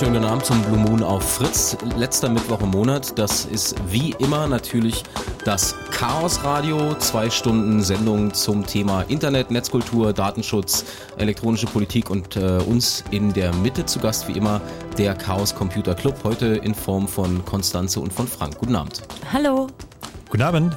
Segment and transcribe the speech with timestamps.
[0.00, 1.76] wunderschönen guten Abend zum Blue Moon auf Fritz.
[1.96, 3.18] Letzter Mittwoch im Monat.
[3.18, 5.02] Das ist wie immer natürlich
[5.44, 6.94] das Chaos Radio.
[6.94, 10.84] Zwei Stunden Sendung zum Thema Internet, Netzkultur, Datenschutz,
[11.16, 14.60] elektronische Politik und äh, uns in der Mitte zu Gast wie immer
[14.98, 16.14] der Chaos Computer Club.
[16.22, 18.56] Heute in Form von Konstanze und von Frank.
[18.58, 19.02] Guten Abend.
[19.32, 19.66] Hallo.
[20.30, 20.76] Guten Abend.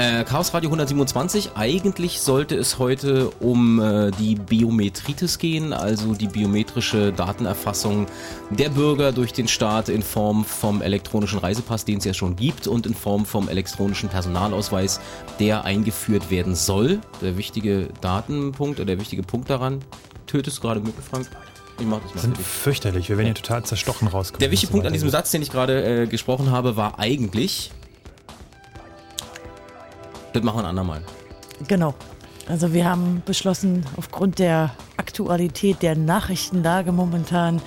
[0.00, 1.50] Äh, Chaos Radio 127.
[1.56, 8.06] Eigentlich sollte es heute um äh, die Biometritis gehen, also die biometrische Datenerfassung
[8.48, 12.66] der Bürger durch den Staat in Form vom elektronischen Reisepass, den es ja schon gibt,
[12.66, 15.00] und in Form vom elektronischen Personalausweis,
[15.38, 17.00] der eingeführt werden soll.
[17.20, 19.80] Der wichtige Datenpunkt oder der wichtige Punkt daran.
[20.26, 21.28] Tötest gerade Mücke, Frank?
[21.78, 23.10] Ich mach das mal sind fürchterlich.
[23.10, 24.40] Wir werden hier total zerstochen rauskommen.
[24.40, 27.70] Der wichtige Punkt an diesem Satz, den ich gerade äh, gesprochen habe, war eigentlich,
[30.32, 31.02] das machen wir ein andermal.
[31.68, 31.94] Genau.
[32.48, 37.62] Also wir haben beschlossen, aufgrund der Aktualität der Nachrichtenlage momentan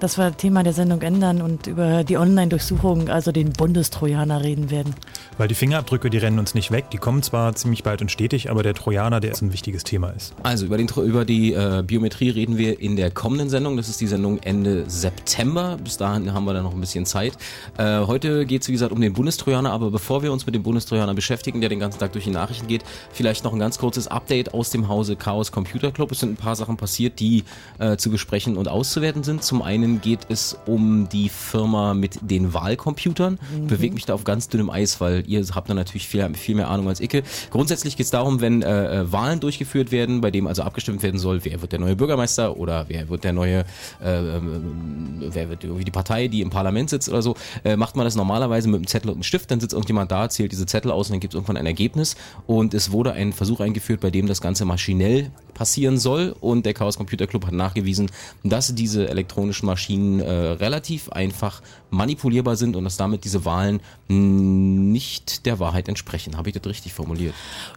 [0.00, 4.94] dass wir Thema der Sendung ändern und über die Online-Durchsuchung, also den Bundestrojaner, reden werden.
[5.38, 6.90] Weil die Fingerabdrücke, die rennen uns nicht weg.
[6.90, 10.10] Die kommen zwar ziemlich bald und stetig, aber der Trojaner, der ist ein wichtiges Thema
[10.10, 10.34] ist.
[10.42, 13.76] Also über, den, über die äh, Biometrie reden wir in der kommenden Sendung.
[13.76, 15.76] Das ist die Sendung Ende September.
[15.82, 17.34] Bis dahin haben wir dann noch ein bisschen Zeit.
[17.76, 19.70] Äh, heute geht es, wie gesagt, um den Bundestrojaner.
[19.72, 22.66] Aber bevor wir uns mit dem Bundestrojaner beschäftigen, der den ganzen Tag durch die Nachrichten
[22.66, 26.12] geht, vielleicht noch ein ganz kurzes Update aus dem Hause Chaos Computer Club.
[26.12, 27.44] Es sind ein paar Sachen passiert, die
[27.78, 29.42] äh, zu besprechen und auszuwerten sind.
[29.42, 33.38] Zum einen einen geht es um die Firma mit den Wahlcomputern.
[33.54, 33.66] Mhm.
[33.66, 36.68] Bewege mich da auf ganz dünnem Eis, weil ihr habt da natürlich viel, viel mehr
[36.68, 37.10] Ahnung als ich.
[37.50, 41.18] Grundsätzlich geht es darum, wenn äh, äh, Wahlen durchgeführt werden, bei dem also abgestimmt werden
[41.18, 43.64] soll, wer wird der neue Bürgermeister oder wer wird der neue,
[44.02, 47.34] äh, ähm, wer wird irgendwie die Partei, die im Parlament sitzt oder so,
[47.64, 50.28] äh, macht man das normalerweise mit einem Zettel und einem Stift, dann sitzt irgendjemand da,
[50.28, 52.16] zählt diese Zettel aus und dann gibt es irgendwann ein Ergebnis.
[52.46, 56.74] Und es wurde ein Versuch eingeführt, bei dem das Ganze maschinell passieren soll und der
[56.74, 58.10] Chaos Computer Club hat nachgewiesen,
[58.44, 65.46] dass diese elektronischen Maschinen äh, relativ einfach manipulierbar sind und dass damit diese Wahlen nicht
[65.46, 66.36] der Wahrheit entsprechen.
[66.36, 67.34] Habe ich das richtig formuliert?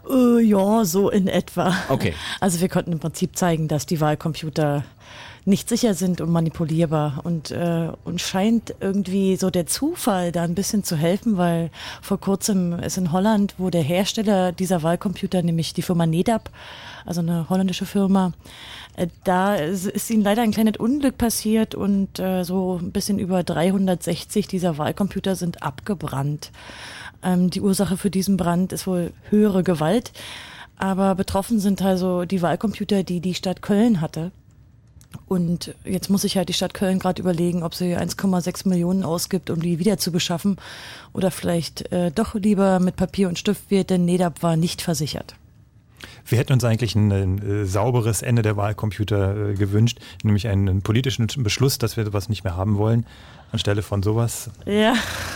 [0.08, 1.76] Uh, ja, so in etwa.
[1.90, 2.14] Okay.
[2.40, 4.84] Also wir konnten im Prinzip zeigen, dass die Wahlcomputer
[5.46, 10.56] nicht sicher sind und manipulierbar und äh, und scheint irgendwie so der Zufall da ein
[10.56, 11.70] bisschen zu helfen, weil
[12.02, 16.50] vor kurzem ist in Holland, wo der Hersteller dieser Wahlcomputer, nämlich die Firma Nedap,
[17.06, 18.32] also eine holländische Firma,
[18.96, 23.44] äh, da ist ihnen leider ein kleines Unglück passiert und äh, so ein bisschen über
[23.44, 26.52] 360 dieser Wahlcomputer sind abgebrannt.
[27.24, 30.12] Ähm, die Ursache für diesen Brand ist wohl höhere Gewalt.
[30.78, 34.32] Aber betroffen sind also die Wahlcomputer, die die Stadt Köln hatte.
[35.28, 39.50] Und jetzt muss sich halt die Stadt Köln gerade überlegen, ob sie 1,6 Millionen ausgibt,
[39.50, 40.58] um die wieder zu beschaffen
[41.14, 45.36] oder vielleicht äh, doch lieber mit Papier und Stift wird, denn NEDAP war nicht versichert.
[46.26, 50.70] Wir hätten uns eigentlich ein, ein äh, sauberes Ende der Wahlcomputer äh, gewünscht, nämlich einen,
[50.70, 53.06] einen, politischen Beschluss, dass wir sowas nicht mehr haben wollen,
[53.52, 54.50] anstelle von sowas.
[54.66, 54.96] Ja,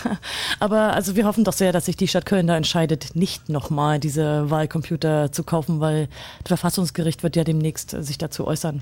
[0.59, 3.99] aber also wir hoffen doch sehr, dass sich die Stadt Köln da entscheidet, nicht nochmal
[3.99, 6.07] diese Wahlcomputer zu kaufen, weil
[6.43, 8.81] das Verfassungsgericht wird ja demnächst sich dazu äußern.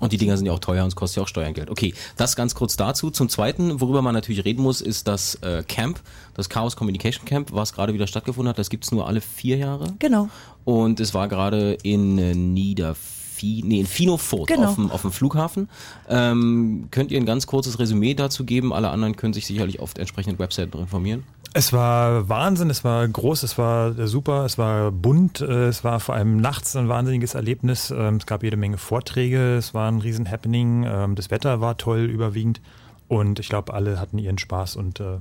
[0.00, 1.70] Und die Dinger sind ja auch teuer und es kostet ja auch Steuergeld.
[1.70, 3.10] Okay, das ganz kurz dazu.
[3.10, 6.00] Zum Zweiten, worüber man natürlich reden muss, ist das äh, Camp,
[6.34, 8.58] das Chaos Communication Camp, was gerade wieder stattgefunden hat.
[8.58, 9.94] Das gibt's nur alle vier Jahre.
[9.98, 10.28] Genau.
[10.64, 14.68] Und es war gerade in äh, Niederfeld nee, in Finofurt genau.
[14.68, 15.68] auf, dem, auf dem Flughafen.
[16.08, 18.72] Ähm, könnt ihr ein ganz kurzes Resümee dazu geben?
[18.72, 21.24] Alle anderen können sich sicherlich auf entsprechenden Webseiten informieren.
[21.52, 25.98] Es war Wahnsinn, es war groß, es war super, es war bunt, äh, es war
[25.98, 27.90] vor allem nachts ein wahnsinniges Erlebnis.
[27.90, 31.76] Ähm, es gab jede Menge Vorträge, es war ein riesen Happening, ähm, das Wetter war
[31.76, 32.60] toll überwiegend
[33.08, 35.18] und ich glaube, alle hatten ihren Spaß und äh,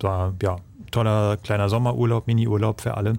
[0.00, 0.56] war ja
[0.90, 3.14] toller kleiner Sommerurlaub, Miniurlaub für alle.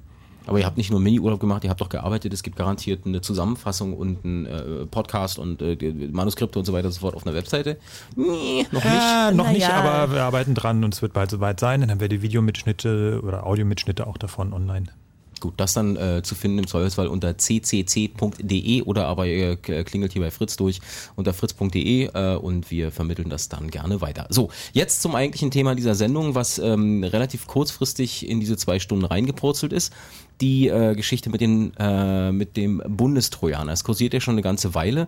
[0.50, 2.34] Aber ihr habt nicht nur Mini-Urlaub gemacht, ihr habt doch gearbeitet.
[2.34, 5.78] Es gibt garantiert eine Zusammenfassung und einen äh, Podcast und äh,
[6.12, 7.78] Manuskripte und so weiter und so fort auf einer Webseite.
[8.16, 8.94] Nee, noch nicht.
[8.96, 11.82] Ja, noch nicht, aber wir arbeiten dran und es wird bald soweit sein.
[11.82, 14.88] Dann haben wir die Videomitschnitte oder Audiomitschnitte auch davon online.
[15.40, 20.22] Gut, das dann äh, zu finden im Zweifelsfall unter ccc.de oder aber ihr klingelt hier
[20.22, 20.82] bei Fritz durch
[21.16, 24.28] unter fritz.de äh, und wir vermitteln das dann gerne weiter.
[24.30, 29.06] So, jetzt zum eigentlichen Thema dieser Sendung, was ähm, relativ kurzfristig in diese zwei Stunden
[29.06, 29.94] reingepurzelt ist.
[30.42, 33.74] Die äh, Geschichte mit, den, äh, mit dem Bundestrojaner.
[33.74, 35.08] Es kursiert ja schon eine ganze Weile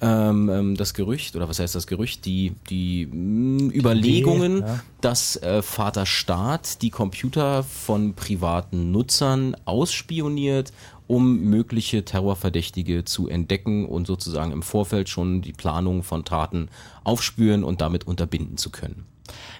[0.00, 4.80] ähm, ähm, das Gerücht, oder was heißt das Gerücht, die, die mh, hm, Überlegungen, ja.
[5.00, 10.72] dass äh, Vater Staat die Computer von privaten Nutzern ausspioniert,
[11.06, 16.68] um mögliche Terrorverdächtige zu entdecken und sozusagen im Vorfeld schon die Planung von Taten
[17.02, 19.06] aufspüren und damit unterbinden zu können.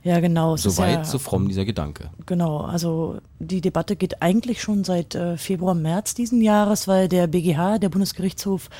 [0.02, 0.56] Ja, genau.
[0.56, 2.10] Soweit, ja, so fromm dieser Gedanke.
[2.26, 7.26] Genau, also die Debatte geht eigentlich schon seit äh, Februar, März diesen Jahres, weil der
[7.26, 8.70] BGH, der Bundesgerichtshof,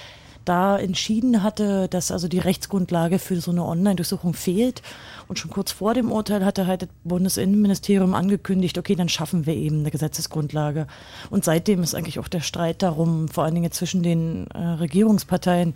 [0.48, 4.82] da entschieden hatte, dass also die Rechtsgrundlage für so eine Online-Durchsuchung fehlt.
[5.28, 9.54] Und schon kurz vor dem Urteil hatte halt das Bundesinnenministerium angekündigt, okay, dann schaffen wir
[9.54, 10.86] eben eine Gesetzesgrundlage.
[11.30, 15.74] Und seitdem ist eigentlich auch der Streit darum, vor allen Dingen zwischen den äh, Regierungsparteien,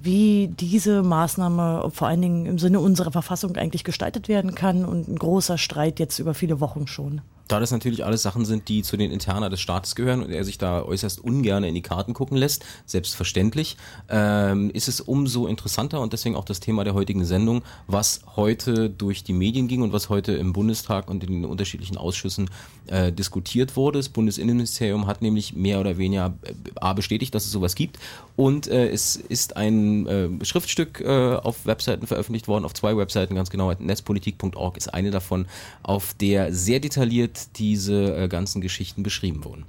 [0.00, 4.84] wie diese Maßnahme vor allen Dingen im Sinne unserer Verfassung eigentlich gestaltet werden kann.
[4.84, 8.68] Und ein großer Streit jetzt über viele Wochen schon da das natürlich alles Sachen sind,
[8.68, 11.82] die zu den Interna des Staates gehören und er sich da äußerst ungern in die
[11.82, 13.76] Karten gucken lässt, selbstverständlich,
[14.08, 18.87] ähm, ist es umso interessanter und deswegen auch das Thema der heutigen Sendung, was heute
[18.88, 22.50] durch die Medien ging und was heute im Bundestag und in den unterschiedlichen Ausschüssen
[22.86, 23.98] äh, diskutiert wurde.
[23.98, 27.98] Das Bundesinnenministerium hat nämlich mehr oder weniger äh, A bestätigt, dass es sowas gibt
[28.36, 33.34] und äh, es ist ein äh, Schriftstück äh, auf Webseiten veröffentlicht worden, auf zwei Webseiten
[33.34, 35.46] ganz genau, netzpolitik.org ist eine davon,
[35.82, 39.64] auf der sehr detailliert diese äh, ganzen Geschichten beschrieben wurden.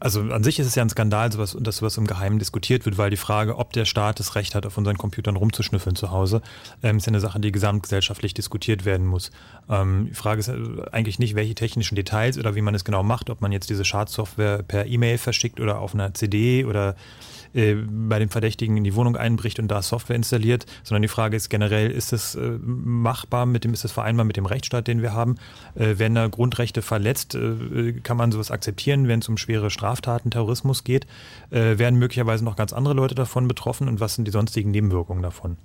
[0.00, 2.98] Also an sich ist es ja ein Skandal, sowas, dass sowas im Geheimen diskutiert wird,
[2.98, 6.42] weil die Frage, ob der Staat das Recht hat, auf unseren Computern rumzuschnüffeln zu Hause,
[6.82, 9.30] ähm, ist ja eine Sache, die gesamtgesellschaftlich diskutiert werden muss.
[9.68, 10.56] Ähm, die Frage ist äh,
[10.92, 13.84] eigentlich nicht, welche technischen Details oder wie man es genau macht, ob man jetzt diese
[13.84, 16.94] Schadsoftware per E-Mail verschickt oder auf einer CD oder
[17.54, 21.36] äh, bei dem Verdächtigen in die Wohnung einbricht und da Software installiert, sondern die Frage
[21.36, 25.02] ist generell, ist es äh, machbar mit dem, ist es vereinbar mit dem Rechtsstaat, den
[25.02, 25.36] wir haben?
[25.74, 27.34] Äh, werden da Grundrechte verletzt?
[27.34, 31.06] Äh, kann man sowas akzeptieren, wenn es um schwere Straftaten, Terrorismus geht?
[31.50, 35.22] Äh, werden möglicherweise noch ganz andere Leute davon betroffen und was sind die sonstigen Nebenwirkungen
[35.22, 35.56] davon?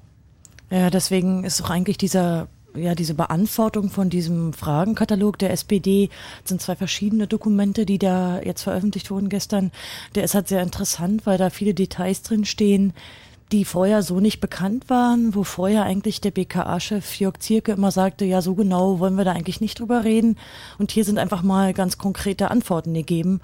[0.71, 6.09] Ja, deswegen ist auch eigentlich dieser ja, diese Beantwortung von diesem Fragenkatalog der SPD
[6.43, 9.71] sind zwei verschiedene Dokumente, die da jetzt veröffentlicht wurden gestern.
[10.15, 12.93] Der ist halt sehr interessant, weil da viele Details drin stehen,
[13.53, 18.25] die vorher so nicht bekannt waren, wo vorher eigentlich der BKA-Chef Jörg Zierke immer sagte,
[18.25, 20.37] ja, so genau wollen wir da eigentlich nicht drüber reden.
[20.79, 23.41] Und hier sind einfach mal ganz konkrete Antworten gegeben.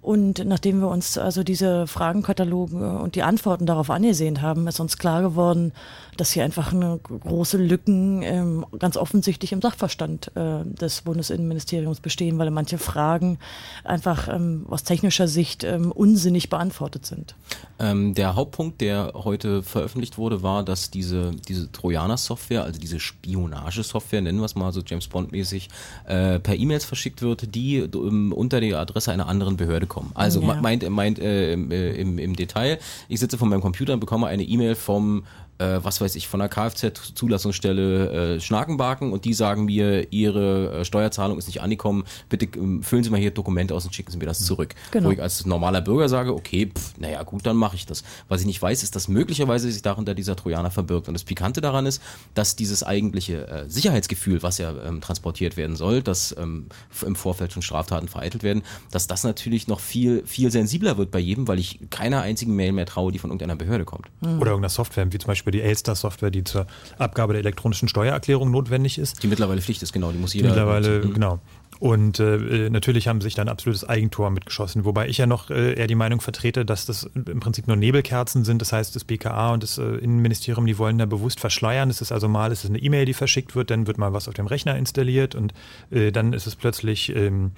[0.00, 4.98] Und nachdem wir uns also diese Fragenkataloge und die Antworten darauf angesehen haben, ist uns
[4.98, 5.72] klar geworden,
[6.16, 12.38] dass hier einfach eine große Lücken ähm, ganz offensichtlich im Sachverstand äh, des Bundesinnenministeriums bestehen,
[12.38, 13.38] weil manche Fragen
[13.84, 17.34] einfach ähm, aus technischer Sicht ähm, unsinnig beantwortet sind.
[17.78, 24.22] Ähm, der Hauptpunkt, der heute veröffentlicht wurde, war, dass diese, diese Trojaner-Software, also diese Spionagesoftware,
[24.22, 25.68] nennen wir es mal so James Bond-mäßig,
[26.06, 30.10] äh, per E-Mails verschickt wird, die ähm, unter die Adresse einer anderen Behörde kommen.
[30.14, 30.54] Also ja.
[30.60, 34.26] meint, meint äh, im, äh, im, im Detail, ich sitze vor meinem Computer und bekomme
[34.26, 35.24] eine E-Mail vom
[35.58, 40.84] äh, was weiß ich, von der Kfz-Zulassungsstelle äh, Schnakenbarken und die sagen mir, ihre äh,
[40.84, 44.18] Steuerzahlung ist nicht angekommen, bitte ähm, füllen Sie mal hier Dokumente aus und schicken Sie
[44.18, 44.74] mir das zurück.
[44.90, 45.08] Genau.
[45.08, 48.04] Wo ich als normaler Bürger sage, okay, pff, naja gut, dann mache ich das.
[48.28, 51.08] Was ich nicht weiß, ist, dass möglicherweise sich darunter dieser Trojaner verbirgt.
[51.08, 52.02] Und das Pikante daran ist,
[52.34, 56.66] dass dieses eigentliche äh, Sicherheitsgefühl, was ja ähm, transportiert werden soll, dass ähm,
[57.04, 61.18] im Vorfeld schon Straftaten vereitelt werden, dass das natürlich noch viel, viel sensibler wird bei
[61.18, 64.06] jedem, weil ich keiner einzigen Mail mehr traue, die von irgendeiner Behörde kommt.
[64.20, 64.40] Mhm.
[64.40, 66.66] Oder irgendeiner Software, wie zum Beispiel Beispiel die Elster-Software, die zur
[66.98, 69.22] Abgabe der elektronischen Steuererklärung notwendig ist.
[69.22, 70.48] Die mittlerweile Pflicht ist, genau, die muss jeder.
[70.48, 71.14] Die mittlerweile, nutzen.
[71.14, 71.40] genau.
[71.78, 75.86] Und äh, natürlich haben sich dann absolutes Eigentor mitgeschossen, wobei ich ja noch äh, eher
[75.86, 78.62] die Meinung vertrete, dass das im Prinzip nur Nebelkerzen sind.
[78.62, 81.90] Das heißt, das BKA und das äh, Innenministerium, die wollen da bewusst verschleiern.
[81.90, 84.26] Es ist also mal, es ist eine E-Mail, die verschickt wird, dann wird mal was
[84.26, 85.52] auf dem Rechner installiert und
[85.90, 87.52] äh, dann ist es plötzlich ähm,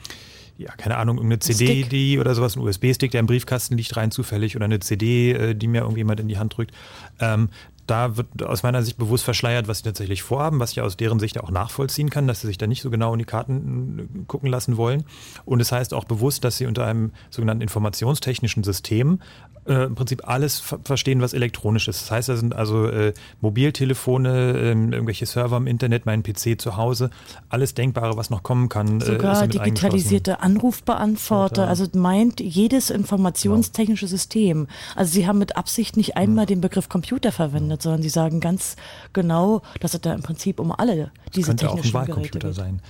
[0.58, 1.90] ja, keine Ahnung, irgendeine CD, Stick.
[1.90, 5.54] die oder sowas, ein USB-Stick, der im Briefkasten liegt, rein zufällig oder eine CD, äh,
[5.54, 6.72] die mir irgendjemand in die Hand drückt.
[7.20, 7.48] Ähm,
[7.90, 11.18] da wird aus meiner Sicht bewusst verschleiert, was sie tatsächlich vorhaben, was ich aus deren
[11.18, 14.24] Sicht auch nachvollziehen kann, dass sie sich da nicht so genau in die Karten äh,
[14.26, 15.04] gucken lassen wollen.
[15.44, 19.20] Und es das heißt auch bewusst, dass sie unter einem sogenannten informationstechnischen System
[19.68, 22.02] äh, im Prinzip alles verstehen, was elektronisch ist.
[22.02, 26.76] Das heißt, da sind also äh, Mobiltelefone, äh, irgendwelche Server im Internet, mein PC zu
[26.76, 27.10] Hause,
[27.48, 29.00] alles Denkbare, was noch kommen kann.
[29.00, 34.16] Äh, Sogar digitalisierte Anrufbeantworter, also meint jedes informationstechnische genau.
[34.16, 34.68] System.
[34.96, 36.48] Also sie haben mit Absicht nicht einmal mhm.
[36.48, 38.76] den Begriff Computer verwendet wird, sondern sie sagen ganz
[39.12, 42.80] genau, dass es da im Prinzip um alle diese könnte technischen auch ein Wahlcomputer sein.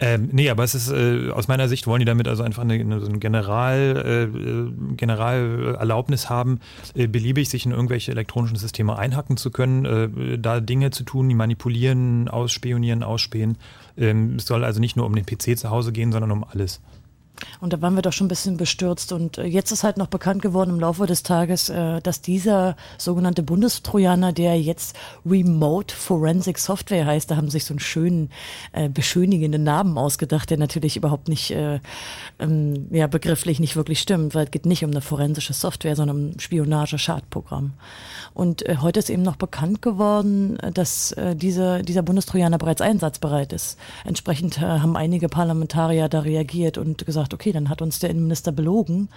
[0.00, 2.74] Ähm, nee, aber es ist äh, aus meiner Sicht wollen die damit also einfach eine,
[2.74, 6.60] eine, so eine General, äh, Generalerlaubnis haben,
[6.94, 11.28] äh, beliebig sich in irgendwelche elektronischen Systeme einhacken zu können, äh, da Dinge zu tun,
[11.28, 13.58] die manipulieren, ausspionieren, ausspähen.
[13.96, 16.80] Ähm, es soll also nicht nur um den PC zu Hause gehen, sondern um alles.
[17.60, 19.12] Und da waren wir doch schon ein bisschen bestürzt.
[19.12, 22.76] Und äh, jetzt ist halt noch bekannt geworden im Laufe des Tages, äh, dass dieser
[22.98, 28.30] sogenannte Bundestrojaner, der jetzt Remote Forensic Software heißt, da haben sich so einen schönen,
[28.72, 31.80] äh, beschönigenden Namen ausgedacht, der natürlich überhaupt nicht, äh,
[32.38, 36.16] ähm, ja, begrifflich nicht wirklich stimmt, weil es geht nicht um eine forensische Software, sondern
[36.16, 37.72] um Spionage-Schadprogramm.
[38.34, 43.78] Und heute ist eben noch bekannt geworden, dass diese, dieser Bundestrojaner bereits einsatzbereit ist.
[44.04, 49.08] Entsprechend haben einige Parlamentarier da reagiert und gesagt, okay, dann hat uns der Innenminister belogen.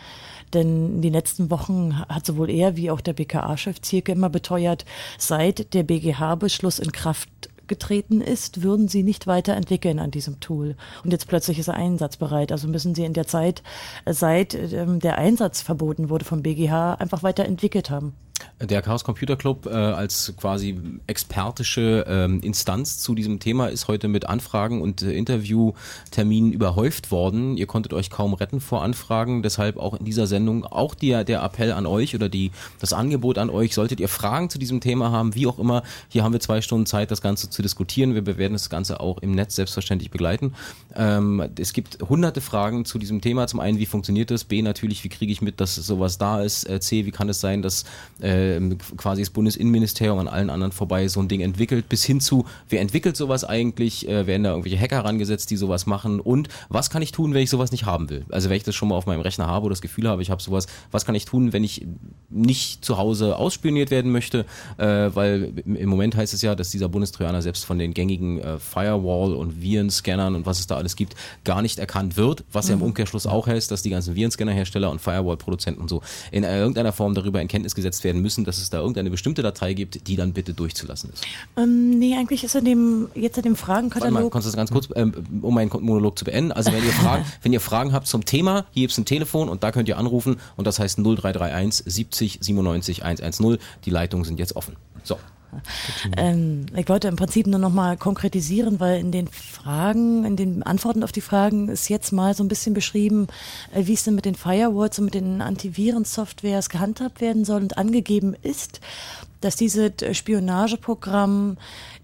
[0.53, 4.85] Denn in den letzten Wochen hat sowohl er wie auch der BKA-Chef Zierke immer beteuert,
[5.17, 7.29] seit der BGH-Beschluss in Kraft
[7.67, 10.75] getreten ist, würden sie nicht weiterentwickeln an diesem Tool.
[11.03, 12.51] Und jetzt plötzlich ist er einsatzbereit.
[12.51, 13.63] Also müssen sie in der Zeit,
[14.05, 18.13] seit ähm, der Einsatz verboten wurde vom BGH, einfach weiterentwickelt haben.
[18.61, 24.07] Der Chaos Computer Club äh, als quasi expertische ähm, Instanz zu diesem Thema ist heute
[24.07, 27.57] mit Anfragen und äh, Interviewterminen überhäuft worden.
[27.57, 31.43] Ihr konntet euch kaum retten vor Anfragen, deshalb auch in dieser Sendung auch der, der
[31.43, 33.73] Appell an euch oder die, das Angebot an euch.
[33.73, 36.85] Solltet ihr Fragen zu diesem Thema haben, wie auch immer, hier haben wir zwei Stunden
[36.85, 38.15] Zeit, das Ganze zu diskutieren.
[38.15, 40.53] Wir werden das Ganze auch im Netz selbstverständlich begleiten.
[40.95, 43.47] Ähm, es gibt hunderte Fragen zu diesem Thema.
[43.47, 44.45] Zum einen, wie funktioniert das?
[44.45, 46.69] B, natürlich, wie kriege ich mit, dass sowas da ist?
[46.69, 47.83] Äh, C, wie kann es sein, dass
[48.25, 48.59] äh,
[48.97, 52.81] quasi das Bundesinnenministerium an allen anderen vorbei so ein Ding entwickelt, bis hin zu, wer
[52.81, 57.01] entwickelt sowas eigentlich, äh, werden da irgendwelche Hacker rangesetzt, die sowas machen und was kann
[57.01, 58.25] ich tun, wenn ich sowas nicht haben will?
[58.31, 60.31] Also wenn ich das schon mal auf meinem Rechner habe oder das Gefühl habe, ich
[60.31, 61.85] habe sowas, was kann ich tun, wenn ich
[62.29, 64.45] nicht zu Hause ausspioniert werden möchte?
[64.77, 68.57] Äh, weil im Moment heißt es ja, dass dieser Bundestrojaner selbst von den gängigen äh,
[68.57, 72.69] Firewall- und Virenscannern und was es da alles gibt, gar nicht erkannt wird, was mhm.
[72.69, 72.85] ja im mhm.
[72.87, 76.01] Umkehrschluss auch heißt, dass die ganzen Virenscannerhersteller und Firewall-Produzenten und so
[76.31, 79.73] in irgendeiner Form darüber in Kenntnis gesetzt werden müssen, dass es da irgendeine bestimmte Datei
[79.73, 81.25] gibt, die dann bitte durchzulassen ist.
[81.57, 84.13] Ähm, nee, eigentlich ist in dem, jetzt in dem Fragenkatalog.
[84.13, 86.51] Warte mal, kannst du das ganz kurz, ähm, um meinen Monolog zu beenden?
[86.51, 89.49] Also wenn ihr Fragen, wenn ihr Fragen habt zum Thema, hier gibt es ein Telefon
[89.49, 93.57] und da könnt ihr anrufen und das heißt 0331 70 97 110.
[93.85, 94.75] Die Leitungen sind jetzt offen.
[95.03, 95.17] So.
[96.17, 100.63] Ähm, ich wollte im Prinzip nur noch mal konkretisieren, weil in den Fragen, in den
[100.63, 103.27] Antworten auf die Fragen ist jetzt mal so ein bisschen beschrieben,
[103.73, 107.61] äh, wie es denn mit den Firewalls und mit den Antivirensoftwares gehandhabt werden soll.
[107.61, 108.79] Und angegeben ist,
[109.41, 111.57] dass dieses Spionageprogramm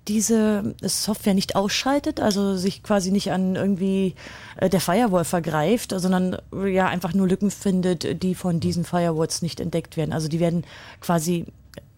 [0.07, 4.15] diese Software nicht ausschaltet, also sich quasi nicht an irgendwie
[4.57, 9.59] äh, der Firewall vergreift, sondern ja einfach nur Lücken findet, die von diesen Firewalls nicht
[9.59, 10.13] entdeckt werden.
[10.13, 10.63] Also die werden
[11.01, 11.45] quasi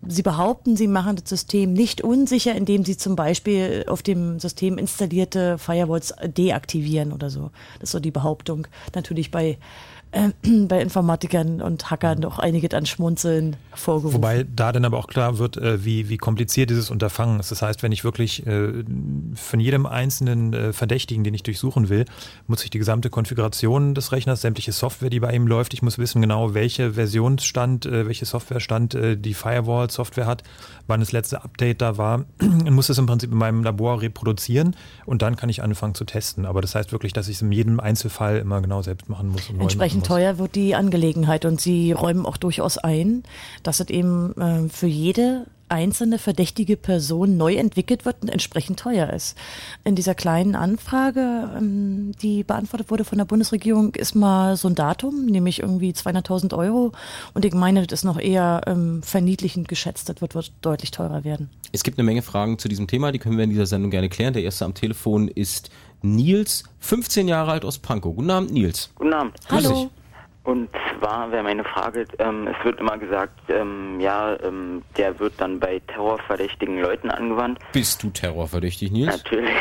[0.08, 4.78] Sie behaupten, Sie machen das System nicht unsicher, indem Sie zum Beispiel auf dem System
[4.78, 7.52] installierte Firewalls deaktivieren oder so.
[7.80, 8.68] Das ist so die Behauptung.
[8.96, 9.58] Natürlich bei
[10.67, 14.15] bei Informatikern und Hackern doch einiges an Schmunzeln vorgerufen.
[14.15, 17.51] Wobei da dann aber auch klar wird, äh, wie, wie kompliziert dieses Unterfangen ist.
[17.51, 18.84] Das heißt, wenn ich wirklich äh,
[19.36, 22.05] von jedem einzelnen äh, Verdächtigen, den ich durchsuchen will,
[22.46, 25.98] muss ich die gesamte Konfiguration des Rechners, sämtliche Software, die bei ihm läuft, ich muss
[25.98, 30.43] wissen genau, welche Versionsstand, welche Softwarestand die Firewall-Software hat,
[30.88, 34.75] wann das letzte Update da war und muss es im Prinzip in meinem Labor reproduzieren
[35.06, 36.46] und dann kann ich anfangen zu testen.
[36.46, 39.50] Aber das heißt wirklich, dass ich es in jedem Einzelfall immer genau selbst machen muss.
[39.50, 43.24] Entsprechend teuer wird die Angelegenheit und sie räumen auch durchaus ein,
[43.63, 49.10] dass es eben äh, für jede einzelne verdächtige Person neu entwickelt wird und entsprechend teuer
[49.10, 49.36] ist.
[49.84, 54.75] In dieser kleinen Anfrage, ähm, die beantwortet wurde von der Bundesregierung, ist mal so ein
[54.75, 56.92] Datum, nämlich irgendwie 200.000 Euro.
[57.34, 60.08] Und ich meine, das ist noch eher ähm, verniedlichend geschätzt.
[60.10, 61.50] Das wird, wird deutlich teurer werden.
[61.72, 64.10] Es gibt eine Menge Fragen zu diesem Thema, die können wir in dieser Sendung gerne
[64.10, 64.34] klären.
[64.34, 65.72] Der erste am Telefon ist
[66.03, 68.15] Nils, 15 Jahre alt aus Pankow.
[68.15, 68.92] Guten Abend, Nils.
[68.94, 69.34] Guten Abend.
[69.50, 69.89] Hallo.
[70.44, 70.70] Und
[71.00, 75.60] zwar wäre meine Frage, ähm, es wird immer gesagt, ähm, ja, ähm, der wird dann
[75.60, 77.60] bei terrorverdächtigen Leuten angewandt.
[77.72, 79.24] Bist du terrorverdächtig, Nils?
[79.24, 79.52] Natürlich.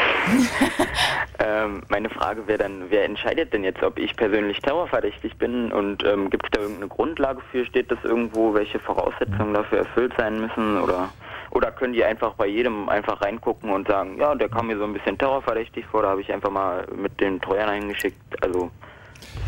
[1.44, 6.04] Ähm, meine Frage wäre dann, wer entscheidet denn jetzt, ob ich persönlich terrorverdächtig bin und
[6.04, 7.64] ähm, gibt es da irgendeine Grundlage für?
[7.64, 11.08] Steht das irgendwo, welche Voraussetzungen dafür erfüllt sein müssen oder?
[11.50, 14.84] Oder können die einfach bei jedem einfach reingucken und sagen, ja, der kam mir so
[14.84, 18.42] ein bisschen terrorverdächtig vor, da habe ich einfach mal mit den Trojanern hingeschickt.
[18.42, 18.70] Also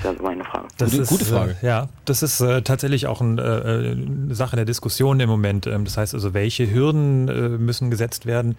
[0.02, 0.68] das ist meine Frage.
[0.78, 1.56] Das gute, ist, gute Frage.
[1.62, 5.66] Äh, ja, das ist äh, tatsächlich auch ein, äh, eine Sache der Diskussion im Moment.
[5.66, 8.56] Ähm, das heißt also, welche Hürden äh, müssen gesetzt werden,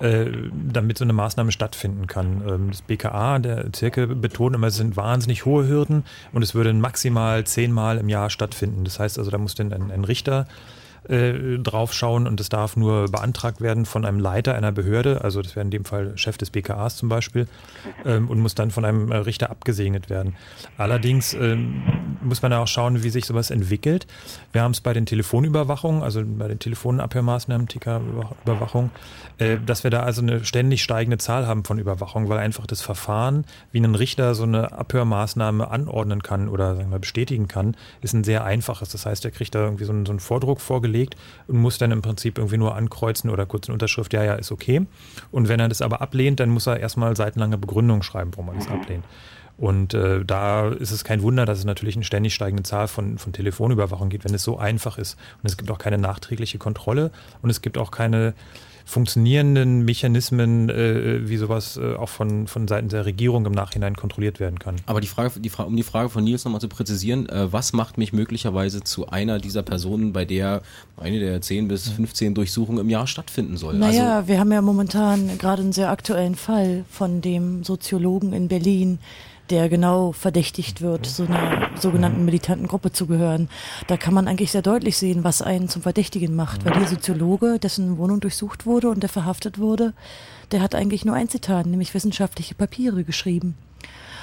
[0.00, 2.42] äh, damit so eine Maßnahme stattfinden kann.
[2.48, 6.72] Ähm, das BKA, der Zirkel, betont immer, es sind wahnsinnig hohe Hürden und es würde
[6.72, 8.84] maximal zehnmal im Jahr stattfinden.
[8.84, 10.46] Das heißt also, da muss dann ein, ein Richter
[11.08, 15.56] äh, draufschauen und es darf nur beantragt werden von einem Leiter einer Behörde, also das
[15.56, 17.48] wäre in dem Fall Chef des BKAs zum Beispiel,
[18.04, 20.34] ähm, und muss dann von einem äh, Richter abgesegnet werden.
[20.76, 21.82] Allerdings ähm,
[22.22, 24.06] muss man auch schauen, wie sich sowas entwickelt.
[24.52, 28.90] Wir haben es bei den Telefonüberwachungen, also bei den Telefonabhörmaßnahmen, TK-Überwachung,
[29.38, 32.82] äh, dass wir da also eine ständig steigende Zahl haben von Überwachung, weil einfach das
[32.82, 38.12] Verfahren, wie ein Richter so eine Abhörmaßnahme anordnen kann oder sagen wir, bestätigen kann, ist
[38.12, 38.90] ein sehr einfaches.
[38.90, 40.87] Das heißt, er kriegt da irgendwie so einen, so einen Vordruck vorgelegt
[41.46, 44.52] und muss dann im Prinzip irgendwie nur ankreuzen oder kurz eine Unterschrift, ja, ja, ist
[44.52, 44.86] okay.
[45.30, 48.54] Und wenn er das aber ablehnt, dann muss er erstmal seitenlange Begründung schreiben, warum er
[48.54, 49.04] das ablehnt.
[49.58, 53.18] Und äh, da ist es kein Wunder, dass es natürlich eine ständig steigende Zahl von,
[53.18, 55.18] von Telefonüberwachung gibt, wenn es so einfach ist.
[55.42, 57.10] Und es gibt auch keine nachträgliche Kontrolle
[57.42, 58.34] und es gibt auch keine
[58.88, 64.40] funktionierenden Mechanismen, äh, wie sowas äh, auch von, von Seiten der Regierung im Nachhinein kontrolliert
[64.40, 64.76] werden kann.
[64.86, 67.74] Aber die Frage, die Frage um die Frage von Nils nochmal zu präzisieren, äh, was
[67.74, 70.62] macht mich möglicherweise zu einer dieser Personen, bei der
[70.96, 73.74] eine der 10 bis 15 Durchsuchungen im Jahr stattfinden soll?
[73.74, 78.48] Naja, also, wir haben ja momentan gerade einen sehr aktuellen Fall von dem Soziologen in
[78.48, 79.00] Berlin,
[79.50, 83.48] der genau verdächtigt wird, so einer sogenannten militanten Gruppe zu gehören.
[83.86, 87.58] Da kann man eigentlich sehr deutlich sehen, was einen zum Verdächtigen macht, weil der Soziologe,
[87.58, 89.94] dessen Wohnung durchsucht wurde und der verhaftet wurde,
[90.52, 93.54] der hat eigentlich nur ein Zitat, nämlich wissenschaftliche Papiere geschrieben.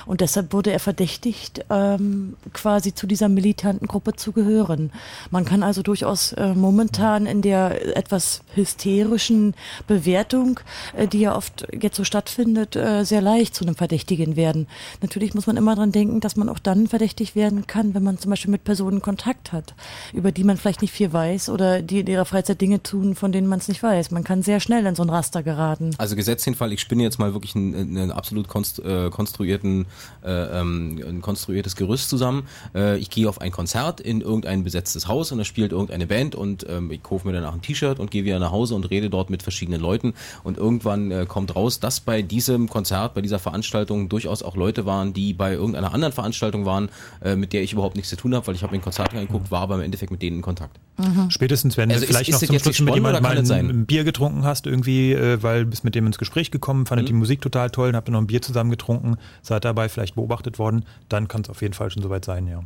[0.05, 4.91] Und deshalb wurde er verdächtigt, ähm, quasi zu dieser militanten Gruppe zu gehören.
[5.31, 9.55] Man kann also durchaus äh, momentan in der etwas hysterischen
[9.87, 10.59] Bewertung,
[10.95, 14.67] äh, die ja oft jetzt so stattfindet, äh, sehr leicht zu einem Verdächtigen werden.
[15.01, 18.19] Natürlich muss man immer dran denken, dass man auch dann verdächtig werden kann, wenn man
[18.19, 19.73] zum Beispiel mit Personen Kontakt hat,
[20.13, 23.31] über die man vielleicht nicht viel weiß oder die in ihrer Freizeit Dinge tun, von
[23.31, 24.11] denen man es nicht weiß.
[24.11, 25.91] Man kann sehr schnell in so ein Raster geraten.
[25.97, 28.47] Also gesetzt den Fall, ich spinne jetzt mal wirklich einen, einen absolut
[28.79, 29.85] äh, konstruierten
[30.23, 32.47] äh, ähm, ein konstruiertes Gerüst zusammen.
[32.73, 36.35] Äh, ich gehe auf ein Konzert in irgendein besetztes Haus und da spielt irgendeine Band
[36.35, 39.09] und ähm, ich kaufe mir danach ein T-Shirt und gehe wieder nach Hause und rede
[39.09, 43.39] dort mit verschiedenen Leuten und irgendwann äh, kommt raus, dass bei diesem Konzert, bei dieser
[43.39, 46.89] Veranstaltung durchaus auch Leute waren, die bei irgendeiner anderen Veranstaltung waren,
[47.23, 49.51] äh, mit der ich überhaupt nichts zu tun habe, weil ich habe in Konzert reingeguckt,
[49.51, 50.79] war aber im Endeffekt mit denen in Kontakt.
[50.97, 51.29] Mhm.
[51.29, 53.85] Spätestens, wenn also du vielleicht ist, ist noch zum Schluss mit jemandem mal ein, ein,
[53.85, 57.07] Bier getrunken hast, irgendwie, äh, weil du bist mit dem ins Gespräch gekommen, fandet mhm.
[57.07, 60.15] die Musik total toll und habt ihr noch ein Bier zusammen getrunken, seid dabei vielleicht
[60.15, 62.61] beobachtet worden, dann kann es auf jeden Fall schon soweit sein, ja.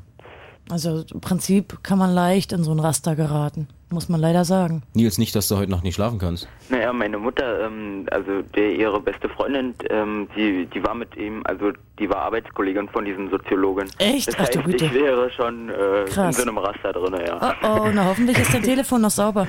[0.71, 4.83] Also im Prinzip kann man leicht in so ein Raster geraten, muss man leider sagen.
[4.93, 6.47] Nils, nicht, dass du heute Nacht nicht schlafen kannst.
[6.69, 11.41] Naja, meine Mutter, ähm, also der, ihre beste Freundin, ähm, die, die war mit ihm,
[11.45, 13.89] also die war Arbeitskollegin von diesem Soziologen.
[13.97, 14.27] Echt?
[14.27, 14.85] Das Ach heißt, du Güte.
[14.85, 17.55] ich wäre schon äh, in so einem Raster drin, ja.
[17.63, 19.47] Oh, oh, na hoffentlich ist dein Telefon noch sauber.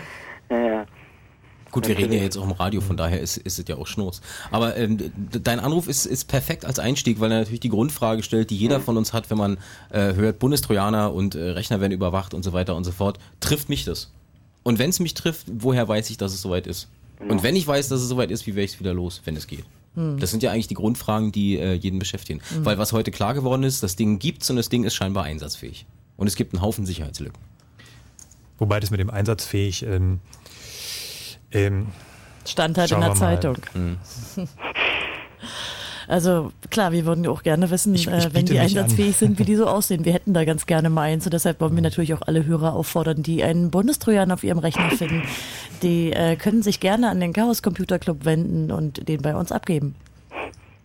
[0.50, 0.86] Ja, ja.
[1.70, 3.86] Gut, wir reden ja jetzt auch im Radio, von daher ist, ist es ja auch
[3.86, 4.20] Schnurz.
[4.50, 8.50] Aber ähm, dein Anruf ist, ist perfekt als Einstieg, weil er natürlich die Grundfrage stellt,
[8.50, 9.58] die jeder von uns hat, wenn man
[9.90, 13.18] äh, hört, Bundestrojaner und äh, Rechner werden überwacht und so weiter und so fort.
[13.40, 14.10] Trifft mich das?
[14.62, 16.88] Und wenn es mich trifft, woher weiß ich, dass es soweit ist?
[17.28, 19.36] Und wenn ich weiß, dass es soweit ist, wie wäre ich es wieder los, wenn
[19.36, 19.64] es geht?
[19.94, 20.18] Hm.
[20.18, 22.40] Das sind ja eigentlich die Grundfragen, die äh, jeden beschäftigen.
[22.52, 22.64] Hm.
[22.64, 25.86] Weil was heute klar geworden ist, das Ding gibt's und das Ding ist scheinbar einsatzfähig.
[26.16, 27.38] Und es gibt einen Haufen Sicherheitslücken.
[28.58, 30.20] Wobei das mit dem einsatzfähig ähm,
[31.52, 31.88] ähm,
[32.46, 33.56] Stand halt in der Zeitung.
[33.74, 33.98] Mhm.
[36.10, 39.44] Also klar, wir würden auch gerne wissen, ich, ich äh, wenn die einsatzfähig sind, wie
[39.44, 40.04] die so aussehen.
[40.04, 42.74] Wir hätten da ganz gerne mal eins und deshalb wollen wir natürlich auch alle Hörer
[42.74, 45.22] auffordern, die einen Bundestrojan auf ihrem Rechner finden.
[45.84, 49.52] Die äh, können sich gerne an den Chaos Computer Club wenden und den bei uns
[49.52, 49.94] abgeben.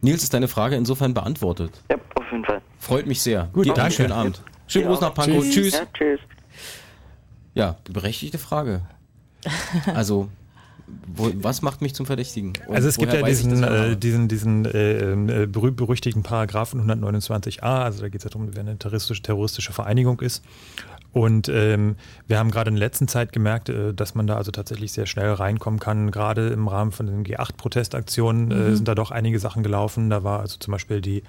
[0.02, 1.72] Nils, ist deine Frage insofern beantwortet?
[1.90, 2.62] Ja, auf jeden Fall.
[2.78, 3.50] Freut mich sehr.
[3.52, 3.94] Gut, Dir danke.
[3.94, 4.44] Schönen Abend.
[4.68, 5.44] Schönen Gruß nach Pankow.
[5.44, 5.54] Tschüss.
[5.54, 5.74] Tschüss.
[5.74, 6.20] Ja, tschüss.
[7.56, 8.82] Ja, berechtigte Frage.
[9.96, 10.30] Also
[10.88, 12.54] wo, was macht mich zum Verdächtigen?
[12.68, 18.02] Und also es gibt ja diesen, äh, diesen, diesen äh, äh, berühmt-berüchtigten Paragraphen 129a, also
[18.02, 20.44] da geht es ja darum, wer eine terroristische, terroristische Vereinigung ist.
[21.16, 21.96] Und ähm,
[22.28, 25.06] wir haben gerade in der letzten Zeit gemerkt, äh, dass man da also tatsächlich sehr
[25.06, 26.12] schnell reinkommen kann.
[26.12, 28.76] Gerade im Rahmen von den G8-Protestaktionen äh, mhm.
[28.76, 30.10] sind da doch einige Sachen gelaufen.
[30.10, 31.24] Da war also zum Beispiel die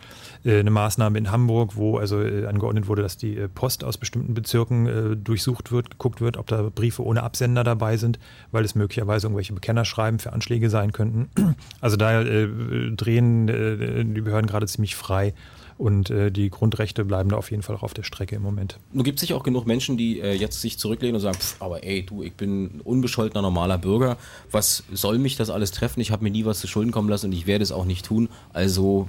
[0.44, 3.96] äh, eine Maßnahme in Hamburg, wo also äh, angeordnet wurde, dass die äh, Post aus
[3.96, 8.18] bestimmten Bezirken äh, durchsucht wird, geguckt wird, ob da Briefe ohne Absender dabei sind,
[8.50, 11.30] weil es möglicherweise irgendwelche Bekennerschreiben für Anschläge sein könnten.
[11.80, 12.48] Also da äh,
[12.90, 15.34] drehen äh, die Behörden gerade ziemlich frei.
[15.78, 18.78] Und äh, die Grundrechte bleiben da auf jeden Fall auch auf der Strecke im Moment.
[18.92, 21.60] Nun gibt es sicher auch genug Menschen, die äh, jetzt sich zurücklehnen und sagen, pff,
[21.60, 24.16] aber ey, du, ich bin unbescholtener normaler Bürger.
[24.50, 26.00] Was soll mich das alles treffen?
[26.00, 28.06] Ich habe mir nie was zu Schulden kommen lassen und ich werde es auch nicht
[28.06, 28.30] tun.
[28.54, 29.08] Also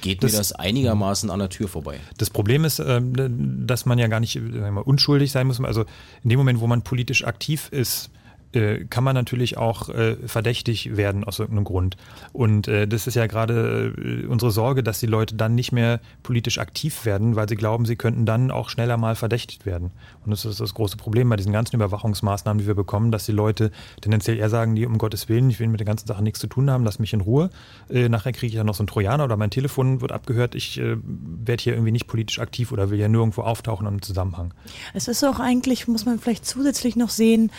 [0.00, 2.00] geht das, mir das einigermaßen an der Tür vorbei.
[2.16, 5.60] Das Problem ist, ähm, dass man ja gar nicht mal, unschuldig sein muss.
[5.60, 5.84] Also
[6.22, 8.10] in dem Moment, wo man politisch aktiv ist,
[8.54, 11.96] äh, kann man natürlich auch äh, verdächtig werden aus irgendeinem Grund.
[12.32, 16.00] Und äh, das ist ja gerade äh, unsere Sorge, dass die Leute dann nicht mehr
[16.22, 19.90] politisch aktiv werden, weil sie glauben, sie könnten dann auch schneller mal verdächtigt werden.
[20.24, 23.32] Und das ist das große Problem bei diesen ganzen Überwachungsmaßnahmen, die wir bekommen, dass die
[23.32, 26.40] Leute tendenziell eher sagen, die um Gottes Willen, ich will mit der ganzen Sache nichts
[26.40, 27.50] zu tun haben, lass mich in Ruhe.
[27.88, 30.78] Äh, nachher kriege ich ja noch so einen Trojaner oder mein Telefon wird abgehört, ich
[30.78, 34.54] äh, werde hier irgendwie nicht politisch aktiv oder will ja nirgendwo auftauchen im Zusammenhang.
[34.94, 37.50] Es ist auch eigentlich, muss man vielleicht zusätzlich noch sehen,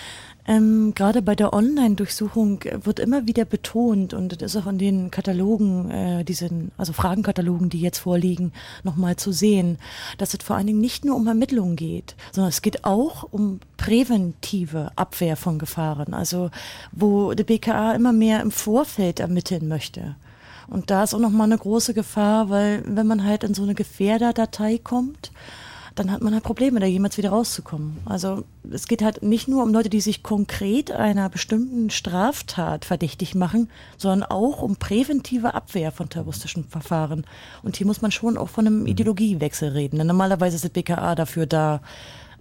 [0.45, 5.09] ähm, gerade bei der Online-Durchsuchung wird immer wieder betont und das ist auch in den
[5.09, 8.51] Katalogen, äh, diesen, also Fragenkatalogen, die jetzt vorliegen,
[8.83, 9.77] nochmal zu sehen,
[10.17, 13.61] dass es vor allen Dingen nicht nur um Ermittlungen geht, sondern es geht auch um
[13.77, 16.13] präventive Abwehr von Gefahren.
[16.13, 16.49] Also
[16.91, 20.15] wo der BKA immer mehr im Vorfeld ermitteln möchte.
[20.67, 23.75] Und da ist auch nochmal eine große Gefahr, weil wenn man halt in so eine
[23.75, 25.31] Gefährderdatei kommt,
[25.95, 27.97] dann hat man halt Probleme, da jemals wieder rauszukommen.
[28.05, 33.35] Also es geht halt nicht nur um Leute, die sich konkret einer bestimmten Straftat verdächtig
[33.35, 37.25] machen, sondern auch um präventive Abwehr von terroristischen Verfahren.
[37.61, 38.87] Und hier muss man schon auch von einem mhm.
[38.87, 39.97] Ideologiewechsel reden.
[39.97, 41.81] Denn normalerweise ist das BKA dafür da,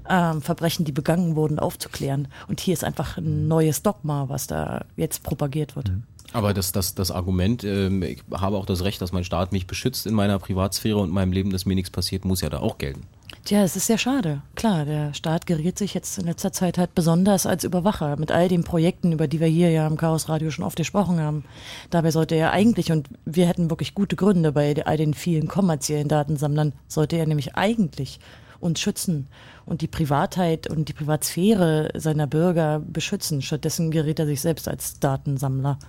[0.08, 2.28] ähm, Verbrechen, die begangen wurden, aufzuklären.
[2.48, 5.90] Und hier ist einfach ein neues Dogma, was da jetzt propagiert wird.
[5.90, 6.02] Mhm.
[6.32, 9.66] Aber das, das, das Argument, ähm, ich habe auch das Recht, dass mein Staat mich
[9.66, 12.78] beschützt in meiner Privatsphäre und meinem Leben, dass mir nichts passiert, muss ja da auch
[12.78, 13.02] gelten.
[13.44, 14.40] Tja, es ist sehr schade.
[14.55, 18.46] Klar, der Staat geriert sich jetzt in letzter Zeit halt besonders als Überwacher mit all
[18.46, 21.44] den Projekten, über die wir hier ja im Chaos Radio schon oft gesprochen haben.
[21.90, 26.07] Dabei sollte er eigentlich, und wir hätten wirklich gute Gründe bei all den vielen kommerziellen
[26.07, 28.20] Datensammlern, sollte er nämlich eigentlich
[28.61, 29.26] uns schützen
[29.66, 33.42] und die Privatheit und die Privatsphäre seiner Bürger beschützen.
[33.42, 35.81] Stattdessen gerät er sich selbst als Datensammler.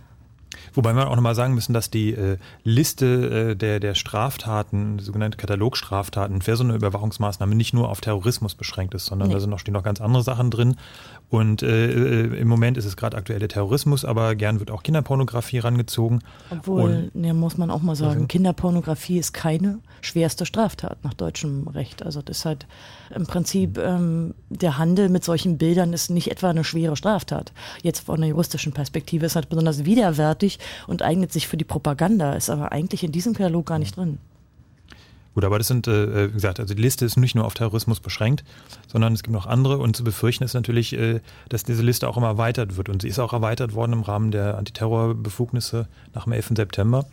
[0.74, 5.38] Wobei wir auch nochmal sagen müssen, dass die äh, Liste äh, der, der Straftaten, sogenannte
[5.38, 9.34] Katalogstraftaten, für so eine Überwachungsmaßnahme nicht nur auf Terrorismus beschränkt ist, sondern nee.
[9.34, 10.76] da sind noch, stehen noch ganz andere Sachen drin.
[11.30, 14.84] Und äh, äh, im Moment ist es gerade aktuell der Terrorismus, aber gern wird auch
[14.84, 16.20] Kinderpornografie rangezogen.
[16.52, 21.16] Obwohl, und, ja, muss man auch mal sagen, also, Kinderpornografie ist keine schwerste Straftat nach
[21.16, 22.04] deutschem Recht.
[22.04, 22.68] Also das ist halt
[23.16, 27.52] im Prinzip ähm, der Handel mit solchen Bildern ist nicht etwa eine schwere Straftat.
[27.82, 30.42] Jetzt von einer juristischen Perspektive ist halt besonders widerwärtig
[30.88, 34.19] und eignet sich für die Propaganda, ist aber eigentlich in diesem Katalog gar nicht drin.
[35.34, 37.99] Gut, aber das sind, äh, wie gesagt, also die Liste ist nicht nur auf Terrorismus
[37.99, 38.43] beschränkt,
[38.88, 42.17] sondern es gibt noch andere und zu befürchten ist natürlich, äh, dass diese Liste auch
[42.17, 46.34] immer erweitert wird und sie ist auch erweitert worden im Rahmen der Antiterrorbefugnisse nach dem
[46.34, 46.51] 11.
[46.56, 47.06] September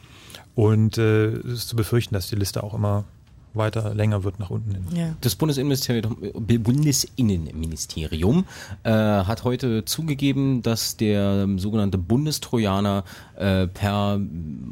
[0.54, 3.04] und äh, es ist zu befürchten, dass die Liste auch immer
[3.54, 4.84] weiter länger wird nach unten hin.
[4.94, 5.16] Ja.
[5.20, 8.44] Das Bundesinnenministerium, Bundesinnenministerium
[8.84, 13.04] äh, hat heute zugegeben, dass der ähm, sogenannte Bundestrojaner
[13.36, 14.20] äh, per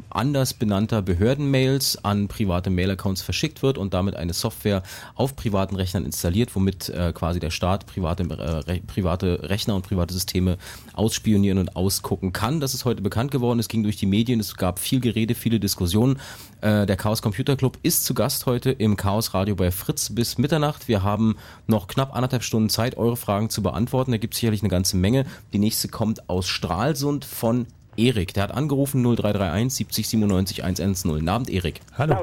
[0.09, 4.83] anders benannter Behördenmails an private Mailaccounts verschickt wird und damit eine Software
[5.15, 9.83] auf privaten Rechnern installiert, womit äh, quasi der Staat private, äh, re private Rechner und
[9.83, 10.57] private Systeme
[10.93, 12.59] ausspionieren und ausgucken kann.
[12.59, 13.59] Das ist heute bekannt geworden.
[13.59, 16.19] Es ging durch die Medien, es gab viel Gerede, viele Diskussionen.
[16.61, 20.37] Äh, der Chaos Computer Club ist zu Gast heute im Chaos Radio bei Fritz bis
[20.37, 20.89] Mitternacht.
[20.89, 24.11] Wir haben noch knapp anderthalb Stunden Zeit, eure Fragen zu beantworten.
[24.11, 25.25] Da gibt es sicherlich eine ganze Menge.
[25.53, 28.33] Die nächste kommt aus Stralsund von Erik.
[28.33, 31.11] Der hat angerufen 0331 70 97 110.
[31.11, 31.79] Guten Abend, Erik.
[31.97, 32.17] Hallo.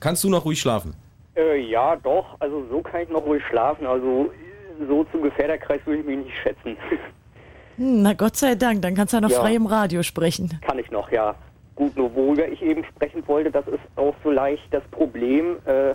[0.00, 0.94] Kannst du noch ruhig schlafen?
[1.36, 2.36] Äh, ja, doch.
[2.40, 3.86] Also so kann ich noch ruhig schlafen.
[3.86, 4.32] Also
[4.88, 6.76] so zum Gefährderkreis würde ich mich nicht schätzen.
[7.76, 10.60] Hm, na Gott sei Dank, dann kannst du ja noch ja, frei im Radio sprechen.
[10.66, 11.34] Kann ich noch, ja.
[11.76, 15.56] Gut, nur worüber ich eben sprechen wollte, das ist auch so leicht das Problem.
[15.64, 15.94] Äh,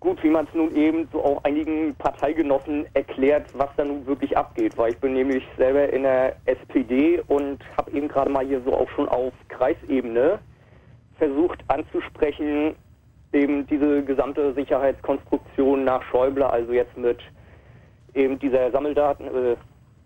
[0.00, 4.36] gut, wie man es nun eben so auch einigen Parteigenossen erklärt, was da nun wirklich
[4.36, 4.76] abgeht.
[4.76, 8.74] Weil ich bin nämlich selber in der SPD und habe eben gerade mal hier so
[8.74, 10.40] auch schon auf Kreisebene
[11.18, 12.74] versucht anzusprechen,
[13.32, 17.18] eben diese gesamte Sicherheitskonstruktion nach Schäuble, also jetzt mit
[18.14, 19.56] eben dieser Sammeldaten, äh,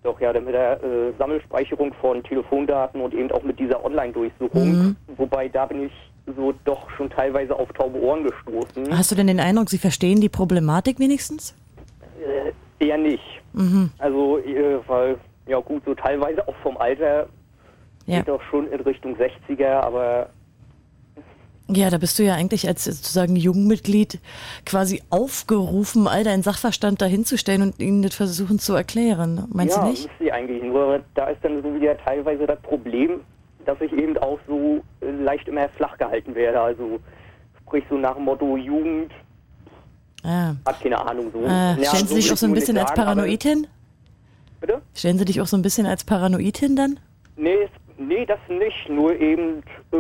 [0.07, 4.69] doch, ja, mit der äh, Sammelspeicherung von Telefondaten und eben auch mit dieser Online-Durchsuchung.
[4.69, 4.97] Mhm.
[5.17, 5.93] Wobei da bin ich
[6.37, 8.97] so doch schon teilweise auf taube Ohren gestoßen.
[8.97, 11.55] Hast du denn den Eindruck, Sie verstehen die Problematik wenigstens?
[12.21, 13.25] Äh, eher nicht.
[13.53, 13.91] Mhm.
[13.99, 17.27] Also, äh, weil, ja gut, so teilweise auch vom Alter
[18.07, 18.19] ja.
[18.19, 20.31] geht doch schon in Richtung 60er, aber
[21.69, 24.21] ja, da bist du ja eigentlich als sozusagen Jugendmitglied
[24.65, 29.47] quasi aufgerufen, all deinen Sachverstand dahinzustellen und ihnen das versuchen zu erklären.
[29.53, 30.05] Meinst ja, du nicht?
[30.05, 30.63] Ja, sie eigentlich.
[30.63, 33.21] Nur da ist dann so wieder teilweise das Problem,
[33.65, 36.61] dass ich eben auch so leicht immer flach gehalten werde.
[36.61, 37.01] Also
[37.63, 39.11] sprich so nach dem Motto Jugend.
[40.23, 40.55] Ah.
[40.65, 41.31] Hat keine Ahnung.
[41.33, 41.45] So.
[41.47, 43.67] Ah, ja, stellen Sie so dich auch so ein bisschen als Paranoid hin?
[44.61, 44.81] Bitte?
[44.95, 47.01] Stellen Sie dich auch so ein bisschen als Paranoid hin dann?
[47.37, 48.89] Nee, nee, das nicht.
[48.89, 49.97] Nur eben äh,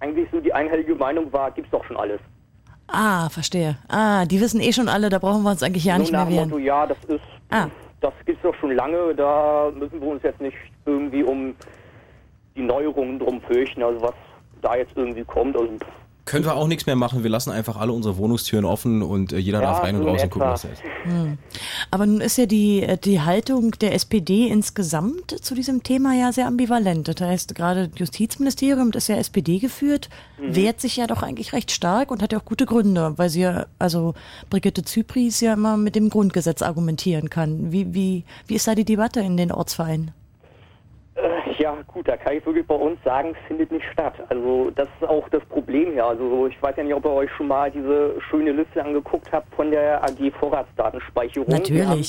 [0.00, 2.20] eigentlich so die einhellige Meinung war, gibt's doch schon alles.
[2.88, 3.76] Ah, verstehe.
[3.88, 6.28] Ah, die wissen eh schon alle, da brauchen wir uns eigentlich ja so nicht mehr
[6.28, 6.48] wehren.
[6.50, 7.68] Motto, ja, das ist ah.
[8.00, 11.54] das gibt es doch schon lange, da müssen wir uns jetzt nicht irgendwie um
[12.54, 14.14] die Neuerungen drum fürchten, also was
[14.62, 15.56] da jetzt irgendwie kommt.
[15.56, 15.72] Also,
[16.26, 17.22] können wir auch nichts mehr machen.
[17.22, 20.22] Wir lassen einfach alle unsere Wohnungstüren offen und äh, jeder ja, darf rein und raus
[20.22, 20.82] und gucken, was er ist.
[21.04, 21.38] Hm.
[21.90, 26.32] Aber nun ist ja die, äh, die Haltung der SPD insgesamt zu diesem Thema ja
[26.32, 27.08] sehr ambivalent.
[27.08, 30.56] Das heißt, gerade das Justizministerium, das ist ja SPD geführt, mhm.
[30.56, 33.42] wehrt sich ja doch eigentlich recht stark und hat ja auch gute Gründe, weil sie
[33.42, 34.14] ja, also
[34.50, 37.70] Brigitte Zypries ja immer mit dem Grundgesetz argumentieren kann.
[37.70, 40.10] Wie, wie, wie ist da die Debatte in den Ortsvereinen?
[41.58, 44.14] Ja, gut, da kann ich wirklich bei uns sagen, es findet nicht statt.
[44.28, 46.04] Also das ist auch das Problem hier.
[46.04, 49.52] Also ich weiß ja nicht, ob ihr euch schon mal diese schöne Liste angeguckt habt
[49.54, 51.48] von der AG Vorratsdatenspeicherung.
[51.48, 51.72] Natürlich.
[51.78, 52.02] Die haben,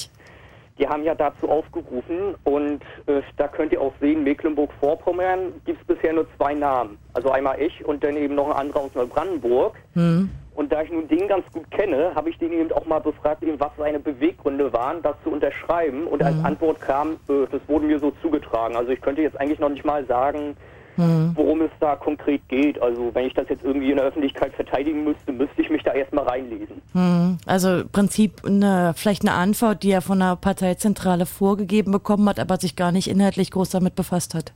[0.79, 5.95] die haben ja dazu aufgerufen und äh, da könnt ihr auch sehen, Mecklenburg-Vorpommern gibt es
[5.95, 6.97] bisher nur zwei Namen.
[7.13, 9.75] Also einmal ich und dann eben noch ein anderer aus Neubrandenburg.
[9.93, 10.29] Mhm.
[10.57, 13.43] Und da ich nun den ganz gut kenne, habe ich den eben auch mal befragt,
[13.43, 16.07] eben, was seine Beweggründe waren, das zu unterschreiben.
[16.07, 16.25] Und mhm.
[16.25, 18.75] als Antwort kam, äh, das wurde mir so zugetragen.
[18.75, 20.57] Also ich könnte jetzt eigentlich noch nicht mal sagen,
[20.95, 21.33] mhm.
[21.35, 22.81] worum es da konkret geht.
[22.81, 25.93] Also wenn ich das jetzt irgendwie in der Öffentlichkeit verteidigen müsste, müsste ich mich da
[25.93, 26.81] erstmal reinlesen.
[26.93, 27.37] Mhm.
[27.45, 32.39] Also im Prinzip eine, vielleicht eine Antwort, die er von der Parteizentrale vorgegeben bekommen hat,
[32.39, 34.53] aber sich gar nicht inhaltlich groß damit befasst hat.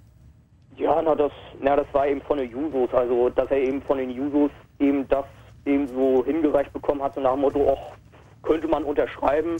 [0.78, 2.92] Ja, na das, na, das war eben von den Jusos.
[2.92, 5.26] Also dass er eben von den Jusos eben das
[5.66, 7.98] eben so hingereicht bekommen hat, so nach dem Motto, ach,
[8.44, 9.58] könnte man unterschreiben.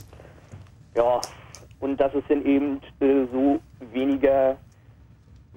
[0.96, 1.20] Ja,
[1.80, 3.60] und dass es dann eben äh, so
[3.92, 4.56] weniger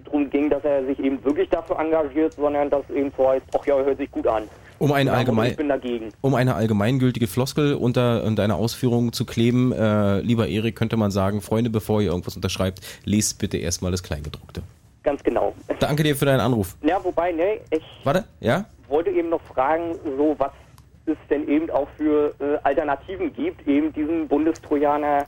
[0.03, 3.65] darum ging, dass er sich eben wirklich dafür engagiert, sondern dass eben so heißt, ach
[3.65, 4.43] ja, hört sich gut an.
[4.77, 5.55] Um eine, allgemein,
[6.19, 11.11] um eine allgemeingültige Floskel unter, unter einer Ausführung zu kleben, äh, lieber Erik, könnte man
[11.11, 14.63] sagen, Freunde, bevor ihr irgendwas unterschreibt, lest bitte erstmal das Kleingedruckte.
[15.03, 15.53] Ganz genau.
[15.79, 16.75] Danke dir für deinen Anruf.
[16.81, 17.83] Ja, wobei, ne, ich.
[18.03, 18.65] Warte, ja?
[18.89, 20.51] Wollte eben noch fragen, so was
[21.05, 25.25] es denn eben auch für äh, Alternativen gibt, eben diesen Bundestrojaner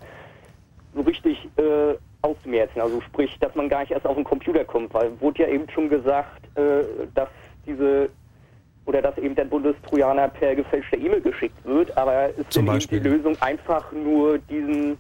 [0.95, 2.81] so richtig äh, auszumerzen.
[2.81, 5.69] Also sprich, dass man gar nicht erst auf den Computer kommt, weil wurde ja eben
[5.69, 7.29] schon gesagt, äh, dass
[7.65, 8.09] diese
[8.85, 12.87] oder dass eben der Bundestrojaner per gefälschter E-Mail geschickt wird, aber ist Zum denn eben
[12.87, 14.97] die Lösung einfach nur diesen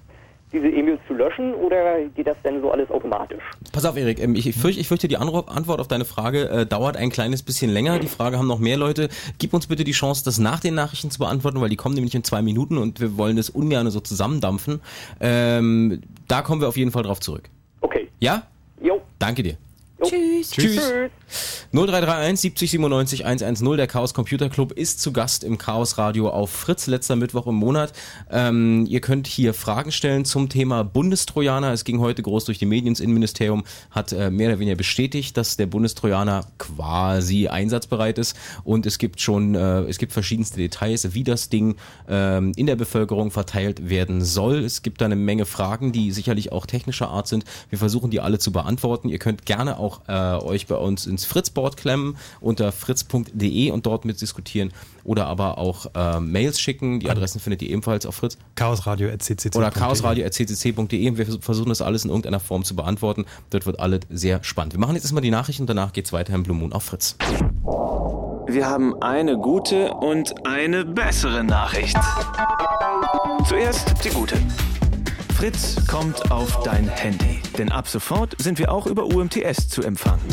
[0.51, 3.43] diese E-Mails zu löschen oder geht das denn so alles automatisch?
[3.71, 6.97] Pass auf, Erik, ähm, ich, fürchte, ich fürchte, die Antwort auf deine Frage äh, dauert
[6.97, 7.99] ein kleines bisschen länger.
[7.99, 9.09] Die Frage haben noch mehr Leute.
[9.39, 12.15] Gib uns bitte die Chance, das nach den Nachrichten zu beantworten, weil die kommen nämlich
[12.15, 14.81] in zwei Minuten und wir wollen das ungern so zusammendampfen.
[15.19, 17.49] Ähm, da kommen wir auf jeden Fall drauf zurück.
[17.81, 18.07] Okay.
[18.19, 18.43] Ja?
[18.81, 19.01] Jo.
[19.19, 19.57] Danke dir.
[20.03, 20.51] Tschüss.
[20.51, 20.93] Tschüss.
[21.71, 23.77] 0331 70 97 110.
[23.77, 27.55] Der Chaos Computer Club ist zu Gast im Chaos Radio auf Fritz, letzter Mittwoch im
[27.55, 27.93] Monat.
[28.31, 31.73] Ähm, ihr könnt hier Fragen stellen zum Thema Bundestrojaner.
[31.73, 32.93] Es ging heute groß durch die Medien.
[32.93, 38.37] Das Innenministerium hat äh, mehr oder weniger bestätigt, dass der Bundestrojaner quasi einsatzbereit ist.
[38.63, 41.75] Und es gibt schon, äh, es gibt verschiedenste Details, wie das Ding
[42.07, 44.63] äh, in der Bevölkerung verteilt werden soll.
[44.63, 47.45] Es gibt da eine Menge Fragen, die sicherlich auch technischer Art sind.
[47.69, 49.09] Wir versuchen die alle zu beantworten.
[49.09, 53.85] Ihr könnt gerne auch auch äh, euch bei uns ins Fritzboard klemmen unter fritz.de und
[53.85, 54.71] dort mitdiskutieren
[55.03, 56.99] oder aber auch äh, Mails schicken.
[56.99, 58.37] Die Adressen findet ihr ebenfalls auf Fritz.
[58.55, 59.55] chaosradio.ccc.
[59.55, 61.17] Oder chaosradio.ccc.de.
[61.17, 63.25] Wir versuchen das alles in irgendeiner Form zu beantworten.
[63.49, 64.73] Dort wird alles sehr spannend.
[64.73, 66.83] Wir machen jetzt erstmal die Nachrichten und danach geht es weiter im Blue Moon auf
[66.83, 67.15] Fritz.
[68.47, 71.97] Wir haben eine gute und eine bessere Nachricht.
[73.47, 74.37] Zuerst die gute.
[75.37, 77.41] Fritz kommt auf dein Handy.
[77.59, 80.23] Denn ab sofort sind wir auch über UMTS zu empfangen.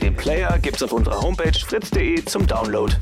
[0.00, 2.94] Den Player gibt's auf unserer Homepage fritz.de zum Download.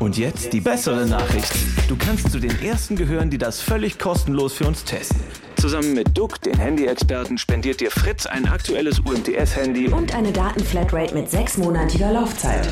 [0.00, 1.54] Und jetzt die bessere Nachricht.
[1.86, 5.20] Du kannst zu den ersten gehören, die das völlig kostenlos für uns testen.
[5.60, 11.30] Zusammen mit Duck, den Handy-Experten, spendiert dir Fritz ein aktuelles UMTS-Handy und eine Datenflatrate mit
[11.30, 12.68] sechsmonatiger Laufzeit.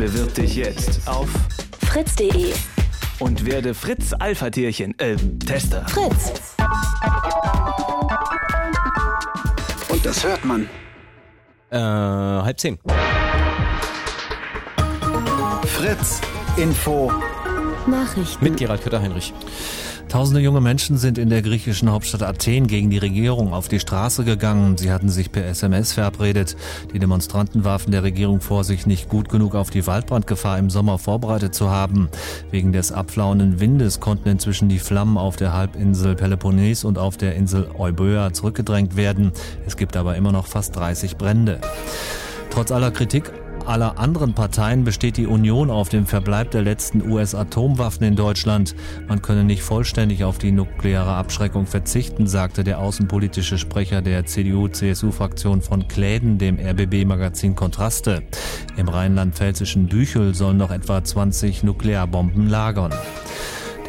[0.00, 1.28] Bewirb dich jetzt auf
[1.78, 2.54] fritz.de
[3.18, 5.86] und werde Fritz Alpha-Tierchen, äh, Tester.
[5.88, 6.32] Fritz.
[9.88, 10.68] Und das hört man.
[11.70, 12.78] Äh, halb zehn.
[15.66, 16.20] Fritz
[16.56, 17.12] Info.
[17.86, 18.44] Nachrichten.
[18.44, 19.32] Mit Gerald Kötter-Heinrich.
[20.14, 24.22] Tausende junge Menschen sind in der griechischen Hauptstadt Athen gegen die Regierung auf die Straße
[24.22, 24.76] gegangen.
[24.76, 26.54] Sie hatten sich per SMS verabredet.
[26.92, 30.98] Die Demonstranten warfen der Regierung vor, sich nicht gut genug auf die Waldbrandgefahr im Sommer
[30.98, 32.10] vorbereitet zu haben.
[32.52, 37.34] Wegen des abflauenden Windes konnten inzwischen die Flammen auf der Halbinsel Peloponnes und auf der
[37.34, 39.32] Insel Euböa zurückgedrängt werden.
[39.66, 41.58] Es gibt aber immer noch fast 30 Brände.
[42.50, 43.32] Trotz aller Kritik
[43.66, 48.74] aller anderen Parteien besteht die Union auf dem Verbleib der letzten US-Atomwaffen in Deutschland.
[49.08, 55.62] Man könne nicht vollständig auf die nukleare Abschreckung verzichten, sagte der außenpolitische Sprecher der CDU-CSU-Fraktion
[55.62, 58.22] von Kläden dem RBB-Magazin Kontraste.
[58.76, 62.92] Im rheinland-pfälzischen Büchel sollen noch etwa 20 Nuklearbomben lagern.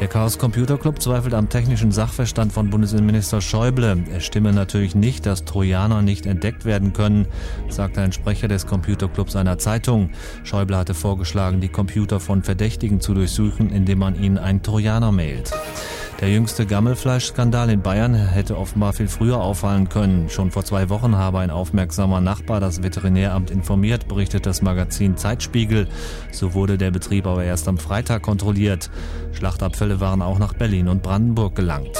[0.00, 4.04] Der Chaos Computer Club zweifelt am technischen Sachverstand von Bundesinnenminister Schäuble.
[4.14, 7.26] Es stimme natürlich nicht, dass Trojaner nicht entdeckt werden können,
[7.70, 10.10] sagte ein Sprecher des Computerclubs einer Zeitung.
[10.44, 15.50] Schäuble hatte vorgeschlagen, die Computer von Verdächtigen zu durchsuchen, indem man ihnen einen Trojaner mailt.
[16.20, 20.30] Der jüngste Gammelfleischskandal in Bayern hätte offenbar viel früher auffallen können.
[20.30, 25.88] Schon vor zwei Wochen habe ein aufmerksamer Nachbar das Veterinäramt informiert, berichtet das Magazin Zeitspiegel.
[26.32, 28.90] So wurde der Betrieb aber erst am Freitag kontrolliert.
[29.32, 31.98] Schlachtabfälle waren auch nach Berlin und Brandenburg gelangt.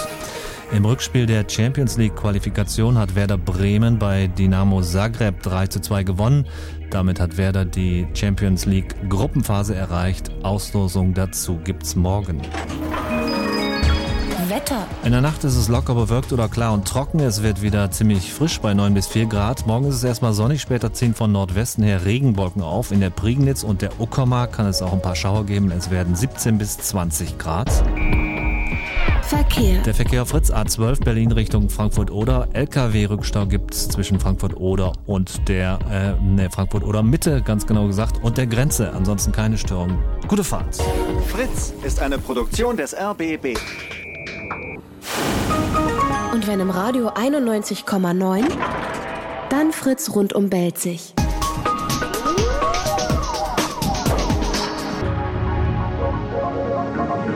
[0.73, 6.05] Im Rückspiel der Champions League Qualifikation hat Werder Bremen bei Dynamo Zagreb 3 zu 2
[6.05, 6.47] gewonnen.
[6.91, 10.31] Damit hat Werder die Champions League Gruppenphase erreicht.
[10.43, 12.41] Auslosung dazu gibt's morgen.
[14.57, 14.87] Wetter.
[15.05, 17.21] In der Nacht ist es locker bewölkt oder klar und trocken.
[17.21, 19.67] Es wird wieder ziemlich frisch bei 9 bis 4 Grad.
[19.67, 22.91] Morgen ist es erstmal sonnig, später ziehen von Nordwesten her Regenwolken auf.
[22.91, 25.71] In der Prignitz und der Uckermark kann es auch ein paar Schauer geben.
[25.73, 27.71] Es werden 17 bis 20 Grad.
[29.25, 29.83] Verkehr.
[29.83, 32.49] Der Verkehr auf Fritz A12 Berlin Richtung Frankfurt-Oder.
[32.55, 38.39] LKW-Rückstau gibt es zwischen Frankfurt-Oder und der, äh, ne, Frankfurt-Oder Mitte, ganz genau gesagt, und
[38.39, 38.95] der Grenze.
[38.95, 39.99] Ansonsten keine Störung.
[40.29, 40.79] Gute Fahrt.
[41.27, 43.59] Fritz ist eine Produktion des RBB.
[46.33, 48.45] Und wenn im Radio 91,9,
[49.49, 51.15] dann Fritz rundum Belzig.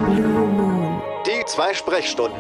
[0.07, 1.03] Blue Moon.
[1.26, 2.37] Die zwei Sprechstunden.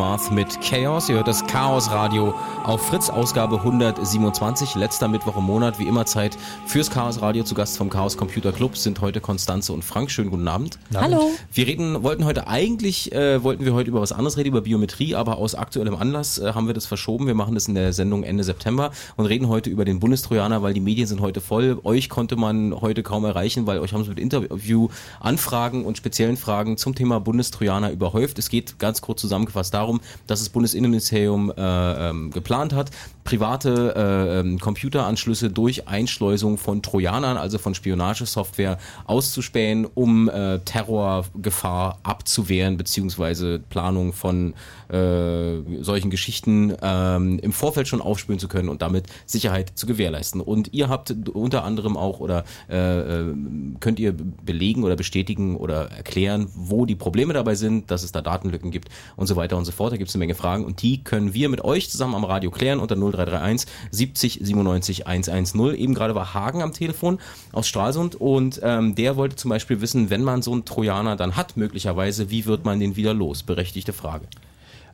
[0.00, 1.10] Math mit Chaos.
[1.10, 2.34] Ihr hört das Chaos Radio
[2.64, 4.74] auf Fritz, Ausgabe 127.
[4.74, 5.78] Letzter Mittwoch im Monat.
[5.78, 6.36] Wie immer Zeit
[6.66, 7.42] fürs Chaos Radio.
[7.42, 10.10] Zu Gast vom Chaos Computer Club sind heute Konstanze und Frank.
[10.10, 10.78] Schönen guten Abend.
[10.94, 11.30] Hallo.
[11.52, 15.14] Wir reden, wollten heute eigentlich, äh, wollten wir heute über was anderes reden, über Biometrie,
[15.14, 17.26] aber aus aktuellem Anlass äh, haben wir das verschoben.
[17.26, 20.74] Wir machen das in der Sendung Ende September und reden heute über den Bundestrojaner, weil
[20.74, 21.80] die Medien sind heute voll.
[21.84, 26.76] Euch konnte man heute kaum erreichen, weil euch haben sie mit Interview-Anfragen und speziellen Fragen
[26.76, 28.38] zum Thema Bundestrojaner überhäuft.
[28.38, 32.90] Es geht ganz kurz zusammengefasst darum, dass das Bundesinnenministerium äh, ähm, geplant hat,
[33.24, 41.98] private äh, ähm, Computeranschlüsse durch Einschleusung von Trojanern, also von Spionagesoftware, auszuspähen, um äh, Terrorgefahr
[42.02, 44.54] abzuwehren, beziehungsweise Planung von
[44.90, 50.40] äh, solchen Geschichten ähm, im Vorfeld schon aufspüren zu können und damit Sicherheit zu gewährleisten.
[50.40, 53.34] Und ihr habt unter anderem auch oder äh, äh,
[53.80, 58.20] könnt ihr belegen oder bestätigen oder erklären, wo die Probleme dabei sind, dass es da
[58.20, 59.92] Datenlücken gibt und so weiter und so fort.
[59.92, 62.50] Da gibt es eine Menge Fragen und die können wir mit euch zusammen am Radio
[62.50, 65.74] klären unter 0331 70 97 110.
[65.74, 67.18] Eben gerade war Hagen am Telefon
[67.52, 71.36] aus Stralsund und ähm, der wollte zum Beispiel wissen, wenn man so einen Trojaner dann
[71.36, 73.42] hat, möglicherweise, wie wird man den wieder los?
[73.42, 74.26] Berechtigte Frage.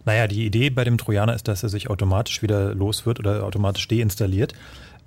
[0.07, 3.45] Naja, die Idee bei dem Trojaner ist, dass er sich automatisch wieder los wird oder
[3.45, 4.55] automatisch deinstalliert.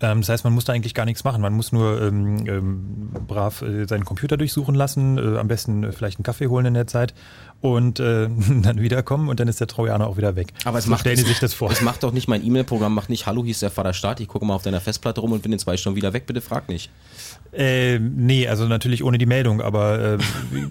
[0.02, 1.42] Ähm, das heißt, man muss da eigentlich gar nichts machen.
[1.42, 5.92] Man muss nur ähm, ähm, brav äh, seinen Computer durchsuchen lassen, äh, am besten äh,
[5.92, 7.14] vielleicht einen Kaffee holen in der Zeit
[7.62, 8.30] und äh,
[8.62, 10.54] dann wiederkommen und dann ist der Trojaner auch wieder weg.
[10.64, 11.72] Aber es so macht stellen Sie sich das vor.
[11.72, 14.28] Es macht doch nicht mein E-Mail-Programm, macht nicht Hallo, hier ist der Vater Staat, ich
[14.28, 16.70] gucke mal auf deiner Festplatte rum und bin in zwei Stunden wieder weg, bitte frag
[16.70, 16.90] nicht.
[17.52, 20.18] Äh, nee, also natürlich ohne die Meldung, aber äh,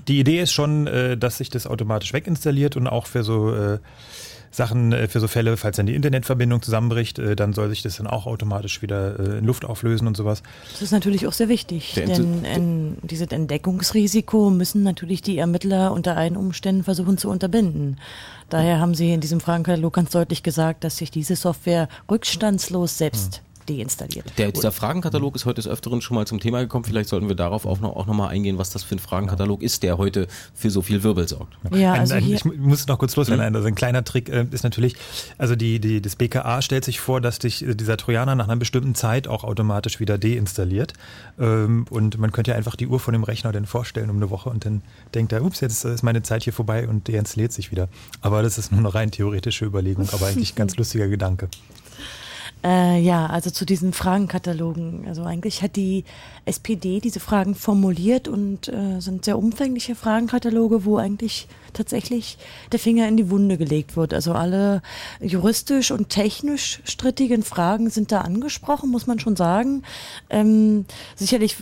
[0.07, 3.79] die Idee ist schon, äh, dass sich das automatisch weginstalliert und auch für so äh,
[4.51, 7.97] Sachen äh, für so Fälle, falls dann die Internetverbindung zusammenbricht, äh, dann soll sich das
[7.97, 10.43] dann auch automatisch wieder äh, in Luft auflösen und sowas.
[10.73, 15.93] Das ist natürlich auch sehr wichtig, Der denn ähm, dieses Entdeckungsrisiko müssen natürlich die Ermittler
[15.93, 17.99] unter allen Umständen versuchen zu unterbinden.
[18.49, 23.43] Daher haben Sie in diesem Fragenkatalog ganz deutlich gesagt, dass sich diese Software rückstandslos selbst
[23.69, 24.25] deinstalliert.
[24.39, 26.85] Der, dieser Fragenkatalog ist heute des Öfteren schon mal zum Thema gekommen.
[26.85, 29.63] Vielleicht sollten wir darauf auch noch, auch noch mal eingehen, was das für ein Fragenkatalog
[29.63, 31.57] ist, der heute für so viel Wirbel sorgt.
[31.73, 33.55] Ja, Ein- also ein, ich mu- muss noch kurz loswerden.
[33.55, 34.97] Also ein kleiner Trick äh, ist natürlich,
[35.37, 38.57] also die, die, das BKA stellt sich vor, dass dich äh, dieser Trojaner nach einer
[38.57, 40.93] bestimmten Zeit auch automatisch wieder deinstalliert.
[41.39, 44.31] Ähm, und man könnte ja einfach die Uhr von dem Rechner dann vorstellen um eine
[44.31, 44.83] Woche und dann
[45.15, 47.89] denkt er, ups, jetzt ist meine Zeit hier vorbei und deinstalliert sich wieder.
[48.21, 51.49] Aber das ist nur eine rein theoretische Überlegung, aber eigentlich ganz lustiger Gedanke.
[52.65, 55.05] Äh, ja, also zu diesen Fragenkatalogen.
[55.07, 56.05] Also eigentlich hat die
[56.45, 62.37] SPD diese Fragen formuliert und äh, sind sehr umfängliche Fragenkataloge, wo eigentlich tatsächlich
[62.73, 64.13] der Finger in die Wunde gelegt wird.
[64.13, 64.83] Also alle
[65.21, 69.85] juristisch und technisch strittigen Fragen sind da angesprochen, muss man schon sagen.
[70.29, 70.85] Ähm,
[71.15, 71.57] sicherlich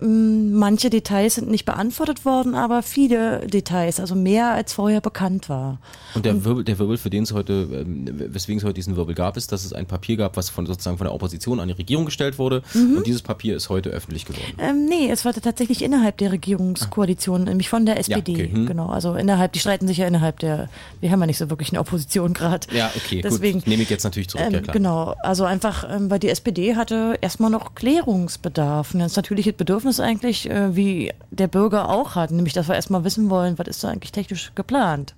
[0.00, 5.78] manche Details sind nicht beantwortet worden, aber viele Details, also mehr als vorher bekannt war.
[6.14, 9.16] Und der Wirbel, der Wirbel, für den es heute, ähm, weswegen es heute diesen Wirbel
[9.16, 11.74] gab, ist, dass es ein Papier gab, was von sozusagen von der Opposition an die
[11.74, 12.62] Regierung gestellt wurde.
[12.74, 14.52] Und dieses Papier ist heute öffentlich geworden.
[14.58, 18.32] Ähm, nee, es war tatsächlich innerhalb der Regierungskoalition, nämlich von der SPD.
[18.32, 18.66] okay, hm.
[18.66, 20.68] Genau, also innerhalb, die streiten sich ja innerhalb der,
[21.00, 22.68] wir haben ja nicht so wirklich eine Opposition gerade.
[22.72, 23.68] Ja, okay, Deswegen, gut.
[23.68, 24.72] Nehme ich jetzt natürlich zurück, Ähm, ja klar.
[24.72, 28.94] genau, also einfach, ähm, weil die SPD hatte erstmal noch Klärungsbedarf.
[28.94, 32.68] Und das ist natürlich das Bedürfnis eigentlich, äh, wie der Bürger auch hat, nämlich, dass
[32.68, 35.14] wir erstmal wissen wollen, was ist da eigentlich technisch geplant.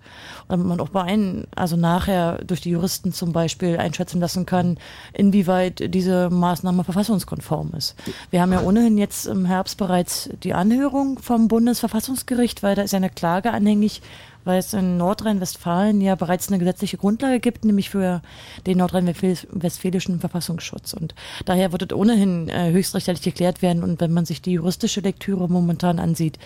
[0.48, 4.78] Und man auch bei einen, also nachher durch die Juristen zum Beispiel einschätzen lassen kann,
[5.12, 7.96] inwieweit diese Maßnahme verfassungskonform ist.
[8.30, 12.94] Wir haben ja ohnehin jetzt im Herbst bereits die Anhörung vom Bundesverfassungsgericht, weil da ist
[12.94, 14.02] eine Klage anhängig,
[14.44, 18.22] weil es in Nordrhein-Westfalen ja bereits eine gesetzliche Grundlage gibt, nämlich für
[18.66, 20.92] den nordrhein-westfälischen Verfassungsschutz.
[20.92, 21.14] Und
[21.44, 23.82] daher wird es ohnehin äh, höchstrichterlich geklärt werden.
[23.82, 26.38] Und wenn man sich die juristische Lektüre momentan ansieht,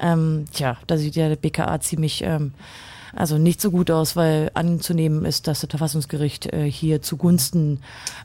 [0.00, 2.52] ähm, tja, da sieht ja der BKA ziemlich ähm,
[3.14, 7.80] also nicht so gut aus, weil anzunehmen ist, dass das Verfassungsgericht äh, hier zugunsten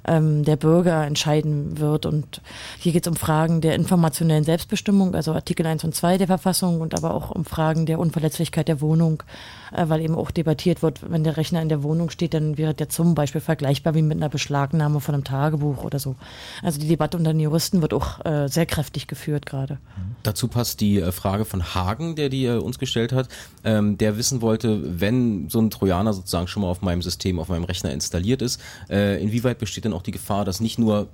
[0.08, 2.06] ähm, der Bürger entscheiden wird.
[2.06, 2.42] Und
[2.80, 6.82] hier geht es um Fragen der informationellen Selbstbestimmung, also Artikel 1 und 2 der Verfassung
[6.82, 9.24] und aber auch um Fragen der Unverletzlichkeit der Wohnung,
[9.72, 12.90] weil eben auch debattiert wird, wenn der Rechner in der Wohnung steht, dann wäre der
[12.90, 16.16] zum Beispiel vergleichbar wie mit einer Beschlagnahme von einem Tagebuch oder so.
[16.62, 19.80] Also die Debatte unter den Juristen wird auch äh, sehr kräftig geführt gerade.
[20.24, 23.30] Dazu passt die äh, Frage von Hagen, der die äh, uns gestellt hat,
[23.64, 27.50] ähm, der wissen wollte, wenn so ein Trojaner sozusagen schon mal auf meinem System, auf
[27.50, 31.10] meinem Rechner installiert ist, äh, inwieweit besteht denn auch die Gefahr, dass nicht nur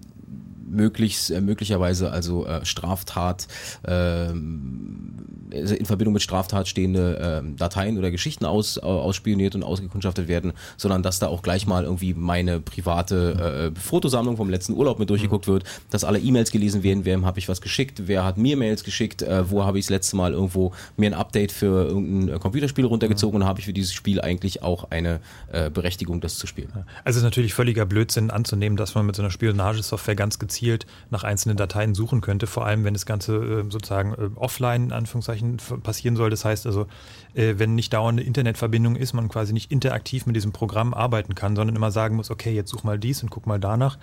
[0.72, 3.48] möglichst äh, möglicherweise also äh, Straftat
[3.84, 10.54] äh, in Verbindung mit Straftat stehende äh, Dateien oder Geschichten aus, ausspioniert und ausgekundschaftet werden,
[10.78, 15.10] sondern dass da auch gleich mal irgendwie meine private äh, Fotosammlung vom letzten Urlaub mit
[15.10, 18.56] durchgeguckt wird, dass alle E-Mails gelesen werden, wem habe ich was geschickt, wer hat mir
[18.56, 22.40] Mails geschickt, äh, wo habe ich das letzte Mal irgendwo mir ein Update für irgendein
[22.40, 25.20] Computerspiel runtergezogen und habe ich für dieses Spiel eigentlich auch eine
[25.52, 26.72] äh, Berechtigung, das zu spielen.
[26.74, 30.61] Also es ist natürlich völliger Blödsinn anzunehmen, dass man mit so einer Spionagesoftware ganz gezielt
[31.10, 34.92] nach einzelnen Dateien suchen könnte, vor allem wenn das Ganze äh, sozusagen äh, offline in
[34.92, 36.30] Anführungszeichen passieren soll.
[36.30, 36.88] Das heißt also,
[37.34, 41.56] äh, wenn nicht dauernde Internetverbindung ist, man quasi nicht interaktiv mit diesem Programm arbeiten kann,
[41.56, 43.98] sondern immer sagen muss, okay, jetzt such mal dies und guck mal danach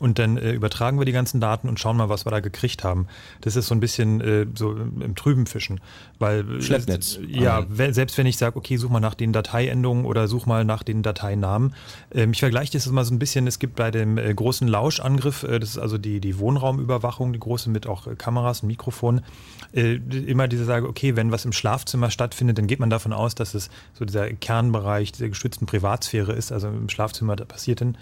[0.00, 2.84] und dann äh, übertragen wir die ganzen Daten und schauen mal, was wir da gekriegt
[2.84, 3.06] haben.
[3.42, 5.80] Das ist so ein bisschen äh, so im Trüben fischen,
[6.18, 7.18] weil Schleppnetz.
[7.18, 10.64] Äh, ja, selbst wenn ich sage, okay, such mal nach den Dateiendungen oder such mal
[10.64, 11.74] nach den Dateinamen.
[12.12, 13.46] Ähm, ich vergleiche das mal so ein bisschen.
[13.46, 17.86] Es gibt bei dem großen Lauschangriff, das ist also die die Wohnraumüberwachung, die große mit
[17.86, 19.22] auch äh, Kameras und Mikrofon,
[19.72, 23.34] äh, immer diese Sage, okay, wenn was im Schlafzimmer stattfindet, dann geht man davon aus,
[23.34, 26.52] dass es so dieser Kernbereich der geschützten Privatsphäre ist.
[26.52, 27.96] Also im Schlafzimmer da passiert dann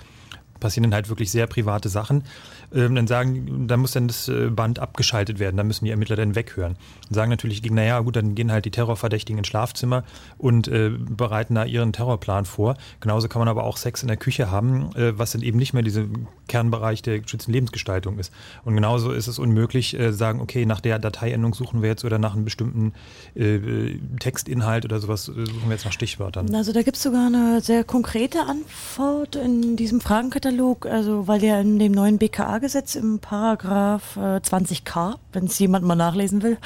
[0.62, 2.24] passieren dann halt wirklich sehr private Sachen.
[2.72, 6.16] Ähm, dann sagen, da muss dann das äh, Band abgeschaltet werden, da müssen die Ermittler
[6.16, 6.76] dann weghören.
[7.15, 10.05] Sagen natürlich, naja, gut, dann gehen halt die Terrorverdächtigen ins Schlafzimmer
[10.39, 12.77] und äh, bereiten da ihren Terrorplan vor.
[13.01, 15.73] Genauso kann man aber auch Sex in der Küche haben, äh, was dann eben nicht
[15.73, 16.05] mehr dieser
[16.49, 18.33] Kernbereich der geschützten Lebensgestaltung ist.
[18.65, 22.19] Und genauso ist es unmöglich, äh, sagen, okay, nach der Dateiendung suchen wir jetzt oder
[22.19, 22.93] nach einem bestimmten
[23.35, 26.55] äh, Textinhalt oder sowas äh, suchen wir jetzt nach Stichwörtern.
[26.55, 31.43] Also da gibt es sogar eine sehr konkrete Antwort in diesem Fragenkatalog Katalog, also weil
[31.43, 36.59] ja in dem neuen BKA-Gesetz im Paragraph äh, 20k, wenn es jemand mal nachlesen will,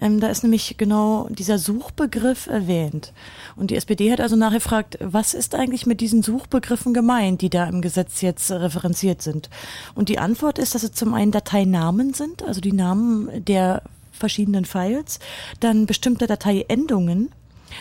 [0.00, 3.12] ähm, da ist nämlich genau dieser Suchbegriff erwähnt.
[3.56, 7.64] Und die SPD hat also nachgefragt, was ist eigentlich mit diesen Suchbegriffen gemeint, die da
[7.66, 9.50] im Gesetz jetzt referenziert sind?
[9.94, 13.82] Und die Antwort ist, dass es zum einen Dateinamen sind, also die Namen der
[14.12, 15.18] verschiedenen Files,
[15.60, 17.30] dann bestimmte Dateiendungen,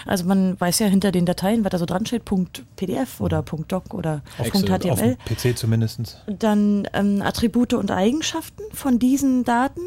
[0.05, 3.43] also man weiß ja hinter den Dateien, was da so dran steht, .pdf oder.
[3.67, 4.91] .doc oder .html.
[4.91, 6.21] Auf PC zumindest.
[6.27, 9.81] Dann ähm, Attribute und Eigenschaften von diesen Daten,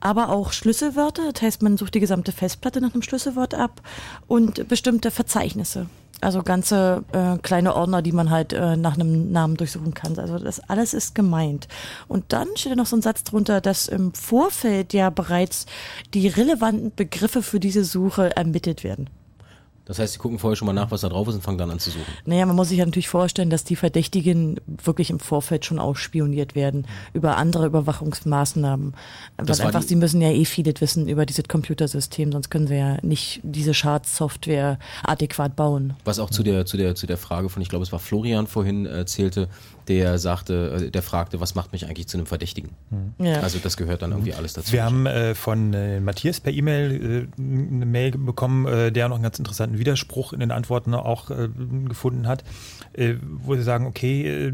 [0.00, 1.32] aber auch Schlüsselwörter.
[1.32, 3.82] Das heißt, man sucht die gesamte Festplatte nach einem Schlüsselwort ab
[4.26, 5.86] und bestimmte Verzeichnisse.
[6.20, 10.18] Also ganze äh, kleine Ordner, die man halt äh, nach einem Namen durchsuchen kann.
[10.18, 11.68] Also das alles ist gemeint.
[12.08, 15.66] Und dann steht da noch so ein Satz drunter, dass im Vorfeld ja bereits
[16.14, 19.08] die relevanten Begriffe für diese Suche ermittelt werden.
[19.88, 21.70] Das heißt, sie gucken vorher schon mal nach, was da drauf ist und fangen dann
[21.70, 22.04] an zu suchen.
[22.26, 26.54] Naja, man muss sich ja natürlich vorstellen, dass die Verdächtigen wirklich im Vorfeld schon ausspioniert
[26.54, 28.94] werden über andere Überwachungsmaßnahmen.
[29.38, 32.76] Das Weil einfach, sie müssen ja eh vieles wissen über dieses Computersystem, sonst können sie
[32.76, 35.94] ja nicht diese Schadsoftware adäquat bauen.
[36.04, 38.46] Was auch zu der, zu der, zu der Frage von, ich glaube, es war Florian
[38.46, 39.46] vorhin erzählte, äh,
[39.88, 42.70] der sagte, äh, der fragte, was macht mich eigentlich zu einem Verdächtigen?
[42.90, 43.24] Mhm.
[43.24, 43.40] Ja.
[43.40, 44.72] Also das gehört dann irgendwie alles dazu.
[44.72, 49.16] Wir haben äh, von äh, Matthias per E-Mail äh, eine Mail bekommen, äh, der noch
[49.16, 51.48] einen ganz interessanten Widerspruch in den Antworten auch äh,
[51.86, 52.44] gefunden hat,
[53.20, 54.52] wo sie sagen, okay,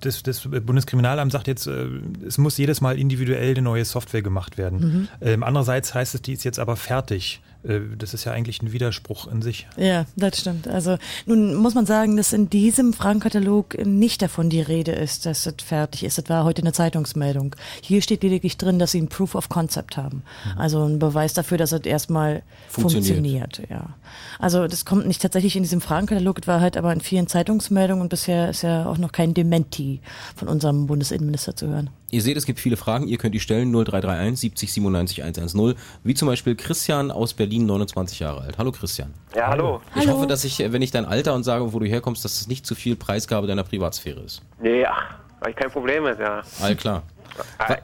[0.00, 4.80] das, das Bundeskriminalamt sagt jetzt, es muss jedes Mal individuell eine neue Software gemacht werden.
[4.80, 5.08] Mhm.
[5.20, 7.40] Ähm, andererseits heißt es, die ist jetzt aber fertig.
[7.62, 9.66] Äh, das ist ja eigentlich ein Widerspruch in sich.
[9.76, 10.68] Ja, das stimmt.
[10.68, 15.46] Also nun muss man sagen, dass in diesem Fragenkatalog nicht davon die Rede ist, dass
[15.46, 16.18] es fertig ist.
[16.18, 17.56] Das war heute eine Zeitungsmeldung.
[17.82, 20.22] Hier steht lediglich drin, dass sie ein Proof of Concept haben.
[20.44, 20.60] Mhm.
[20.60, 23.14] Also ein Beweis dafür, dass es erstmal funktioniert.
[23.14, 23.62] funktioniert.
[23.70, 23.94] Ja.
[24.38, 28.02] Also das kommt nicht tatsächlich in diesem Fragenkatalog, es war halt aber in vielen Zeitungsmeldungen
[28.02, 30.00] und bisher ist ja auch noch kein Dementi
[30.34, 31.90] von unserem Bundesinnenminister zu hören.
[32.12, 36.14] Ihr seht, es gibt viele Fragen, ihr könnt die stellen 0331 70 97 110, wie
[36.14, 38.58] zum Beispiel Christian aus Berlin, 29 Jahre alt.
[38.58, 39.14] Hallo Christian.
[39.34, 39.80] Ja, hallo.
[39.94, 40.18] Ich hallo.
[40.18, 42.66] hoffe, dass ich, wenn ich dein Alter und sage, wo du herkommst, dass es nicht
[42.66, 44.42] zu viel Preisgabe deiner Privatsphäre ist.
[44.60, 46.42] Nee, ach, weil ich kein Problem ist, ja.
[46.60, 47.04] All klar.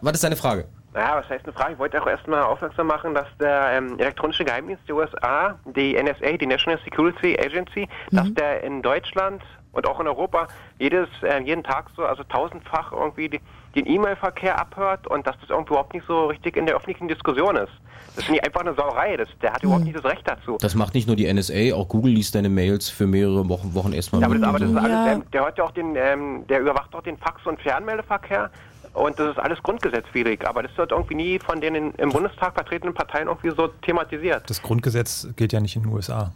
[0.01, 0.67] Was ist deine Frage?
[0.97, 1.75] Ja, was heißt eine Frage?
[1.75, 6.39] Ich wollte auch erstmal aufmerksam machen, dass der ähm, elektronische Geheimdienst der USA, die NSA,
[6.39, 8.17] die National Security Agency, mhm.
[8.17, 9.43] dass der in Deutschland
[9.77, 10.49] und auch in Europa
[10.79, 13.41] jedes, äh, jeden Tag so, also tausendfach irgendwie die,
[13.75, 17.57] den E-Mail-Verkehr abhört und dass das irgendwie überhaupt nicht so richtig in der öffentlichen Diskussion
[17.57, 17.73] ist.
[18.15, 19.93] Das ist nicht einfach eine Sauerei, das, der hat überhaupt hm.
[19.93, 20.57] nicht das Recht dazu.
[20.61, 23.93] Das macht nicht nur die NSA, auch Google liest deine Mails für mehrere Wochen, Wochen
[23.93, 24.23] erstmal.
[24.23, 26.61] Ja, aber das, aber das ist alles, ähm, der hört ja auch den, ähm, der
[26.61, 28.51] überwacht auch den Fax- und Fernmeldeverkehr
[28.95, 32.95] und das ist alles grundgesetzwidrig, aber das wird irgendwie nie von den im Bundestag vertretenen
[32.95, 34.49] Parteien irgendwie so thematisiert.
[34.49, 36.33] Das Grundgesetz gilt ja nicht in den USA.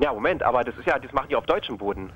[0.00, 2.10] Ja, Moment, aber das ist ja, das machen die auf deutschem Boden.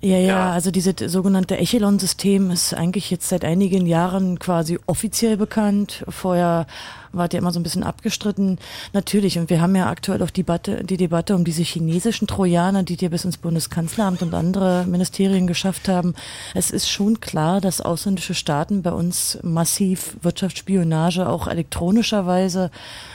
[0.00, 5.36] Ja, ja, ja, also dieses sogenannte Echelon-System ist eigentlich jetzt seit einigen Jahren quasi offiziell
[5.36, 6.04] bekannt.
[6.08, 6.66] Vorher
[7.16, 8.58] wart ja immer so ein bisschen abgestritten.
[8.92, 12.84] Natürlich, und wir haben ja aktuell auch die Debatte, die Debatte um diese chinesischen Trojaner,
[12.84, 16.14] die dir bis ins Bundeskanzleramt und andere Ministerien geschafft haben.
[16.54, 22.70] Es ist schon klar, dass ausländische Staaten bei uns massiv Wirtschaftsspionage auch elektronischerweise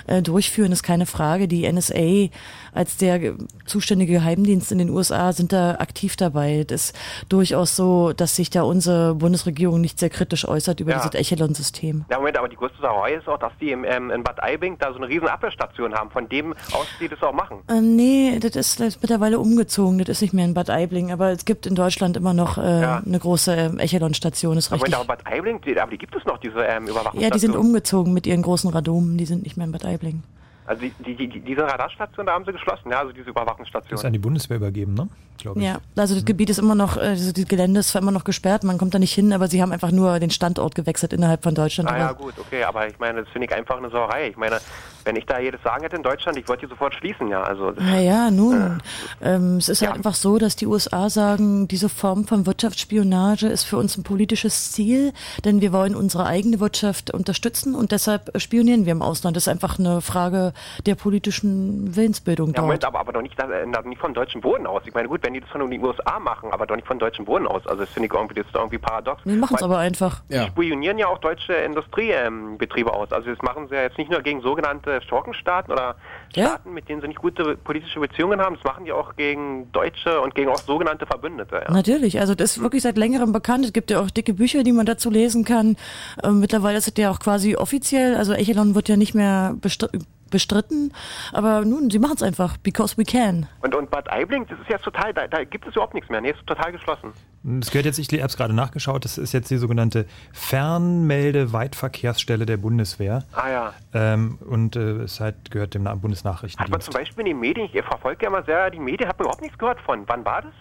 [0.08, 1.48] äh, durchführen, ist keine Frage.
[1.48, 2.30] Die NSA
[2.74, 3.34] als der
[3.66, 6.64] zuständige Geheimdienst in den USA sind da aktiv dabei.
[6.68, 6.96] Das ist
[7.30, 10.98] durchaus so, dass sich da unsere Bundesregierung nicht sehr kritisch äußert über Ja.
[10.98, 12.06] dieses Echelon-System.
[12.10, 14.78] Ja, Moment, aber die größte Sauerei ist auch, dass die im, ähm, in Bad Aibling
[14.80, 17.58] da so eine riesen Abwehrstation haben, von dem aus die das auch machen.
[17.68, 19.98] Äh, nee, das ist, das ist mittlerweile umgezogen.
[20.00, 22.82] Das ist nicht mehr in Bad Aibling, aber es gibt in Deutschland immer noch äh,
[22.82, 23.04] Ja.
[23.06, 25.00] eine große äh, Echelon-Station, ist Moment, richtig.
[25.00, 27.22] aber Bad Aibling, die, aber die gibt es noch, diese ähm, Überwachungsstation.
[27.24, 30.24] Ja, die sind umgezogen mit ihren großen Radomen, die sind nicht mehr in Bad Aibling.
[30.72, 34.00] Also die, die, die, diese Radarstation, da haben sie geschlossen, ja, also diese Überwachungsstation.
[34.00, 35.10] ist an die Bundeswehr übergeben, ne?
[35.38, 35.66] Glaube ich.
[35.66, 38.24] Ja, also das Gebiet ist immer noch, äh, also das Gelände ist zwar immer noch
[38.24, 41.44] gesperrt, man kommt da nicht hin, aber sie haben einfach nur den Standort gewechselt innerhalb
[41.44, 41.92] von Deutschland.
[41.92, 44.30] Ah ja, aber gut, okay, aber ich meine, das finde ich einfach eine Sauerei.
[44.30, 44.62] Ich meine,
[45.06, 47.42] wenn ich da jedes Sagen hätte in Deutschland, ich würde die sofort schließen, ja.
[47.42, 48.82] Also Naja, nun,
[49.22, 53.64] ähm, es ist halt einfach so, dass die USA sagen, diese Form von Wirtschaftsspionage ist
[53.64, 55.14] für uns ein politisches Ziel,
[55.46, 59.36] denn wir wollen unsere eigene Wirtschaft unterstützen und deshalb spionieren wir im Ausland.
[59.36, 60.54] Das ist einfach eine Frage
[60.86, 62.66] der politischen Willensbildung ja, dort.
[62.66, 64.84] Moment, aber, aber doch nicht, äh, nicht von deutschem Boden aus.
[64.86, 67.26] Ich meine, gut, wenn die das von den USA machen, aber doch nicht von deutschem
[67.26, 67.66] Boden aus.
[67.68, 69.22] Also das finde ich irgendwie, das ist irgendwie paradox.
[69.24, 70.22] Die machen es aber einfach.
[70.30, 73.12] Die spionieren ja auch deutsche Industriebetriebe ähm, aus.
[73.12, 75.96] Also das machen sie ja jetzt nicht nur gegen sogenannte Schurkenstaaten oder
[76.32, 78.56] Staaten, mit denen sie nicht gute politische Beziehungen haben.
[78.56, 81.64] Das machen die auch gegen Deutsche und gegen auch sogenannte Verbündete.
[81.66, 81.72] Ja.
[81.72, 83.66] Natürlich, also das ist wirklich seit längerem bekannt.
[83.66, 85.78] Es gibt ja auch dicke Bücher, die man dazu lesen kann.
[86.24, 89.90] Ähm, mittlerweile ist es ja auch quasi offiziell, also Echelon wird ja nicht mehr bestr
[90.32, 90.92] bestritten,
[91.32, 93.46] aber nun, sie machen es einfach, because we can.
[93.62, 96.22] Und, und Bad Aibling, das ist jetzt total, da, da gibt es überhaupt nichts mehr.
[96.22, 97.14] Nee, ist total geschlossen.
[97.44, 102.58] Das gehört jetzt, ich habe es gerade nachgeschaut, das ist jetzt die sogenannte Fernmelde-Weitverkehrsstelle der
[102.58, 103.24] Bundeswehr.
[103.34, 103.74] Ah ja.
[103.94, 106.86] Ähm, und äh, es halt gehört dem Na- Hat man Bundesnachrichtendienst.
[106.86, 109.42] zum Beispiel in den Medien, ich verfolge ja immer sehr die Medien, hat man überhaupt
[109.42, 110.04] nichts gehört von.
[110.08, 110.52] Wann war das?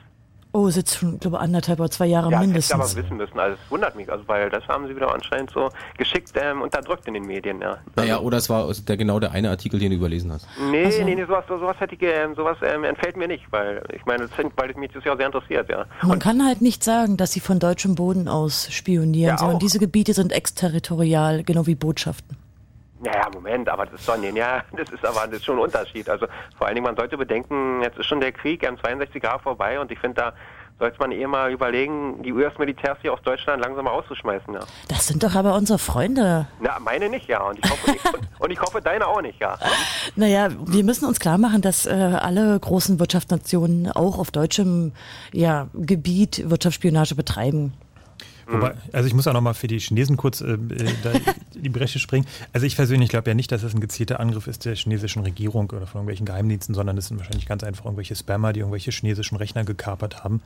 [0.53, 2.97] Oh, sitzt schon, ich glaube, anderthalb oder zwei Jahre ja, das hätte ich mindestens.
[2.97, 3.39] aber wissen müssen.
[3.39, 7.07] Also es wundert mich, also weil das haben sie wieder anscheinend so geschickt ähm, unterdrückt
[7.07, 7.79] in den Medien, ja.
[7.95, 10.49] Naja, oder es war der, genau der eine Artikel, den du überlesen hast.
[10.71, 13.83] Nee, Also- nee, nee, sowas, sowas hätte ich, ähm, sowas ähm, entfällt mir nicht, weil
[13.95, 15.87] ich meine, das, sind- weil mich das ja sehr interessiert, ja.
[16.03, 19.61] Man kann halt nicht sagen, dass sie von deutschem Boden aus spionieren, Ja, sondern auch.
[19.61, 22.37] diese Gebiete sind exterritorial, genau wie Botschaften.
[23.03, 25.63] Naja, Moment, aber das ist doch, nee, ja, das ist aber das ist schon ein
[25.63, 26.09] Unterschied.
[26.09, 26.27] Also
[26.57, 29.81] vor allen Dingen, man sollte bedenken, jetzt ist schon der Krieg ähm, 62 Jahre vorbei
[29.81, 30.33] und ich finde, da
[30.79, 34.61] sollte man eh mal überlegen, die US-Militärs hier aus Deutschland langsam mal auszuschmeißen, ja.
[34.89, 36.47] Das sind doch aber unsere Freunde.
[36.59, 37.43] Na, meine nicht, ja.
[37.43, 39.59] Und ich hoffe, ich, und, und ich hoffe deine auch nicht, ja.
[40.17, 44.93] Naja, wir müssen uns klar machen, dass äh, alle großen Wirtschaftsnationen auch auf deutschem
[45.33, 47.75] ja, Gebiet Wirtschaftsspionage betreiben.
[48.51, 50.59] Wobei, also ich muss auch nochmal für die Chinesen kurz äh, äh,
[51.55, 52.27] die Bresche springen.
[52.53, 55.71] Also ich persönlich glaube ja nicht, dass das ein gezielter Angriff ist der chinesischen Regierung
[55.71, 59.37] oder von irgendwelchen Geheimdiensten, sondern es sind wahrscheinlich ganz einfach irgendwelche Spammer, die irgendwelche chinesischen
[59.37, 60.43] Rechner gekapert haben.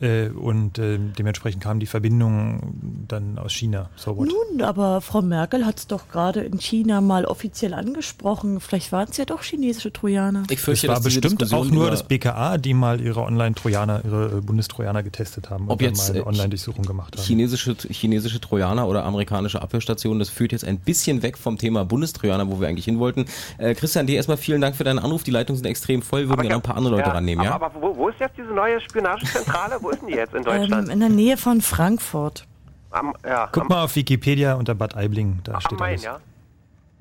[0.00, 3.90] Äh, und äh, dementsprechend kamen die Verbindungen dann aus China.
[3.96, 4.14] So?
[4.14, 8.60] Nun, aber Frau Merkel hat es doch gerade in China mal offiziell angesprochen.
[8.60, 10.44] Vielleicht waren es ja doch chinesische Trojaner.
[10.48, 13.20] Ich Es fürchte, war dass diese bestimmt Diskussion auch nur das BKA, die mal ihre
[13.20, 17.24] Online-Trojaner, ihre äh, Bundestrojaner getestet haben und Ob dann jetzt mal eine Online-Durchsuchung gemacht haben.
[17.24, 22.50] chinesische, chinesische Trojaner oder amerikanische Abwehrstationen, das führt jetzt ein bisschen weg vom Thema Bundestrojaner,
[22.50, 23.26] wo wir eigentlich hin wollten.
[23.58, 25.24] Äh, Christian, dir erstmal vielen Dank für deinen Anruf.
[25.24, 27.54] Die Leitungen sind extrem voll, würden gerne noch ein paar andere Leute ja, rannehmen, ja?
[27.54, 29.78] Aber, aber wo, wo ist jetzt diese neue Spionagezentrale?
[29.90, 30.88] Wo ist denn die jetzt in Ähm, Deutschland?
[30.88, 32.46] in der Nähe von Frankfurt.
[32.90, 36.02] am, ja, Guck am, mal auf Wikipedia unter Bad Aibling, da am steht Main, alles.
[36.04, 36.20] ja?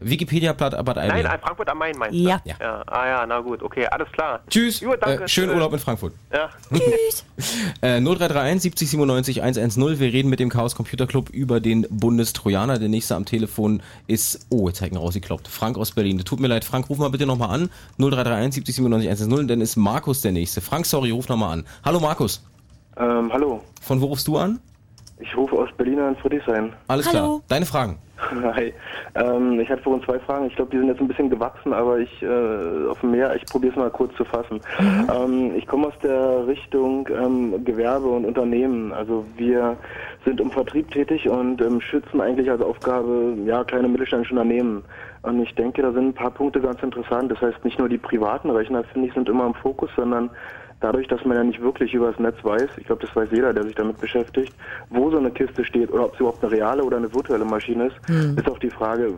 [0.02, 1.24] Wikipedia Bad Bad Aibling.
[1.24, 2.20] Nein, Frankfurt am Main meinst du?
[2.22, 2.40] Ja.
[2.46, 2.56] Ja.
[2.62, 2.84] ja.
[2.88, 4.40] Ah ja, na gut, okay, alles klar.
[4.50, 5.26] Tschüss, Jo, danke.
[5.26, 5.50] äh, schönen.
[5.52, 6.14] Urlaub in Frankfurt.
[6.32, 6.50] Ja.
[6.74, 7.26] Tschüss.
[7.82, 10.00] Äh, 0331 70 97 110.
[10.00, 12.78] Wir reden mit dem Chaos Computer Club über den Bundestrojaner.
[12.80, 15.48] Der nächste am Telefon ist, oh, jetzt hat ihn rausgekloppt.
[15.50, 16.20] Frank aus Berlin.
[16.20, 17.70] Tut mir leid, Frank, ruf mal bitte nochmal an.
[17.98, 19.48] 0331 70 97 110.
[19.48, 20.60] Dann ist Markus der nächste.
[20.62, 21.66] Frank, sorry, ruf nochmal an.
[21.84, 22.42] Hallo Markus.
[23.00, 24.60] Ähm, hallo, Von wo rufst du an?
[25.22, 26.72] ich rufe aus Berlin an Friedrichshain.
[26.88, 27.18] Alles Hallo.
[27.18, 27.42] klar.
[27.50, 27.98] Deine Fragen.
[28.54, 28.74] Hi.
[29.16, 30.46] Ähm, ich hatte vorhin zwei Fragen.
[30.48, 33.46] Ich glaube, die sind jetzt ein bisschen gewachsen, aber ich äh, auf dem Meer, ich
[33.46, 34.62] probiere es mal kurz zu fassen.
[34.80, 38.94] Ähm, ich komme aus der Richtung ähm, Gewerbe und Unternehmen.
[38.94, 39.76] Also wir
[40.26, 44.84] sind im Vertrieb tätig und ähm, schützen eigentlich als Aufgabe ja kleine mittelständische Unternehmen.
[45.24, 47.30] Und ich denke, da sind ein paar Punkte ganz interessant.
[47.32, 50.30] Das heißt, nicht nur die privaten Rechner, finde ich, sind immer im Fokus, sondern
[50.82, 53.54] dadurch, dass man ja nicht wirklich über das Netz weiß, ich glaube, das weiß jeder,
[53.54, 54.54] der sich damit beschäftigt,
[54.90, 57.88] wo so eine Kiste steht oder ob es überhaupt eine reale oder eine virtuelle Maschine
[57.88, 58.38] ist, Hm.
[58.38, 59.14] ist auch die Frage,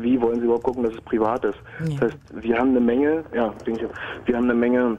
[0.00, 1.58] wie wollen Sie überhaupt gucken, dass es privat ist.
[1.80, 1.86] Ja.
[1.86, 4.96] Das heißt, wir haben eine Menge, ja, denke ich, wir haben eine Menge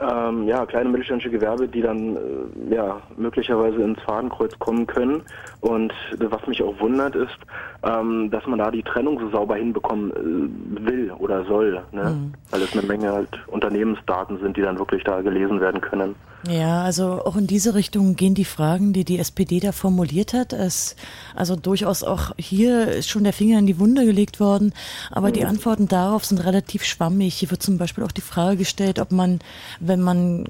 [0.00, 5.22] ähm, ja, kleine mittelständische Gewerbe, die dann äh, ja, möglicherweise ins Fadenkreuz kommen können.
[5.60, 7.38] Und was mich auch wundert, ist,
[7.82, 11.82] ähm, dass man da die Trennung so sauber hinbekommen äh, will oder soll.
[11.92, 12.04] Ne?
[12.04, 12.34] Mhm.
[12.50, 16.14] Weil es eine Menge halt Unternehmensdaten sind, die dann wirklich da gelesen werden können.
[16.48, 20.52] Ja, also auch in diese Richtung gehen die Fragen, die die SPD da formuliert hat.
[20.52, 20.96] Es,
[21.36, 24.72] also durchaus auch hier ist schon der Finger in die Wunde gelegt worden,
[25.10, 25.32] aber mhm.
[25.34, 27.34] die Antworten darauf sind relativ schwammig.
[27.34, 29.38] Hier wird zum Beispiel auch die Frage gestellt, ob man,
[29.78, 30.46] wenn man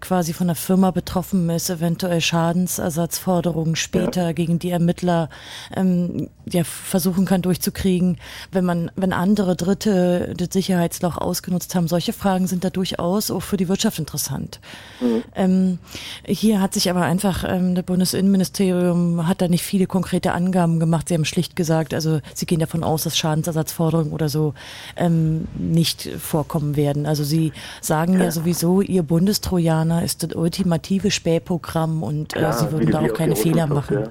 [0.00, 4.32] quasi von der Firma betroffen ist, eventuell Schadensersatzforderungen später ja.
[4.32, 5.28] gegen die Ermittler
[5.76, 8.18] ähm, ja, versuchen kann durchzukriegen,
[8.52, 11.88] wenn man, wenn andere Dritte das Sicherheitsloch ausgenutzt haben.
[11.88, 14.60] Solche Fragen sind da durchaus auch für die Wirtschaft interessant.
[15.00, 15.22] Mhm.
[15.34, 15.78] Ähm,
[16.26, 21.08] hier hat sich aber einfach, ähm, das Bundesinnenministerium hat da nicht viele konkrete Angaben gemacht.
[21.08, 24.54] Sie haben schlicht gesagt, also sie gehen davon aus, dass Schadensersatzforderungen oder so
[24.96, 27.06] ähm, nicht vorkommen werden.
[27.06, 32.70] Also sie sagen ja, ja sowieso, ihr Bundestrojaner ist das ultimative Spähprogramm und äh, sie
[32.70, 34.00] würden da auch keine Fehler machen.
[34.00, 34.10] Ja,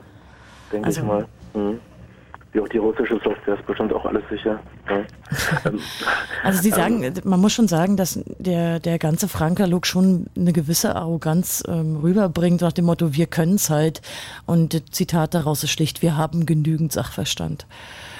[0.71, 1.25] denke also, ich mal.
[1.53, 1.79] Mhm
[2.53, 4.59] wie auch die russische Software ist bestimmt auch alles sicher.
[4.89, 5.01] Ja.
[5.65, 5.79] Ähm,
[6.43, 10.51] also Sie sagen, ähm, man muss schon sagen, dass der, der ganze Franka-Look schon eine
[10.51, 14.01] gewisse Arroganz ähm, rüberbringt, nach dem Motto, wir können es halt.
[14.45, 17.65] Und das Zitat daraus ist schlicht, wir haben genügend Sachverstand.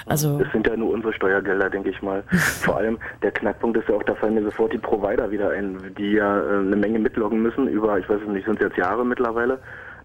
[0.06, 2.22] Also das sind ja nur unsere Steuergelder, denke ich mal.
[2.30, 5.94] Vor allem der Knackpunkt ist ja auch, da fallen mir sofort die Provider wieder ein,
[5.96, 8.76] die ja äh, eine Menge mitloggen müssen über, ich weiß es nicht, sind es jetzt
[8.76, 9.58] Jahre mittlerweile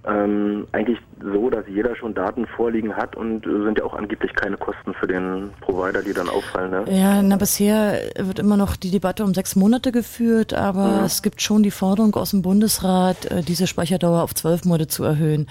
[0.08, 4.56] ähm, eigentlich so, dass jeder schon Daten vorliegen hat und sind ja auch angeblich keine
[4.56, 6.72] Kosten für den Provider, die dann auffallen.
[6.72, 6.86] Ne?
[6.90, 11.06] Ja, na bisher wird immer noch die Debatte um sechs Monate geführt, aber ja.
[11.06, 15.04] es gibt schon die Forderung aus dem Bundesrat, äh, diese Speicherdauer auf zwölf Monate zu
[15.04, 15.48] erhöhen.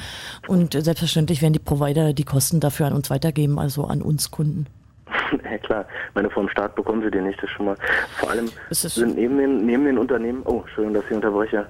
[0.47, 4.31] Und äh, selbstverständlich werden die Provider die Kosten dafür an uns weitergeben, also an uns
[4.31, 4.67] Kunden.
[5.45, 5.85] Ja klar,
[6.15, 7.77] meine vom Staat bekommen sie die nicht, das schon mal.
[8.19, 11.67] Vor allem sind neben den, neben den Unternehmen, oh, Entschuldigung, dass ich unterbreche,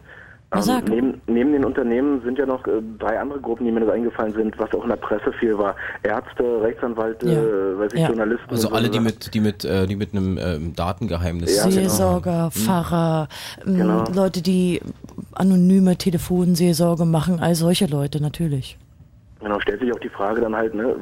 [0.51, 3.91] ähm, neben, neben, den Unternehmen sind ja noch äh, drei andere Gruppen, die mir das
[3.91, 5.77] eingefallen sind, was auch in der Presse viel war.
[6.03, 7.43] Ärzte, Rechtsanwälte, ja.
[7.43, 8.09] äh, weiß ich, ja.
[8.09, 8.51] Journalisten.
[8.51, 11.55] Also alle, die mit, die mit, äh, die mit einem ähm, Datengeheimnis.
[11.57, 11.71] Ja.
[11.71, 12.65] Seelsorger, genau.
[12.65, 13.29] Pfarrer,
[13.67, 14.05] ähm, genau.
[14.15, 14.81] Leute, die
[15.35, 18.79] anonyme Telefonseelsorge machen, all solche Leute natürlich.
[19.41, 20.97] Genau, stellt sich auch die Frage dann halt, ne,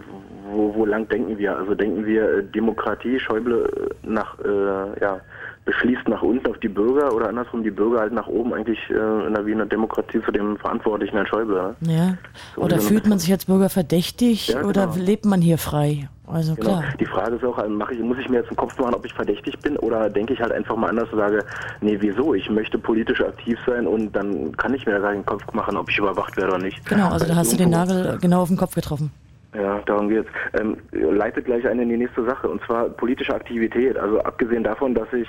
[0.50, 1.56] wo, wo lang denken wir?
[1.56, 5.20] Also denken wir äh, Demokratie, Schäuble nach, äh, ja,
[5.66, 9.26] beschließt nach unten auf die Bürger oder andersrum die Bürger halt nach oben eigentlich äh,
[9.26, 11.74] in der Wiener Demokratie zu dem Verantwortlichen Herrn Schäuble.
[11.80, 12.16] Ja.
[12.54, 15.04] So oder fühlt man sich als Bürger verdächtig ja, oder genau.
[15.04, 16.08] lebt man hier frei?
[16.28, 16.78] Also genau.
[16.78, 16.84] klar.
[16.98, 19.12] Die Frage ist auch, mache ich, muss ich mir jetzt einen Kopf machen, ob ich
[19.12, 21.44] verdächtig bin oder denke ich halt einfach mal anders und sage,
[21.80, 22.34] nee, wieso?
[22.34, 25.90] Ich möchte politisch aktiv sein und dann kann ich mir gar keinen Kopf machen, ob
[25.90, 26.84] ich überwacht werde oder nicht.
[26.88, 29.10] Genau, also da hast du den Nagel genau auf den Kopf getroffen.
[29.56, 30.28] Ja, darum geht's.
[30.52, 33.96] Ähm, leitet gleich ein in die nächste Sache und zwar politische Aktivität.
[33.96, 35.28] Also abgesehen davon, dass ich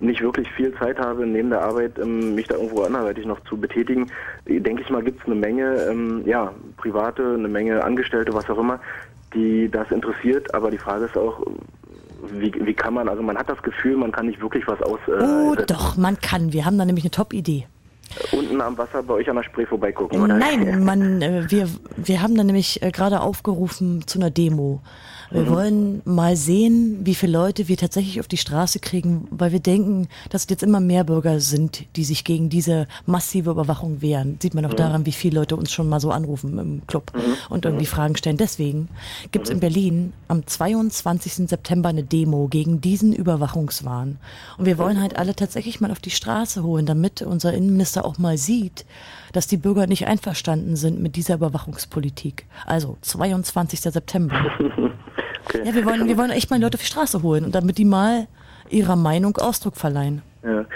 [0.00, 3.56] nicht wirklich viel Zeit habe, neben der Arbeit ähm, mich da irgendwo anderweitig noch zu
[3.56, 4.10] betätigen,
[4.46, 8.80] denke ich mal, gibt's eine Menge, ähm, ja, private, eine Menge Angestellte, was auch immer,
[9.34, 10.52] die das interessiert.
[10.54, 11.46] Aber die Frage ist auch,
[12.32, 14.98] wie, wie kann man, also man hat das Gefühl, man kann nicht wirklich was aus.
[15.06, 16.52] Äh, oh, doch, man kann.
[16.52, 17.66] Wir haben da nämlich eine Top-Idee
[18.32, 20.34] unten am Wasser bei euch an der Spree vorbeigucken, oder?
[20.34, 24.80] Nein, man, äh, wir, wir haben da nämlich äh, gerade aufgerufen zu einer Demo.
[25.30, 25.50] Wir mhm.
[25.50, 30.08] wollen mal sehen, wie viele Leute wir tatsächlich auf die Straße kriegen, weil wir denken,
[30.30, 34.38] dass es jetzt immer mehr Bürger sind, die sich gegen diese massive Überwachung wehren.
[34.40, 34.76] Sieht man auch mhm.
[34.76, 37.34] daran, wie viele Leute uns schon mal so anrufen im Club mhm.
[37.50, 37.90] und irgendwie mhm.
[37.90, 38.38] Fragen stellen.
[38.38, 38.88] Deswegen
[39.30, 39.60] gibt es in mhm.
[39.60, 41.48] Berlin am 22.
[41.48, 44.18] September eine Demo gegen diesen Überwachungswahn.
[44.56, 48.18] Und wir wollen halt alle tatsächlich mal auf die Straße holen, damit unser Innenminister auch
[48.18, 48.86] mal sieht,
[49.32, 52.46] dass die Bürger nicht einverstanden sind mit dieser Überwachungspolitik.
[52.66, 53.80] Also 22.
[53.80, 54.34] September.
[55.46, 55.62] Okay.
[55.64, 57.84] Ja, wir wollen, wir wollen echt mal Leute auf die Straße holen und damit die
[57.84, 58.26] mal
[58.70, 60.22] ihrer Meinung Ausdruck verleihen.
[60.42, 60.66] Ja, äh,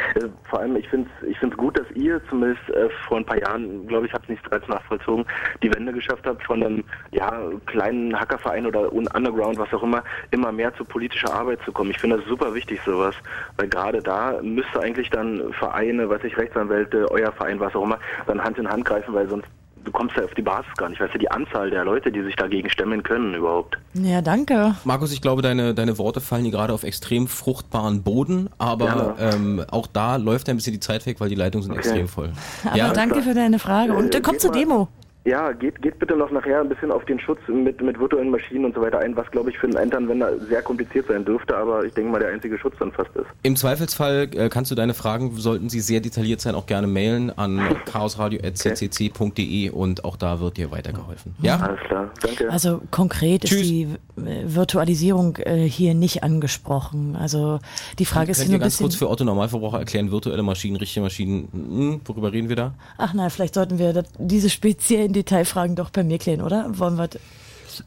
[0.50, 3.38] vor allem, ich finde es ich find's gut, dass ihr zumindest äh, vor ein paar
[3.38, 5.24] Jahren, glaube ich, habe es nicht bereits nachvollzogen,
[5.62, 7.32] die Wende geschafft habt von einem ja,
[7.66, 10.02] kleinen Hackerverein oder Underground, was auch immer,
[10.32, 11.90] immer mehr zu politischer Arbeit zu kommen.
[11.92, 13.14] Ich finde das super wichtig, sowas,
[13.56, 17.98] weil gerade da müsste eigentlich dann Vereine, was ich, Rechtsanwälte, euer Verein, was auch immer,
[18.26, 19.46] dann Hand in Hand greifen, weil sonst
[19.84, 21.00] du kommst ja auf die Basis gar nicht.
[21.00, 23.78] Weißt du, die Anzahl der Leute, die sich dagegen stemmen können überhaupt.
[23.94, 24.74] Ja, danke.
[24.84, 29.64] Markus, ich glaube, deine, deine Worte fallen hier gerade auf extrem fruchtbaren Boden, aber ähm,
[29.70, 31.80] auch da läuft ein bisschen die Zeit weg, weil die Leitungen sind okay.
[31.80, 32.32] extrem voll.
[32.64, 32.92] Aber ja?
[32.92, 34.88] danke für deine Frage und äh, komm zur Demo.
[35.24, 38.64] Ja, geht, geht bitte noch nachher ein bisschen auf den Schutz mit, mit virtuellen Maschinen
[38.64, 41.84] und so weiter ein, was glaube ich für einen Endanwender sehr kompliziert sein dürfte, aber
[41.84, 43.26] ich denke mal der einzige Schutz dann fast ist.
[43.44, 47.30] Im Zweifelsfall äh, kannst du deine Fragen, sollten sie sehr detailliert sein, auch gerne mailen
[47.38, 51.36] an chaosradio.ccc.de und auch da wird dir weitergeholfen.
[51.40, 51.56] Ja?
[51.56, 52.50] Alles klar, danke.
[52.50, 53.60] Also konkret Tschüss.
[53.60, 53.82] ist die
[54.16, 57.14] äh, Virtualisierung äh, hier nicht angesprochen.
[57.14, 57.60] Also
[58.00, 58.86] die Frage ist Könnt nur ein ganz bisschen.
[58.86, 62.74] kurz für Otto Normalverbraucher erklären, virtuelle Maschinen, richtige Maschinen, hm, worüber reden wir da?
[62.98, 66.66] Ach nein, vielleicht sollten wir das, diese speziellen Detailfragen doch bei mir klären, oder?
[66.78, 67.08] Wollen wir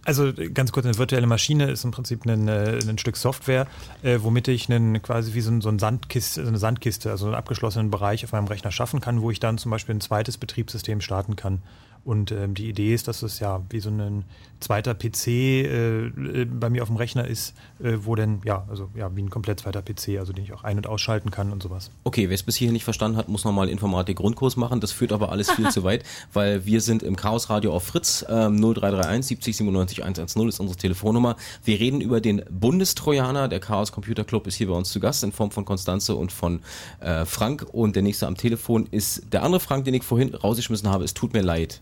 [0.05, 3.67] Also ganz kurz, eine virtuelle Maschine ist im Prinzip ein, äh, ein Stück Software,
[4.03, 7.35] äh, womit ich einen, quasi wie so, ein, so ein Sandkiste, eine Sandkiste, also einen
[7.35, 11.01] abgeschlossenen Bereich auf meinem Rechner schaffen kann, wo ich dann zum Beispiel ein zweites Betriebssystem
[11.01, 11.61] starten kann.
[12.03, 14.25] Und ähm, die Idee ist, dass es ja wie so ein
[14.65, 17.53] zweiter PC äh, äh, bei mir auf dem Rechner ist,
[17.83, 20.63] äh, wo dann, ja, also ja, wie ein komplett zweiter PC, also den ich auch
[20.63, 21.91] ein- und ausschalten kann und sowas.
[22.03, 24.79] Okay, wer es bis hierhin nicht verstanden hat, muss nochmal Informatik-Grundkurs machen.
[24.79, 26.03] Das führt aber alles viel zu weit,
[26.33, 28.25] weil wir sind im Chaos Radio auf Fritz.
[28.27, 31.35] Ähm, 0331 70 97 110 ist unsere Telefonnummer.
[31.63, 33.47] Wir reden über den Bundestrojaner.
[33.47, 36.31] Der Chaos Computer Club ist hier bei uns zu Gast in Form von Konstanze und
[36.31, 36.61] von
[37.01, 37.67] äh, Frank.
[37.71, 41.03] Und der nächste am Telefon ist der andere Frank, den ich vorhin rausgeschmissen habe.
[41.03, 41.81] Es tut mir leid.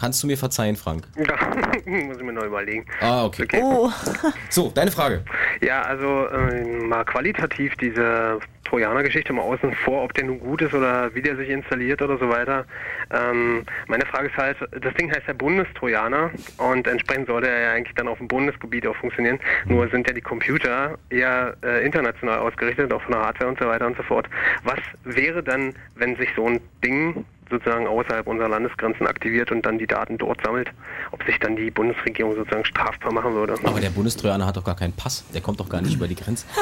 [0.00, 1.04] Kannst du mir verzeihen, Frank?
[1.16, 1.36] Ja,
[1.84, 2.86] muss ich mir neu überlegen.
[3.02, 3.46] Ah, okay.
[3.62, 3.90] Oh.
[4.48, 5.22] So, deine Frage.
[5.60, 10.72] Ja, also äh, mal qualitativ diese Trojaner-Geschichte mal außen vor, ob der nun gut ist
[10.72, 12.64] oder wie der sich installiert oder so weiter.
[13.10, 17.72] Ähm, meine Frage ist halt, das Ding heißt ja Bundestrojaner und entsprechend sollte er ja
[17.72, 19.38] eigentlich dann auf dem Bundesgebiet auch funktionieren.
[19.66, 23.66] Nur sind ja die Computer eher äh, international ausgerichtet, auch von der Hardware und so
[23.66, 24.28] weiter und so fort.
[24.64, 29.78] Was wäre dann, wenn sich so ein Ding sozusagen außerhalb unserer Landesgrenzen aktiviert und dann
[29.78, 30.70] die Daten dort sammelt,
[31.10, 33.54] ob sich dann die Bundesregierung sozusagen strafbar machen würde.
[33.64, 35.24] Aber der Bundestrojaner hat doch gar keinen Pass.
[35.34, 36.46] Der kommt doch gar nicht über die Grenze.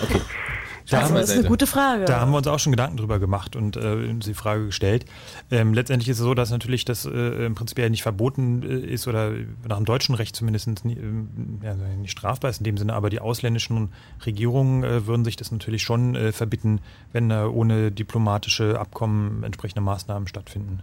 [0.00, 0.20] Okay.
[0.90, 2.06] Da Also, das ist eine gute Frage.
[2.06, 5.04] Da haben wir uns auch schon Gedanken drüber gemacht und äh, die Frage gestellt.
[5.50, 8.78] Ähm, letztendlich ist es so, dass natürlich das äh, im Prinzip ja nicht verboten äh,
[8.78, 9.32] ist oder
[9.66, 13.10] nach dem deutschen Recht zumindest nie, ähm, ja, nicht strafbar ist in dem Sinne, aber
[13.10, 13.90] die ausländischen
[14.24, 16.80] Regierungen äh, würden sich das natürlich schon äh, verbitten,
[17.12, 20.80] wenn äh, ohne diplomatische Abkommen entsprechende Maßnahmen stattfinden.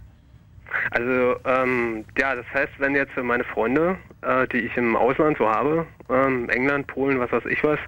[0.90, 5.48] Also ähm, ja, das heißt, wenn jetzt meine Freunde, äh, die ich im Ausland so
[5.48, 7.78] habe, ähm, England, Polen, was weiß ich was,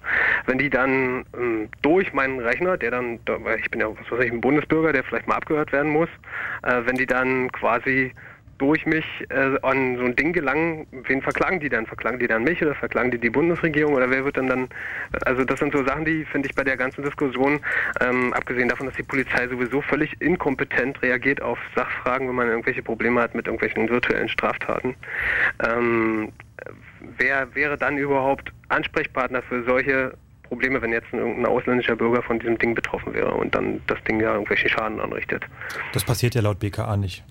[0.45, 3.19] wenn die dann ähm, durch meinen Rechner, der dann,
[3.57, 6.09] ich bin ja was weiß ich, ein Bundesbürger, der vielleicht mal abgehört werden muss,
[6.63, 8.13] äh, wenn die dann quasi
[8.59, 11.87] durch mich äh, an so ein Ding gelangen, wen verklagen die dann?
[11.87, 14.69] Verklagen die dann mich oder verklagen die die Bundesregierung oder wer wird dann dann,
[15.25, 17.59] also das sind so Sachen, die finde ich bei der ganzen Diskussion,
[18.01, 22.83] ähm, abgesehen davon, dass die Polizei sowieso völlig inkompetent reagiert auf Sachfragen, wenn man irgendwelche
[22.83, 24.95] Probleme hat mit irgendwelchen virtuellen Straftaten,
[25.65, 26.31] ähm,
[27.17, 32.39] wer wäre dann überhaupt Ansprechpartner für solche Probleme, wenn jetzt ein, irgendein ausländischer Bürger von
[32.39, 35.45] diesem Ding betroffen wäre und dann das Ding ja irgendwelche Schaden anrichtet?
[35.93, 37.23] Das passiert ja laut BKA nicht.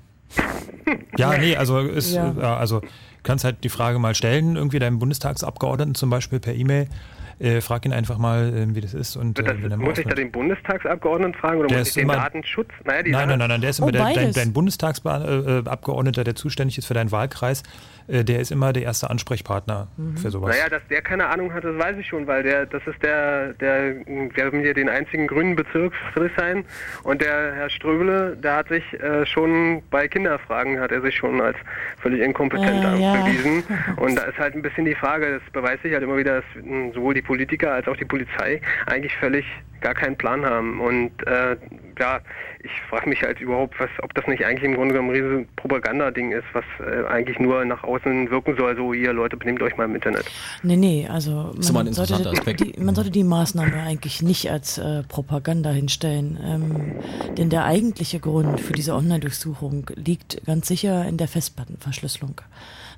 [1.18, 2.34] Ja, nee, also ist, Ja.
[2.40, 2.56] ja.
[2.56, 2.80] also
[3.22, 6.88] kannst halt die Frage mal stellen, irgendwie deinem Bundestagsabgeordneten zum Beispiel per E-Mail,
[7.40, 9.98] äh, frag ihn einfach mal, äh, wie das ist und äh, wenn er mal Muss
[9.98, 12.68] ich da den Bundestagsabgeordneten fragen oder Der muss ich ist den immer- Datenschutz?
[12.84, 16.34] Naja, die Nein, nein, nein, nein, der ist immer Oh, der, dein, dein Bundestagsabgeordneter, der
[16.34, 17.62] zuständig ist für deinen Wahlkreis,
[18.08, 19.88] äh, der ist immer der erste Ansprechpartner
[20.20, 20.56] für sowas.
[20.56, 23.52] Naja, dass der keine Ahnung hat, das weiß ich schon, weil der, das ist der,
[23.54, 26.64] der, wir haben hier den einzigen grünen Bezirk Friedrichshain
[27.04, 31.40] und der Herr Ströbele, der hat sich äh, schon bei Kinderfragen hat er sich schon
[31.40, 31.56] als
[32.00, 33.12] völlig inkompetent Äh, ja.
[33.22, 33.62] bewiesen
[33.96, 36.64] und da ist halt ein bisschen die Frage, das beweist sich halt immer wieder, dass
[36.64, 39.44] mh, sowohl die Politiker als auch die Polizei eigentlich völlig
[39.80, 41.56] gar keinen Plan haben und äh,
[41.98, 42.20] ja,
[42.62, 45.48] ich frage mich halt überhaupt, was, ob das nicht eigentlich im Grunde genommen ein riesen
[45.56, 49.76] Propagandading ist, was äh, eigentlich nur nach außen wirken soll, so hier Leute, benehmt euch
[49.76, 50.24] mal im Internet.
[50.62, 55.70] Nee, nee, also man sollte, die, man sollte die Maßnahme eigentlich nicht als äh, Propaganda
[55.70, 56.38] hinstellen.
[56.44, 62.40] Ähm, denn der eigentliche Grund für diese Online-Durchsuchung liegt ganz sicher in der Festplattenverschlüsselung.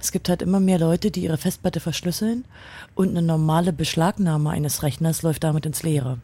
[0.01, 2.45] Es gibt halt immer mehr Leute, die ihre Festplatte verschlüsseln
[2.95, 6.19] und eine normale Beschlagnahme eines Rechners läuft damit ins Leere.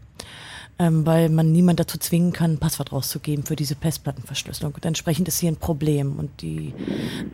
[0.79, 4.74] Ähm, weil man niemand dazu zwingen kann, ein Passwort rauszugeben für diese Festplattenverschlüsselung.
[4.74, 6.16] Und entsprechend ist hier ein Problem.
[6.18, 6.74] Und die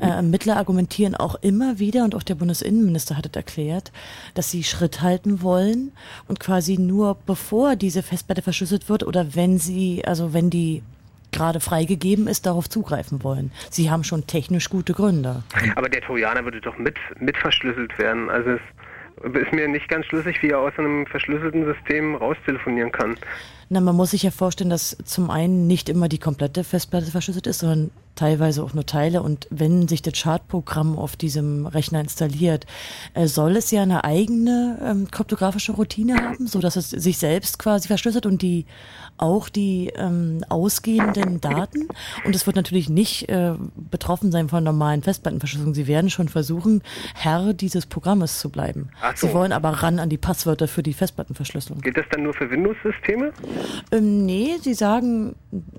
[0.01, 3.91] äh, Ermittler argumentieren auch immer wieder, und auch der Bundesinnenminister hat es erklärt,
[4.35, 5.91] dass sie Schritt halten wollen
[6.29, 10.85] und quasi nur bevor diese Festplatte verschlüsselt wird oder wenn sie, also wenn die
[11.33, 13.51] gerade freigegeben ist, darauf zugreifen wollen.
[13.71, 15.43] Sie haben schon technisch gute Gründe.
[15.75, 18.31] Aber der Trojaner würde doch mit, mit verschlüsselt werden.
[18.31, 18.61] Also es
[19.23, 23.17] ist mir nicht ganz schlüssig, wie er aus einem verschlüsselten System raustelefonieren kann.
[23.69, 27.47] Na, man muss sich ja vorstellen, dass zum einen nicht immer die komplette Festplatte verschlüsselt
[27.47, 29.23] ist, sondern teilweise auch nur Teile.
[29.23, 32.67] Und wenn sich das Chartprogramm auf diesem Rechner installiert,
[33.15, 37.59] äh, soll es ja eine eigene ähm, kryptografische Routine haben, so dass es sich selbst
[37.59, 38.67] quasi verschlüsselt und die
[39.19, 41.89] auch die ähm, ausgehenden Daten.
[42.25, 43.55] Und es wird natürlich nicht äh,
[43.91, 45.75] betroffen sein von normalen Festplattenverschlüsselung.
[45.75, 46.83] Sie werden schon versuchen,
[47.15, 48.91] Herr dieses Programmes zu bleiben.
[49.15, 49.29] So.
[49.29, 51.81] Sie wollen aber ran an die Passwörter für die Festplattenverschlüsselung.
[51.83, 53.33] Gilt das dann nur für Windows-Systeme?
[53.93, 55.37] Ähm, nee, sie sagen,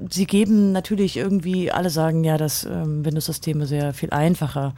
[0.09, 4.74] sie geben natürlich irgendwie, alle sagen ja, dass ähm, Windows-Systeme sehr viel einfacher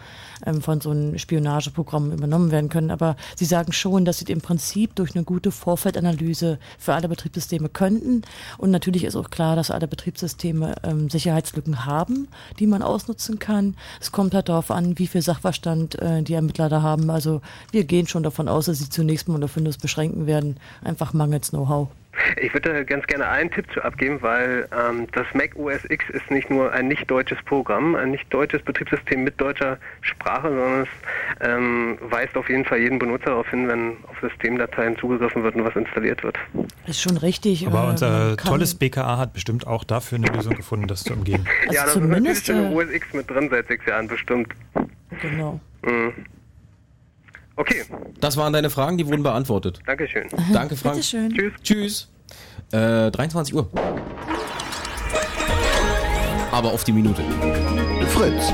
[0.46, 2.92] ähm, von so einem Spionageprogramm übernommen werden können.
[2.92, 7.70] Aber sie sagen schon, dass sie im Prinzip durch eine gute Vorfeldanalyse für alle Betriebssysteme
[7.70, 8.24] könnten.
[8.58, 12.28] Und natürlich ist auch klar, dass alle Betriebssysteme ähm, Sicherheitslücken haben,
[12.60, 13.76] die man ausnutzen kann.
[14.00, 17.10] Es kommt halt darauf an, wie viel Sachverstand äh, die Ermittler da haben.
[17.10, 17.42] Also
[17.72, 21.50] wir gehen schon davon aus, dass sie zunächst mal unter Windows beschränken werden, einfach mangels
[21.50, 21.90] Know-how.
[22.42, 26.30] Ich würde ganz gerne einen Tipp zu abgeben, weil ähm, das Mac OS X ist
[26.32, 30.88] nicht nur ein nicht deutsches Programm, ein nicht deutsches Betriebssystem mit deutscher Sprache, sondern es
[31.42, 35.66] ähm, weist auf jeden Fall jeden Benutzer darauf hin, wenn auf Systemdateien zugegriffen wird und
[35.66, 36.38] was installiert wird.
[36.88, 37.68] Ist schon richtig.
[37.68, 41.48] Aber äh, unser tolles BKA hat bestimmt auch dafür eine Lösung gefunden, das zu umgehen.
[41.68, 44.54] Also ja, das ist natürlich schon im OS X mit drin seit sechs Jahren bestimmt.
[45.22, 45.60] Genau.
[45.84, 46.14] Mhm.
[47.58, 47.84] Okay.
[48.20, 49.80] Das waren deine Fragen, die wurden beantwortet.
[49.86, 50.28] Dankeschön.
[50.52, 50.96] Danke, Frank.
[50.96, 51.34] Bitteschön.
[51.34, 51.54] Tschüss.
[51.64, 52.08] Tschüss.
[52.72, 53.70] Äh, 23 Uhr.
[56.52, 57.22] Aber auf die Minute.
[58.10, 58.54] Fritz.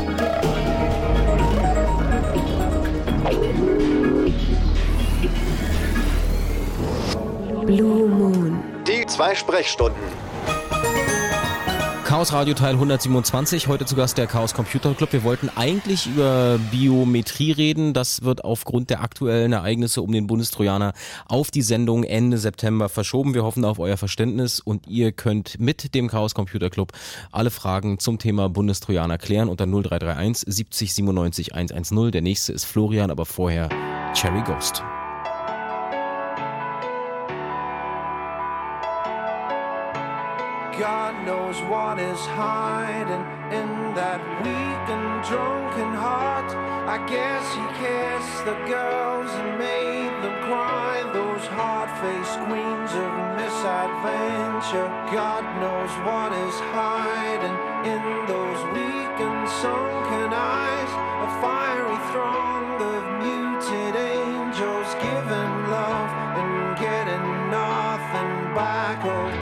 [7.66, 8.64] Blue Moon.
[8.88, 10.21] Die zwei Sprechstunden.
[12.12, 13.70] Chaos Radio Teil 127.
[13.70, 15.14] Heute zu Gast der Chaos Computer Club.
[15.14, 17.94] Wir wollten eigentlich über Biometrie reden.
[17.94, 20.92] Das wird aufgrund der aktuellen Ereignisse um den Bundestrojaner
[21.26, 23.34] auf die Sendung Ende September verschoben.
[23.34, 26.92] Wir hoffen auf euer Verständnis und ihr könnt mit dem Chaos Computer Club
[27.32, 32.12] alle Fragen zum Thema Bundestrojaner klären unter 0331 70 97 110.
[32.12, 33.70] Der nächste ist Florian, aber vorher
[34.16, 34.84] Cherry Ghost.
[41.72, 46.52] What is hiding in that weak and drunken heart.
[46.84, 51.00] I guess he kissed the girls and made them cry.
[51.16, 54.92] Those hard-faced queens of misadventure.
[55.16, 57.58] God knows what is hiding
[57.88, 60.92] in those weak and sunken eyes.
[61.24, 69.00] A fiery throng of muted angels giving love and getting nothing back.
[69.08, 69.41] Oh,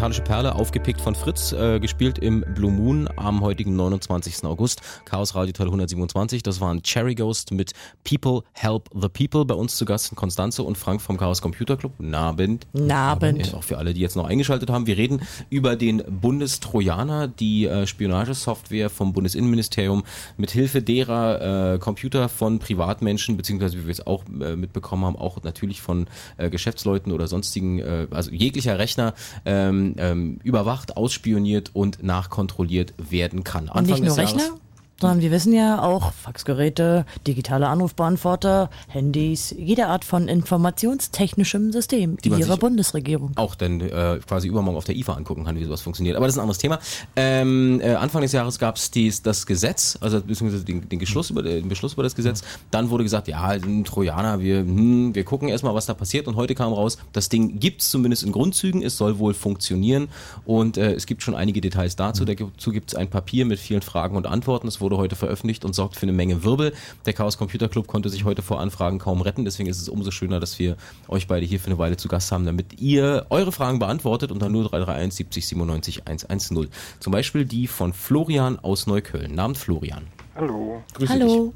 [0.00, 4.44] Eine kleine musikalische Perle, aufgepickt von Fritz, äh, gespielt im Blue Moon am heutigen 29.
[4.44, 4.82] August.
[5.06, 6.42] Chaos Radio Teil 127.
[6.42, 7.72] Das waren Cherry Ghost mit
[8.04, 9.46] People Help the People.
[9.46, 11.94] Bei uns zu Gast sind Konstanze und Frank vom Chaos Computer Club.
[11.96, 12.66] Guten Abend.
[12.74, 13.46] Guten Abend.
[13.46, 14.86] Ja, auch für alle, die jetzt noch eingeschaltet haben.
[14.86, 20.04] Wir reden über den Bundestrojaner, die äh, Spionagesoftware vom Bundesinnenministerium
[20.36, 25.16] mit Hilfe derer äh, Computer von Privatmenschen, beziehungsweise wie wir es auch äh, mitbekommen haben,
[25.16, 26.06] auch natürlich von
[26.36, 29.14] äh, Geschäftsleuten oder sonstigen, äh, also jeglicher Rechner
[29.46, 33.68] ähm, ähm, überwacht, ausspioniert und nachkontrolliert werden kann.
[33.68, 34.56] Und nicht nur des Jahres- Rechner,
[35.00, 42.30] sondern wir wissen ja auch Faxgeräte, digitale Anrufbeantworter, Handys, jede Art von informationstechnischem System Die
[42.30, 43.32] man ihrer Bundesregierung.
[43.36, 46.16] auch dann äh, quasi übermorgen auf der IFA angucken kann, wie sowas funktioniert.
[46.16, 46.80] Aber das ist ein anderes Thema.
[47.14, 48.90] Ähm, äh, Anfang des Jahres gab es
[49.22, 52.42] das Gesetz, also beziehungsweise den, den, Beschluss über, den Beschluss über das Gesetz.
[52.70, 56.26] Dann wurde gesagt, ja, ein Trojaner, wir, hm, wir gucken erstmal, was da passiert.
[56.26, 60.08] Und heute kam raus, das Ding gibt es zumindest in Grundzügen, es soll wohl funktionieren.
[60.44, 62.24] Und äh, es gibt schon einige Details dazu.
[62.24, 64.66] Dazu gibt es ein Papier mit vielen Fragen und Antworten.
[64.66, 66.72] Es wurde heute veröffentlicht und sorgt für eine Menge Wirbel.
[67.06, 69.44] Der Chaos Computer Club konnte sich heute vor Anfragen kaum retten.
[69.44, 70.76] Deswegen ist es umso schöner, dass wir
[71.08, 74.48] euch beide hier für eine Weile zu Gast haben, damit ihr eure Fragen beantwortet unter
[74.48, 76.68] 0331 70 97 110.
[77.00, 79.34] Zum Beispiel die von Florian aus Neukölln.
[79.34, 80.06] Namen Florian.
[80.34, 80.82] Hallo.
[80.94, 81.52] Grüße Hallo.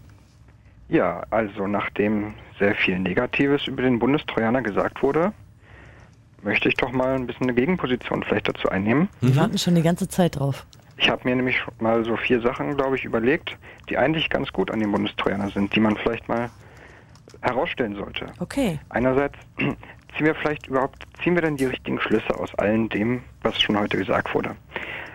[0.88, 5.32] Ja, also nachdem sehr viel Negatives über den Bundestrojaner gesagt wurde,
[6.42, 9.08] möchte ich doch mal ein bisschen eine Gegenposition vielleicht dazu einnehmen.
[9.20, 10.66] Wir warten schon die ganze Zeit drauf.
[10.96, 13.56] Ich habe mir nämlich schon mal so vier Sachen, glaube ich, überlegt,
[13.88, 16.50] die eigentlich ganz gut an dem Bundestrojaner sind, die man vielleicht mal
[17.40, 18.26] herausstellen sollte.
[18.40, 18.78] Okay.
[18.90, 23.60] Einerseits ziehen wir vielleicht überhaupt, ziehen wir denn die richtigen Schlüsse aus allem dem, was
[23.60, 24.54] schon heute gesagt wurde.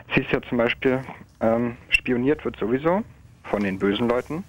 [0.09, 0.99] Es hieß ja zum Beispiel,
[1.41, 3.03] ähm, spioniert wird sowieso
[3.43, 4.43] von den bösen Leuten,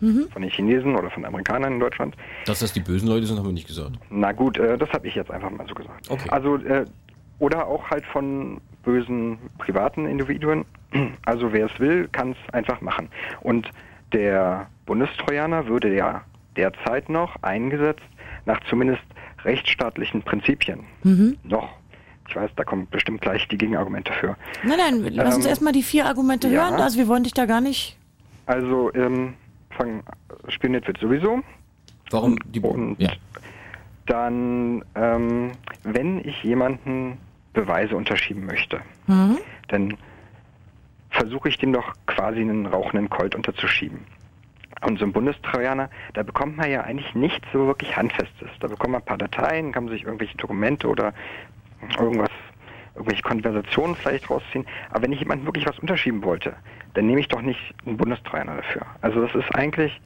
[0.00, 0.28] Mhm.
[0.30, 2.14] von den Chinesen oder von Amerikanern in Deutschland.
[2.44, 3.92] Dass das die bösen Leute sind, haben wir nicht gesagt.
[4.10, 6.10] Na gut, äh, das habe ich jetzt einfach mal so gesagt.
[6.10, 6.28] Okay.
[6.30, 6.84] Also, äh,
[7.38, 10.64] oder auch halt von bösen privaten Individuen.
[11.26, 13.08] Also wer es will, kann es einfach machen.
[13.42, 13.68] Und
[14.12, 16.22] der Bundestrojaner würde ja
[16.56, 18.06] derzeit noch eingesetzt
[18.46, 19.02] nach zumindest
[19.44, 20.84] rechtsstaatlichen Prinzipien.
[21.02, 21.36] Mhm.
[21.42, 21.68] Noch.
[22.28, 24.36] Ich weiß, da kommen bestimmt gleich die Gegenargumente für.
[24.64, 26.68] Nein, nein, lass uns Ähm, erstmal die vier Argumente ja.
[26.70, 26.80] hören.
[26.80, 27.98] Also wir wollen dich da gar nicht.
[28.46, 29.34] Also, ähm,
[29.70, 30.02] fang,
[30.48, 31.42] spioniert wird sowieso.
[32.10, 33.10] Warum die Und ja.
[34.06, 35.50] dann, ähm,
[35.82, 37.18] wenn ich jemanden
[37.56, 39.38] Beweise unterschieben möchte, Mhm.
[39.68, 39.96] dann
[41.10, 44.00] versuche ich dem doch quasi einen rauchenden Colt unterzuschieben.
[44.82, 48.50] Und so ein Bundestrojaner, da bekommt man ja eigentlich nichts so wirklich Handfestes.
[48.60, 51.14] Da bekommt man ein paar Dateien, kann man sich irgendwelche Dokumente oder
[51.98, 52.30] irgendwas,
[52.94, 54.66] irgendwelche Konversationen vielleicht rausziehen.
[54.90, 56.54] Aber wenn ich jemandem wirklich was unterschieben wollte,
[56.92, 58.82] dann nehme ich doch nicht einen Bundestrojaner dafür.
[59.00, 59.98] Also das ist eigentlich,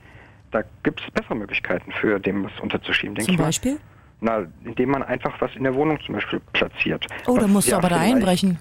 [0.52, 3.78] da gibt es bessere Möglichkeiten für dem was unterzuschieben, denke Zum ich mal.
[4.20, 7.06] Na, indem man einfach was in der Wohnung zum Beispiel platziert.
[7.26, 8.58] Oh, da musst du aber da einbrechen.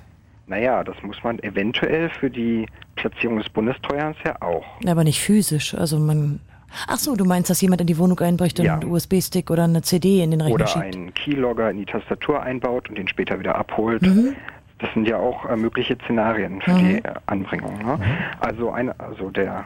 [0.47, 4.65] Naja, das muss man eventuell für die Platzierung des Bundestrojaners ja auch.
[4.87, 5.73] Aber nicht physisch.
[5.75, 6.39] Also man.
[6.87, 8.75] Ach so, du meinst, dass jemand in die Wohnung einbricht und Ja.
[8.75, 10.95] einen USB-Stick oder eine CD in den Rechner Oder schiebt?
[10.95, 14.01] einen Keylogger in die Tastatur einbaut und den später wieder abholt.
[14.03, 14.35] Mhm.
[14.77, 16.77] Das sind ja auch äh, mögliche Szenarien für Mhm.
[16.77, 17.77] die äh, Anbringung.
[17.83, 17.99] Ne?
[18.39, 19.65] Also, ein, also der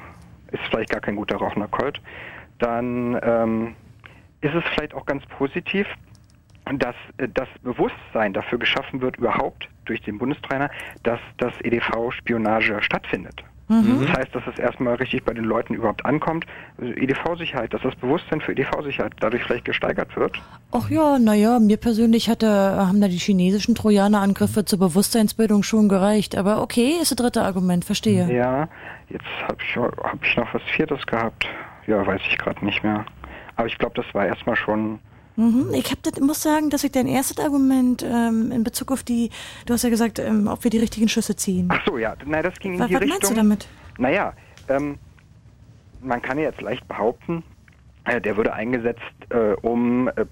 [0.51, 2.01] ist vielleicht gar kein guter rauchender Colt.
[2.59, 3.75] Dann ähm,
[4.43, 5.87] ist es vielleicht auch ganz positiv,
[6.77, 10.69] dass äh, das Bewusstsein dafür geschaffen wird, überhaupt durch den Bundestrainer,
[11.03, 13.43] dass das EDV-Spionage stattfindet.
[13.69, 14.05] Mhm.
[14.05, 16.45] Das heißt, dass es erstmal richtig bei den Leuten überhaupt ankommt.
[16.77, 20.41] Also EDV-Sicherheit, dass das Bewusstsein für EDV-Sicherheit dadurch vielleicht gesteigert wird.
[20.71, 26.37] Ach ja, naja, mir persönlich hatte, haben da die chinesischen Trojaner-Angriffe zur Bewusstseinsbildung schon gereicht.
[26.37, 28.31] Aber okay, ist das dritte Argument, verstehe.
[28.33, 28.67] Ja,
[29.09, 31.47] jetzt habe ich, hab ich noch was Viertes gehabt.
[31.87, 33.05] Ja, weiß ich gerade nicht mehr.
[33.55, 34.99] Aber ich glaube, das war erstmal schon.
[35.35, 35.69] Mhm.
[35.73, 39.31] Ich hab das, muss sagen, dass ich dein erstes Argument ähm, in Bezug auf die,
[39.65, 41.69] du hast ja gesagt, ähm, ob wir die richtigen Schlüsse ziehen.
[41.71, 43.19] Ach so, ja, nein, das ging in Was, die was Richtung.
[43.19, 43.67] meinst du damit?
[43.97, 44.33] Naja,
[44.69, 44.97] ähm,
[46.01, 47.43] man kann ja jetzt leicht behaupten,
[48.05, 50.25] äh, der würde eingesetzt, äh, um äh,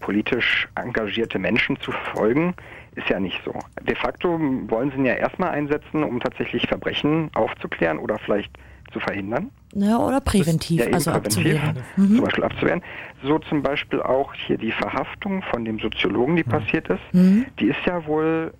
[0.00, 2.54] politisch engagierte Menschen zu verfolgen.
[2.96, 3.54] Ist ja nicht so.
[3.82, 4.38] De facto
[4.68, 8.52] wollen sie ihn ja erstmal einsetzen, um tatsächlich Verbrechen aufzuklären oder vielleicht
[8.94, 9.50] zu verhindern.
[9.74, 11.78] Ja, oder präventiv, Ja, also präventiv, abzuwehren.
[11.96, 12.16] Mhm.
[12.16, 12.82] zum Beispiel abzuwehren.
[13.22, 17.02] So zum Beispiel auch hier die Verhaftung von dem Soziologen, die passiert ist.
[17.12, 17.44] Mhm.
[17.58, 18.54] Die ist ja wohl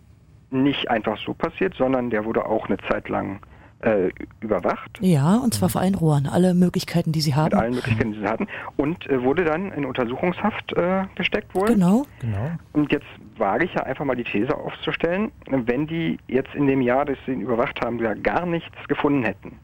[0.51, 3.41] nicht einfach so passiert, sondern der wurde auch eine Zeit lang
[3.81, 4.99] äh, überwacht.
[5.01, 7.47] Ja, und zwar vor allen Rohren, alle Möglichkeiten, die sie haben.
[7.47, 8.47] Mit allen Möglichkeiten, die sie hatten.
[8.77, 11.69] Und äh, wurde dann in Untersuchungshaft äh, gesteckt wohl.
[11.69, 12.05] Genau.
[12.21, 12.51] Genau.
[12.73, 13.07] Und jetzt
[13.37, 17.19] wage ich ja einfach mal die These aufzustellen, wenn die jetzt in dem Jahr, das
[17.27, 19.59] sie ihn überwacht haben, ja gar nichts gefunden hätten,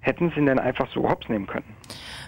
[0.00, 1.64] hätten sie ihn denn einfach so hops nehmen können?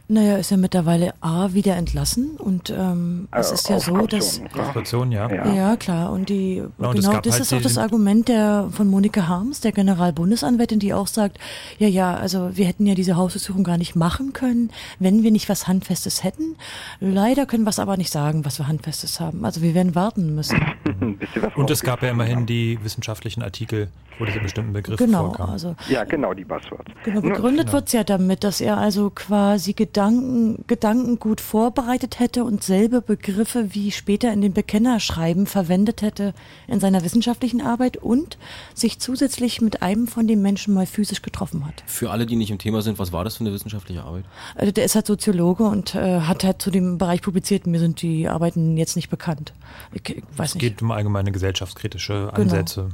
[0.09, 4.40] Naja, ist ja mittlerweile A wieder entlassen und ähm, es Äh, ist ja so, dass
[4.43, 4.62] Kaution, ja.
[4.62, 5.31] Auf Kaution, ja.
[5.32, 5.55] ja.
[5.55, 5.77] Ja.
[5.77, 8.89] klar und die Ja, und es genau das halt ist auch das Argument der von
[8.89, 11.39] Monika Harms, der Generalbundesanwältin, die auch sagt,
[11.78, 15.49] ja ja, also wir hätten ja diese Hausdurchsuchung gar nicht machen können, wenn wir nicht
[15.49, 16.57] was handfestes hätten.
[17.01, 19.44] Leider können wir es aber nicht sagen, was wir handfestes haben.
[19.44, 20.61] Also wir werden warten müssen.
[21.56, 25.52] Und es gab ja immerhin die wissenschaftlichen Artikel, wo diese bestimmten Begriffe Genau, vorkamen.
[25.52, 26.90] also Ja, genau, die Buzzwords.
[27.05, 32.62] Genau, begründet wird's ja damit, dass er also quasi Gedanken, Gedanken gut vorbereitet hätte und
[32.62, 36.34] selbe Begriffe wie später in den Bekennerschreiben verwendet hätte
[36.68, 38.36] in seiner wissenschaftlichen Arbeit und
[38.74, 41.82] sich zusätzlich mit einem von den Menschen mal physisch getroffen hat.
[41.86, 44.24] Für alle, die nicht im Thema sind, was war das für eine wissenschaftliche Arbeit?
[44.55, 47.66] Also der ist halt Soziologe und äh, hat halt zu dem Bereich publiziert.
[47.66, 49.52] Mir sind die Arbeiten jetzt nicht bekannt.
[49.93, 50.62] Ich, ich weiß Es nicht.
[50.62, 52.33] geht um allgemeine gesellschaftskritische Genau.
[52.33, 52.89] Ansätze.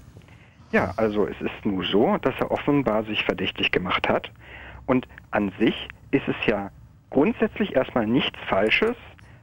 [0.73, 4.31] Ja, also es ist nur so, dass er offenbar sich verdächtig gemacht hat.
[4.87, 5.75] Und an sich
[6.11, 6.71] ist es ja
[7.11, 8.97] grundsätzlich erstmal nichts Falsches,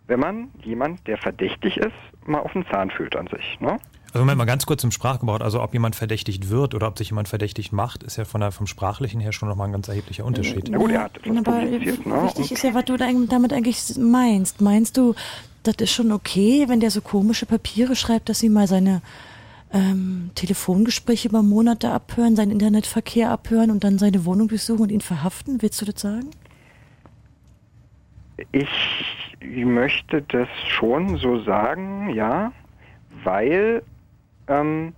[0.08, 1.92] wenn man jemand, der verdächtig ist,
[2.26, 3.60] mal auf den Zahn fühlt an sich.
[3.60, 3.80] Ne?
[4.14, 7.10] Also Moment mal ganz kurz im Sprachgebrauch, also ob jemand verdächtigt wird oder ob sich
[7.10, 10.26] jemand verdächtigt macht, ist ja von der, vom Sprachlichen her schon nochmal ein ganz erheblicher
[10.26, 10.68] Unterschied.
[10.70, 12.06] Na gut, er hat etwas Aber publiziert.
[12.06, 12.24] Ne?
[12.24, 14.62] wichtig ist ja, was du damit eigentlich meinst.
[14.62, 15.16] Meinst du,
[15.68, 19.02] das ist schon okay, wenn der so komische Papiere schreibt, dass sie mal seine
[19.74, 25.02] ähm, Telefongespräche über Monate abhören, seinen Internetverkehr abhören und dann seine Wohnung durchsuchen und ihn
[25.02, 25.62] verhaften?
[25.62, 26.30] Willst du das sagen?
[28.52, 32.52] Ich möchte das schon so sagen, ja,
[33.24, 33.82] weil,
[34.48, 34.94] ähm,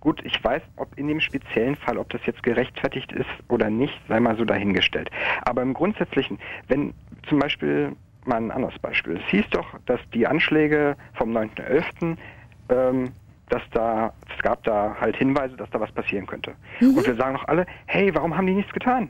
[0.00, 3.94] gut, ich weiß, ob in dem speziellen Fall, ob das jetzt gerechtfertigt ist oder nicht,
[4.08, 5.10] sei mal so dahingestellt.
[5.42, 6.94] Aber im Grundsätzlichen, wenn
[7.28, 12.16] zum Beispiel, mal ein anderes Beispiel, es hieß doch, dass die Anschläge vom 9.11.,
[12.70, 13.10] ähm,
[13.48, 16.52] dass da, es gab da halt Hinweise, dass da was passieren könnte.
[16.80, 19.08] Und wir sagen doch alle, hey, warum haben die nichts getan?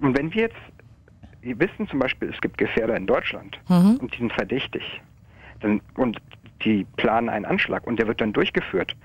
[0.00, 0.56] Und wenn wir jetzt
[1.42, 3.98] wir wissen zum Beispiel, es gibt Gefährder in Deutschland Mhm.
[4.00, 4.82] und die sind verdächtig.
[5.60, 6.18] Dann, und
[6.64, 8.96] die planen einen Anschlag und der wird dann durchgeführt.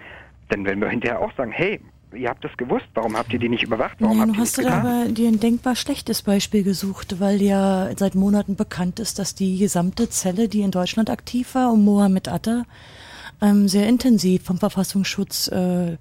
[0.47, 1.81] Dann werden wir hinterher auch sagen, hey,
[2.13, 3.97] ihr habt das gewusst, warum habt ihr die nicht überwacht?
[3.99, 4.85] Warum Ja, habt nun ihr hast du getan?
[4.85, 9.57] aber dir ein denkbar schlechtes Beispiel gesucht, weil ja seit Monaten bekannt ist, dass die
[9.57, 12.63] gesamte Zelle, die in Deutschland aktiv war, um Mohammed Atta,
[13.41, 15.97] ähm, sehr intensiv vom Verfassungsschutz äh,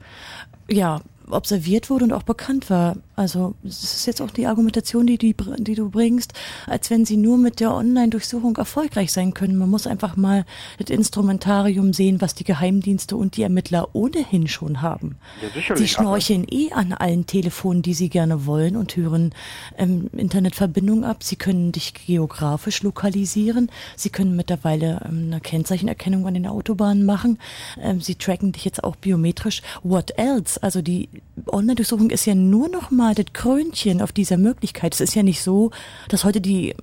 [0.68, 2.96] ja, observiert wurde und auch bekannt war.
[3.18, 6.34] Also es ist jetzt auch die Argumentation, die, die, die du bringst,
[6.66, 9.56] als wenn sie nur mit der Online-Durchsuchung erfolgreich sein können.
[9.56, 10.44] Man muss einfach mal
[10.78, 15.16] das Instrumentarium sehen, was die Geheimdienste und die Ermittler ohnehin schon haben.
[15.42, 19.34] Ja, sicherlich, Sie schnorcheln eh an allen Telefonen, die sie gerne wollen und hören
[19.76, 21.24] ähm, Internetverbindung ab.
[21.24, 23.68] Sie können dich geografisch lokalisieren.
[23.96, 27.40] Sie können mittlerweile ähm, eine Kennzeichenerkennung an den Autobahnen machen.
[27.82, 29.62] Ähm, sie tracken dich jetzt auch biometrisch.
[29.82, 30.62] What else?
[30.62, 31.08] Also die
[31.46, 34.94] Online-Durchsuchung ist ja nur noch mal das Krönchen auf dieser Möglichkeit.
[34.94, 35.70] Es ist ja nicht so,
[36.08, 36.74] dass heute die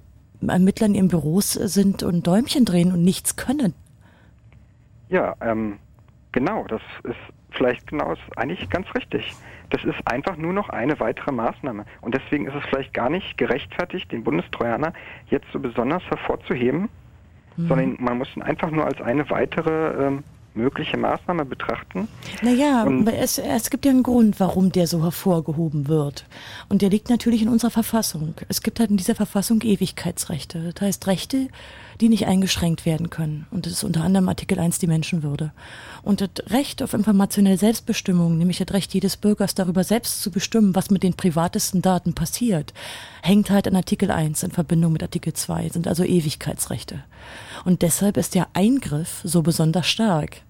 [0.45, 3.73] Ermittler in ihren Büros sind und Däumchen drehen und nichts können.
[5.09, 5.77] Ja, ähm,
[6.31, 7.15] genau, das ist
[7.51, 9.33] vielleicht genau, ist eigentlich ganz richtig.
[9.69, 11.85] Das ist einfach nur noch eine weitere Maßnahme.
[12.01, 14.93] Und deswegen ist es vielleicht gar nicht gerechtfertigt, den Bundestrojaner
[15.29, 16.89] jetzt so besonders hervorzuheben,
[17.57, 17.67] Mhm.
[17.67, 20.23] sondern man muss ihn einfach nur als eine weitere ähm,
[20.55, 22.07] mögliche Maßnahme betrachten.
[22.41, 22.87] Naja,
[23.17, 26.25] es, es gibt ja einen Grund, warum der so hervorgehoben wird.
[26.69, 28.35] Und der liegt natürlich in unserer Verfassung.
[28.49, 30.73] Es gibt halt in dieser Verfassung Ewigkeitsrechte.
[30.73, 31.47] Das heißt Rechte,
[32.01, 33.47] die nicht eingeschränkt werden können.
[33.51, 35.51] Und das ist unter anderem Artikel 1 die Menschenwürde.
[36.03, 40.75] Und das Recht auf informationelle Selbstbestimmung, nämlich das Recht jedes Bürgers darüber selbst zu bestimmen,
[40.75, 42.73] was mit den privatesten Daten passiert,
[43.21, 47.03] hängt halt an Artikel 1 in Verbindung mit Artikel 2, sind also Ewigkeitsrechte.
[47.63, 50.41] Und deshalb ist der Eingriff so besonders stark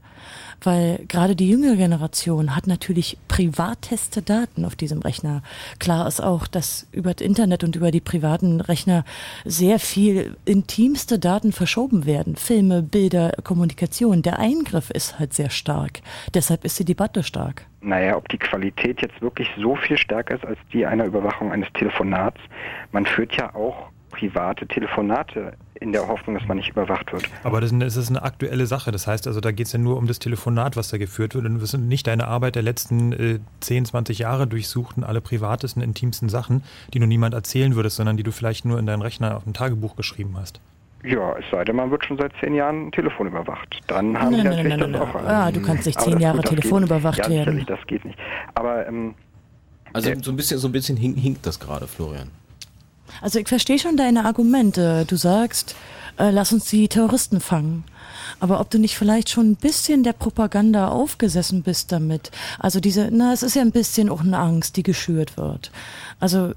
[0.61, 5.41] weil gerade die jüngere Generation hat natürlich privateste Daten auf diesem Rechner.
[5.80, 9.06] Klar ist auch, dass über das Internet und über die privaten Rechner
[9.44, 12.36] sehr viel intimste Daten verschoben werden.
[12.36, 14.22] Filme, Bilder, Kommunikation.
[14.22, 16.02] Der Eingriff ist halt sehr stark.
[16.34, 17.65] Deshalb ist die Debatte stark.
[17.82, 21.72] Naja, ob die Qualität jetzt wirklich so viel stärker ist als die einer Überwachung eines
[21.73, 22.40] Telefonats.
[22.91, 27.30] Man führt ja auch private Telefonate in der Hoffnung, dass man nicht überwacht wird.
[27.43, 28.91] Aber das ist, eine, aktuelle Sache.
[28.91, 31.45] Das heißt also, da geht es ja nur um das Telefonat, was da geführt wird.
[31.45, 35.81] Und das sind nicht deine Arbeit der letzten äh, 10, 20 Jahre durchsuchten, alle privatesten,
[35.81, 39.35] intimsten Sachen, die du niemand erzählen würdest, sondern die du vielleicht nur in deinen Rechner
[39.35, 40.61] auf dem Tagebuch geschrieben hast.
[41.03, 43.80] Ja, es sei denn, man wird schon seit zehn Jahren ein Telefon überwacht.
[43.88, 45.26] Dann haben Nein, die nein, natürlich nein, nein, das auch nein.
[45.27, 47.64] Ah, du kannst nicht zehn Jahre gut, Telefon überwacht ja, werden.
[47.68, 48.18] das geht nicht.
[48.56, 49.14] Aber ähm,
[49.93, 52.31] Also so ein bisschen, so ein bisschen hink, hinkt das gerade, Florian.
[53.22, 55.06] Also ich verstehe schon deine Argumente.
[55.08, 55.76] Du sagst,
[56.18, 57.84] äh, lass uns die Terroristen fangen.
[58.40, 62.32] Aber ob du nicht vielleicht schon ein bisschen der Propaganda aufgesessen bist damit.
[62.60, 65.72] Also diese, na, es ist ja ein bisschen auch eine Angst, die geschürt wird.
[66.20, 66.54] Also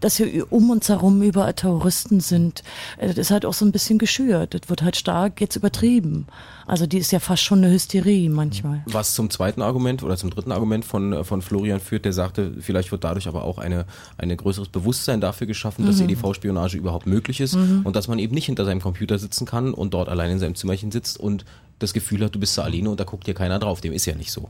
[0.00, 2.62] dass hier um uns herum überall Terroristen sind,
[2.98, 4.54] äh, das ist halt auch so ein bisschen geschürt.
[4.54, 6.26] Das wird halt stark jetzt übertrieben.
[6.66, 8.82] Also die ist ja fast schon eine Hysterie manchmal.
[8.86, 12.54] Was zum zweiten Argument oder zum dritten Argument von, äh, von Florian führt, der sagte,
[12.60, 13.84] vielleicht wird dadurch aber auch eine,
[14.18, 16.08] eine größeres Bewusstsein dafür geschaffen, dass Mhm.
[16.08, 17.82] EDV-Spionage überhaupt möglich ist Mhm.
[17.84, 20.54] und dass man eben nicht hinter seinem Computer sitzen kann und dort allein in seinem
[20.56, 21.44] Zimmerchen sitzt und
[21.78, 23.80] das Gefühl hat, du bist da alleine und da guckt dir keiner drauf.
[23.80, 24.48] Dem ist ja nicht so.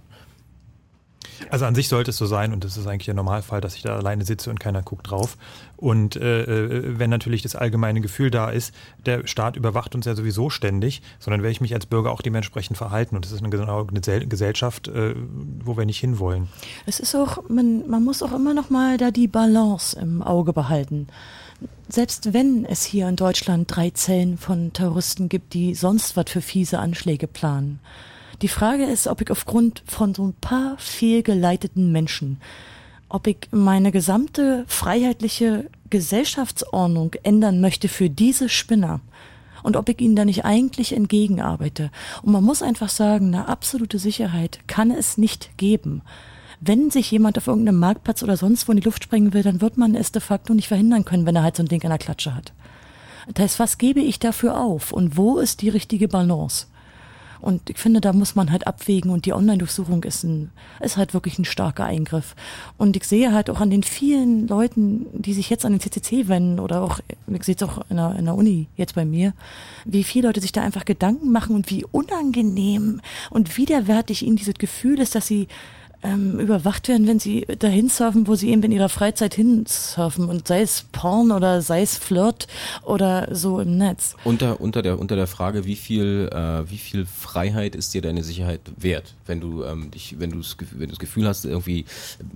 [1.51, 3.83] Also an sich sollte es so sein und das ist eigentlich der Normalfall, dass ich
[3.83, 5.37] da alleine sitze und keiner guckt drauf.
[5.77, 10.15] Und äh, äh, wenn natürlich das allgemeine Gefühl da ist, der Staat überwacht uns ja
[10.15, 13.17] sowieso ständig, sondern werde ich mich als Bürger auch dementsprechend verhalten.
[13.17, 15.15] Und das ist eine, eine Gesell- Gesellschaft, äh,
[15.65, 16.49] wo wir nicht hinwollen.
[16.87, 20.53] Es ist auch, man, man muss auch immer noch mal da die Balance im Auge
[20.53, 21.09] behalten.
[21.89, 26.41] Selbst wenn es hier in Deutschland drei Zellen von Terroristen gibt, die sonst was für
[26.43, 27.81] fiese Anschläge planen.
[28.43, 32.39] Die Frage ist, ob ich aufgrund von so ein paar fehlgeleiteten Menschen,
[33.09, 39.01] ob ich meine gesamte freiheitliche Gesellschaftsordnung ändern möchte für diese Spinner
[39.63, 41.91] und ob ich ihnen da nicht eigentlich entgegenarbeite.
[42.23, 46.03] Und man muss einfach sagen, eine absolute Sicherheit kann es nicht geben.
[46.61, 49.61] Wenn sich jemand auf irgendeinem Marktplatz oder sonst wo in die Luft sprengen will, dann
[49.61, 51.91] wird man es de facto nicht verhindern können, wenn er halt so ein Ding an
[51.91, 52.53] der Klatsche hat.
[53.33, 56.67] Das heißt, was gebe ich dafür auf und wo ist die richtige Balance?
[57.47, 60.51] Und ich finde, da muss man halt abwägen und die Online-Durchsuchung ist, ein,
[60.81, 62.35] ist halt wirklich ein starker Eingriff.
[62.77, 66.27] Und ich sehe halt auch an den vielen Leuten, die sich jetzt an den CCC
[66.27, 66.99] wenden oder auch,
[67.29, 69.33] ich sehe es auch in der, in der Uni jetzt bei mir,
[69.85, 73.01] wie viele Leute sich da einfach Gedanken machen und wie unangenehm
[73.31, 75.47] und widerwärtig ihnen dieses Gefühl ist, dass sie
[76.03, 80.47] ähm, überwacht werden, wenn sie dahin surfen, wo sie eben in ihrer Freizeit hinsurfen und
[80.49, 82.47] sei es Porn oder sei es Flirt
[82.83, 84.15] oder so im Netz.
[84.25, 88.23] Unter, unter, der, unter der Frage, wie viel, äh, wie viel Freiheit ist dir deine
[88.23, 89.15] Sicherheit wert?
[89.27, 90.43] Wenn du, ähm, dich, wenn, du
[90.73, 91.85] wenn du das Gefühl hast, irgendwie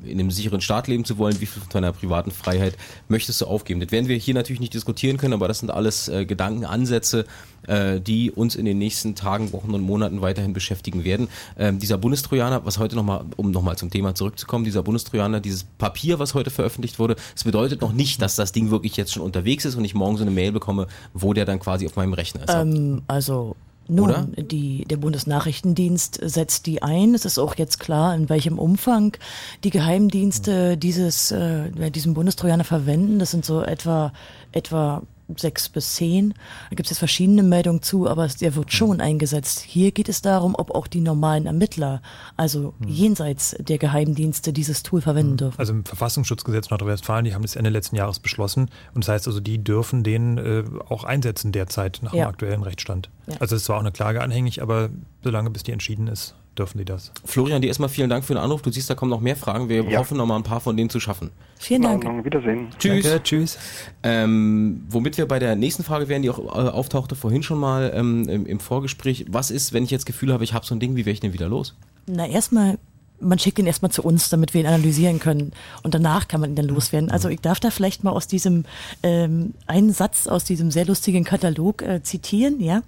[0.04, 2.76] in einem sicheren Staat leben zu wollen, wie viel von deiner privaten Freiheit
[3.08, 3.80] möchtest du aufgeben?
[3.80, 7.26] Das werden wir hier natürlich nicht diskutieren können, aber das sind alles äh, Gedankenansätze,
[7.66, 11.28] äh, die uns in den nächsten Tagen, Wochen und Monaten weiterhin beschäftigen werden.
[11.58, 16.18] Ähm, dieser Bundestrojaner, was heute nochmal, um nochmal zum Thema zurückzukommen, dieser Bundestrojaner, dieses Papier,
[16.18, 19.64] was heute veröffentlicht wurde, es bedeutet noch nicht, dass das Ding wirklich jetzt schon unterwegs
[19.64, 22.44] ist und ich morgen so eine Mail bekomme, wo der dann quasi auf meinem Rechner
[22.44, 22.54] ist.
[22.54, 23.56] Ähm, also
[23.90, 24.28] nun, Oder?
[24.36, 27.12] die, der Bundesnachrichtendienst setzt die ein.
[27.14, 29.16] Es ist auch jetzt klar, in welchem Umfang
[29.64, 33.18] die Geheimdienste dieses, äh, diesen Bundestrojaner verwenden.
[33.18, 34.12] Das sind so etwa,
[34.52, 35.02] etwa
[35.38, 36.34] sechs bis zehn.
[36.70, 39.60] Da gibt es jetzt verschiedene Meldungen zu, aber der wird schon eingesetzt.
[39.60, 42.02] Hier geht es darum, ob auch die normalen Ermittler,
[42.36, 45.58] also jenseits der Geheimdienste, dieses Tool verwenden dürfen.
[45.58, 48.70] Also im Verfassungsschutzgesetz Nordrhein-Westfalen, die haben das Ende letzten Jahres beschlossen.
[48.94, 52.24] Und das heißt also, die dürfen den äh, auch einsetzen derzeit nach Ja.
[52.24, 53.10] dem aktuellen Rechtsstand.
[53.26, 53.34] Ja.
[53.40, 54.88] Also es ist zwar auch eine Klage anhängig, aber
[55.22, 57.12] solange bis die entschieden ist, dürfen die das.
[57.24, 58.62] Florian, dir erstmal vielen Dank für den Anruf.
[58.62, 59.68] Du siehst, da kommen noch mehr Fragen.
[59.68, 59.98] Wir Ja.
[60.00, 61.30] hoffen, noch mal ein paar von denen zu schaffen.
[61.58, 62.04] Vielen Dank.
[62.24, 62.68] Wiedersehen.
[62.78, 63.04] Tschüss.
[63.04, 63.58] Danke, tschüss.
[64.02, 67.92] Ähm, womit wir bei der nächsten Frage wären, die auch äh, auftauchte vorhin schon mal
[67.94, 69.26] ähm, im, im Vorgespräch.
[69.28, 71.20] Was ist, wenn ich jetzt Gefühl habe, ich habe so ein Ding, wie wäre ich
[71.20, 71.74] denn wieder los?
[72.06, 72.78] Na, erstmal,
[73.20, 75.52] man schickt ihn erstmal zu uns, damit wir ihn analysieren können.
[75.82, 77.10] Und danach kann man ihn dann loswerden.
[77.10, 78.64] Also ich darf da vielleicht mal aus diesem
[79.02, 82.82] ähm, einen Satz aus diesem sehr lustigen Katalog äh, zitieren, ja.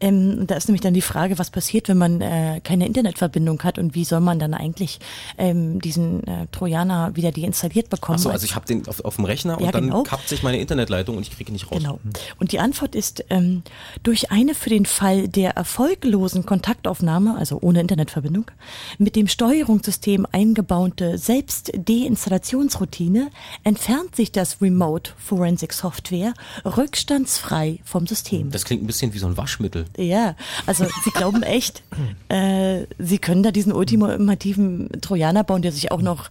[0.00, 3.78] Ähm, da ist nämlich dann die Frage, was passiert, wenn man äh, keine Internetverbindung hat
[3.78, 4.98] und wie soll man dann eigentlich
[5.38, 8.16] ähm, diesen äh, Trojaner wieder deinstalliert bekommen?
[8.16, 10.02] Achso, also ich habe den auf, auf dem Rechner und Ja, dann genau.
[10.04, 11.78] kappt sich meine Internetleitung und ich kriege ihn nicht raus.
[11.78, 11.98] Genau.
[12.38, 13.62] Und die Antwort ist, ähm,
[14.02, 18.46] durch eine für den Fall der erfolglosen Kontaktaufnahme, also ohne Internetverbindung,
[18.98, 23.30] mit dem Steuerungssystem eingebaute Selbstdeinstallationsroutine
[23.64, 26.32] entfernt sich das Remote Forensic Software
[26.64, 28.50] rückstandsfrei vom System.
[28.50, 29.86] Das klingt ein bisschen wie so ein Waschmittel.
[29.96, 30.36] Ja,
[30.66, 31.82] also sie glauben echt,
[32.28, 36.30] äh, sie können da diesen ultimativen Trojaner bauen, der sich auch noch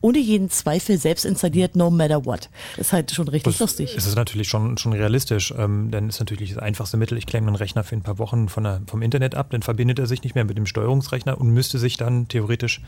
[0.00, 2.48] ohne jeden Zweifel selbst installiert, no matter what.
[2.76, 3.94] Ist halt schon richtig lustig.
[3.96, 7.18] Es ist natürlich schon, schon realistisch, ähm, denn es ist natürlich das einfachste Mittel.
[7.18, 9.98] Ich klemme einen Rechner für ein paar Wochen von der, vom Internet ab, dann verbindet
[9.98, 12.80] er sich nicht mehr mit dem Steuerungsrechner und müsste sich dann theoretisch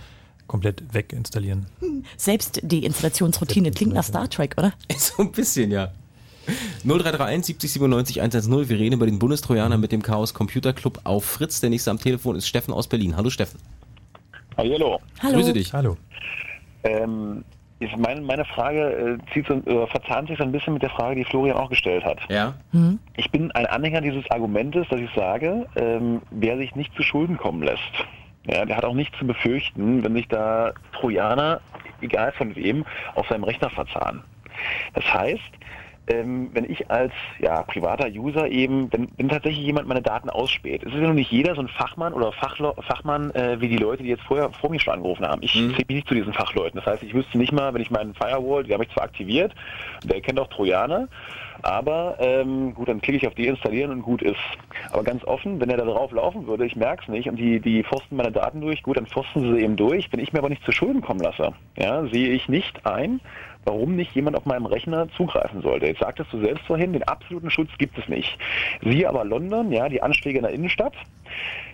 [0.46, 1.66] komplett weginstallieren.
[2.16, 4.72] Selbst die Installationsroutine klingt nach Star Trek, oder?
[4.96, 5.92] So ein bisschen, ja.
[6.84, 8.68] 0331 70 97 110.
[8.68, 11.60] Wir reden über den Bundestrojaner mit dem Chaos Computer Club auf Fritz.
[11.60, 13.16] Der nächste am Telefon ist Steffen aus Berlin.
[13.16, 13.60] Hallo Steffen.
[14.56, 15.00] Hallo.
[15.22, 15.34] Hallo.
[15.34, 15.72] Grüße dich.
[15.72, 15.96] Hallo.
[16.84, 17.44] Ähm,
[17.96, 21.16] meine, meine Frage äh, zieht so, äh, verzahnt sich so ein bisschen mit der Frage,
[21.16, 22.18] die Florian auch gestellt hat.
[22.28, 22.54] Ja.
[23.16, 27.36] Ich bin ein Anhänger dieses Argumentes, dass ich sage, ähm, wer sich nicht zu Schulden
[27.36, 27.80] kommen lässt,
[28.46, 31.60] ja, der hat auch nichts zu befürchten, wenn sich da Trojaner,
[32.00, 34.22] egal von wem, auf seinem Rechner verzahnen.
[34.94, 35.40] Das heißt,
[36.08, 40.82] ähm, wenn ich als ja, privater User eben, wenn, wenn tatsächlich jemand meine Daten ausspäht.
[40.82, 43.76] Es ist ja noch nicht jeder so ein Fachmann oder Fachlo Fachmann äh, wie die
[43.76, 45.42] Leute, die jetzt vorher vor mir schon angerufen haben.
[45.42, 45.70] Ich Mhm.
[45.70, 46.80] zähle mich nicht zu diesen Fachleuten.
[46.80, 49.54] Das heißt, ich wüsste nicht mal, wenn ich meinen Firewall, die habe ich zwar aktiviert,
[50.02, 51.08] der kennt auch Trojaner,
[51.62, 54.36] aber ähm, gut, dann klicke ich auf deinstallieren und gut ist.
[54.90, 57.60] Aber ganz offen, wenn er da drauf laufen würde, ich merke es nicht und die,
[57.60, 60.08] die forsten meine Daten durch, gut, dann forsten sie eben durch.
[60.12, 63.20] Wenn ich mir aber nicht zu Schulden kommen lasse, ja, sehe ich nicht ein,
[63.64, 65.86] warum nicht jemand auf meinem Rechner zugreifen sollte.
[65.86, 68.36] Jetzt sagtest du selbst vorhin, den absoluten Schutz gibt es nicht.
[68.82, 70.94] Siehe aber London, ja, die Anschläge in der Innenstadt.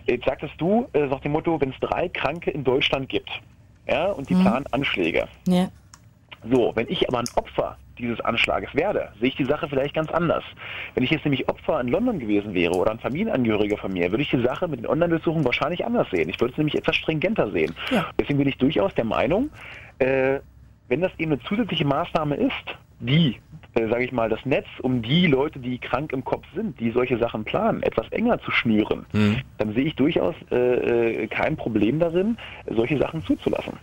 [0.06, 3.30] Jetzt sagtest du, äh, nach dem Motto, wenn es drei Kranke in Deutschland gibt,
[3.88, 4.42] ja, und die Mhm.
[4.42, 5.28] planen Anschläge.
[5.46, 5.68] Ja.
[6.50, 10.08] So, wenn ich aber ein Opfer dieses Anschlages werde, sehe ich die Sache vielleicht ganz
[10.12, 10.44] anders.
[10.94, 14.22] Wenn ich jetzt nämlich Opfer in London gewesen wäre oder ein Familienangehöriger von mir, würde
[14.22, 16.28] ich die Sache mit den Online-Durchsuchungen wahrscheinlich anders sehen.
[16.28, 17.74] Ich würde es nämlich etwas stringenter sehen.
[18.20, 19.50] Deswegen bin ich durchaus der Meinung,
[19.98, 20.38] äh,
[20.88, 22.52] wenn das eben eine zusätzliche Maßnahme ist,
[23.00, 23.36] die,
[23.74, 26.90] äh, sage ich mal, das Netz um die Leute, die krank im Kopf sind, die
[26.90, 29.06] solche Sachen planen, etwas enger zu schnüren,
[29.58, 32.36] dann sehe ich durchaus äh, äh, kein Problem darin,
[32.68, 33.74] solche Sachen zuzulassen.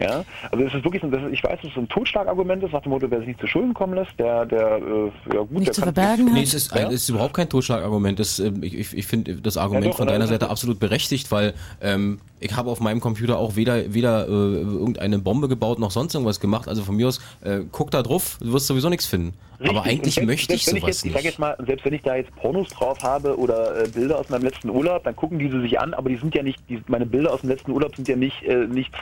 [0.00, 2.72] Ja, also es ist wirklich, so, das ist, ich weiß, dass es ein Totschlagargument ist,
[2.72, 5.66] nach dem Motto, wer sich nicht zu Schulden kommen lässt, der, der, äh, ja gut,
[5.78, 8.18] der kann Nee, es ist, ein, es ist überhaupt kein Totschlagargument.
[8.18, 11.30] Das, ähm, ich ich, ich finde das Argument Ja, doch, von deiner Seite absolut berechtigt,
[11.30, 15.92] weil ähm, ich habe auf meinem Computer auch weder, weder äh, irgendeine Bombe gebaut noch
[15.92, 16.68] sonst irgendwas gemacht.
[16.68, 19.34] Also von mir aus, äh, guck da drauf, du wirst sowieso nichts finden.
[19.60, 19.70] Richtig.
[19.78, 21.24] Aber eigentlich selbst- möchte ich sowas jetzt, Ich sag nicht.
[21.26, 24.42] jetzt mal, selbst wenn ich da jetzt Pornos drauf habe oder äh, Bilder aus meinem
[24.42, 27.32] letzten Urlaub, dann gucken diese sich an, aber die sind ja nicht, die, meine Bilder
[27.32, 28.96] aus dem letzten Urlaub sind ja nicht äh, nichts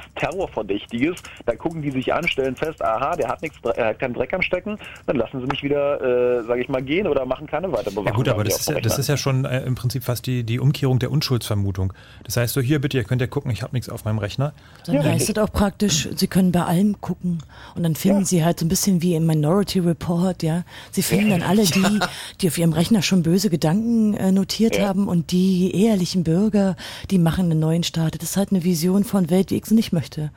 [0.89, 1.23] Terrorverdächtiges.
[1.47, 4.33] Dann gucken die sich an, stellen fest, aha, der hat nichts, er hat keinen Dreck
[4.33, 6.01] am Stecken, dann lassen sie mich wieder,
[6.41, 8.07] äh, sage ich mal, gehen oder machen keine Weiterbewachung.
[8.07, 8.99] Ja gut, aber das ist ja, das Rechner.
[9.01, 11.93] ist ja schon äh, im Prinzip fast die, die Umkehrung der Unschuldsvermutung.
[12.25, 14.53] Das heißt so, hier bitte, ihr könnt ja gucken, ich habe nichts auf meinem Rechner.
[14.87, 17.43] Dann heißt es auch praktisch, Sie können bei allem gucken
[17.75, 20.65] und dann finden Sie halt so ein bisschen wie im Minority Report, ja.
[20.91, 22.01] Sie finden dann alle die,
[22.41, 24.89] die auf ihrem Rechner schon böse Gedanken äh, notiert Ja.
[24.89, 26.77] haben und die ehrlichen Bürger,
[27.11, 28.21] die machen einen neuen Start.
[28.21, 30.31] Das ist halt eine Vision von Welt, wie ich sie nicht möchte.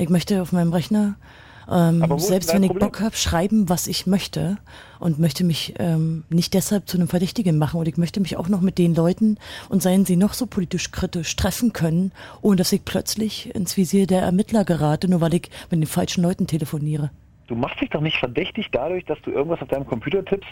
[0.00, 1.16] Ich möchte auf meinem Rechner
[1.70, 2.88] ähm, selbst wenn ich Problem?
[2.88, 4.56] Bock habe, schreiben, was ich möchte
[4.98, 7.78] und möchte mich ähm, nicht deshalb zu einem Verdächtigen machen.
[7.78, 10.90] Und ich möchte mich auch noch mit den Leuten und seien sie noch so politisch
[10.90, 12.12] kritisch treffen können,
[12.42, 16.22] ohne dass ich plötzlich ins Visier der Ermittler gerate, nur weil ich mit den falschen
[16.24, 17.10] Leuten telefoniere.
[17.46, 20.48] Du machst dich doch nicht verdächtig dadurch, dass du irgendwas auf deinem Computer tippst,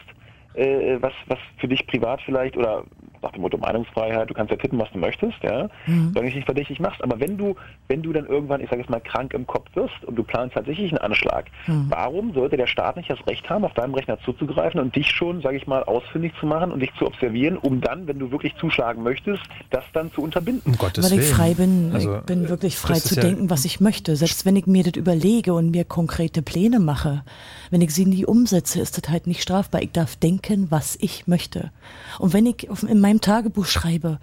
[0.55, 2.85] äh, was, was für dich privat vielleicht oder
[3.23, 6.11] nach dem Motto Meinungsfreiheit, du kannst ja tippen, was du möchtest, ja, Mhm.
[6.13, 7.03] solange du dich nicht verdächtig machst.
[7.03, 7.55] Aber wenn du,
[7.89, 10.55] wenn du dann irgendwann, ich sage jetzt mal, krank im Kopf wirst und du planst
[10.55, 11.87] tatsächlich einen Anschlag, Mhm.
[11.89, 15.41] warum sollte der Staat nicht das Recht haben, auf deinem Rechner zuzugreifen und dich schon,
[15.43, 18.55] sage ich mal, ausfindig zu machen und dich zu observieren, um dann, wenn du wirklich
[18.57, 20.63] zuschlagen möchtest, das dann zu unterbinden?
[20.73, 23.65] Um Gottes weil ich frei bin, Also, ich bin wirklich frei zu ja- denken, was
[23.65, 24.17] ich möchte.
[24.17, 27.23] Selbst wenn ich mir das überlege und mir konkrete Pläne mache,
[27.71, 29.83] wenn ich sie nie umsetze, ist das halt nicht strafbar.
[29.83, 31.71] Ich darf denken, was ich möchte.
[32.19, 34.19] Und wenn ich in meinem Tagebuch schreibe,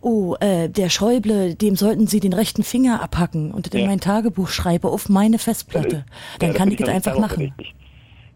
[0.00, 3.86] oh, äh, der Schäuble, dem sollten Sie den rechten Finger abhacken und das in Ja.
[3.86, 6.04] mein Tagebuch schreibe auf meine Festplatte,
[6.38, 7.52] dann Ja, kann ich das einfach machen.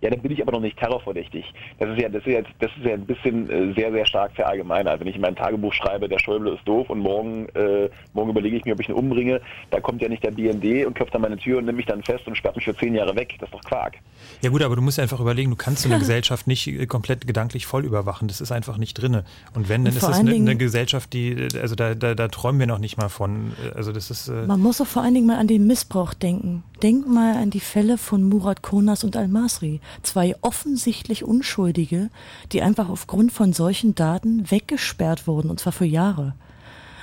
[0.00, 1.44] Ja, dann bin ich aber noch nicht terrorverdächtig.
[1.80, 4.32] Das ist ja, das ist ja, das ist ja ein bisschen äh, sehr, sehr stark
[4.32, 5.00] verallgemeinert.
[5.00, 8.56] Wenn ich in mein Tagebuch schreibe, der Schäuble ist doof und morgen, äh, morgen überlege
[8.58, 9.40] ich mir, ob ich ihn umbringe,
[9.70, 12.04] da kommt ja nicht der BND und klopft an meine Tür und nimmt mich dann
[12.04, 13.34] fest und sperrt mich für zehn Jahre weg.
[13.40, 13.96] Das ist doch Quark.
[14.40, 17.26] Ja gut, aber du musst einfach überlegen, du kannst so eine Gesellschaft nicht äh, komplett
[17.26, 18.28] gedanklich voll überwachen.
[18.28, 19.24] Das ist einfach nicht drinne.
[19.54, 21.94] Und wenn, dann Und ist es allen eine, Dingen- eine Gesellschaft, die, äh, also da,
[21.94, 23.52] da, da träumen wir noch nicht mal von.
[23.64, 24.28] Äh, Also das ist.
[24.28, 26.62] Äh, Man muss auch vor allen Dingen mal an den Missbrauch denken.
[26.82, 29.80] Denk mal an die Fälle von Murat Konas und Al-Masri.
[30.04, 32.10] Zwei offensichtlich Unschuldige,
[32.52, 36.34] die einfach aufgrund von solchen Daten weggesperrt wurden, und zwar für Jahre.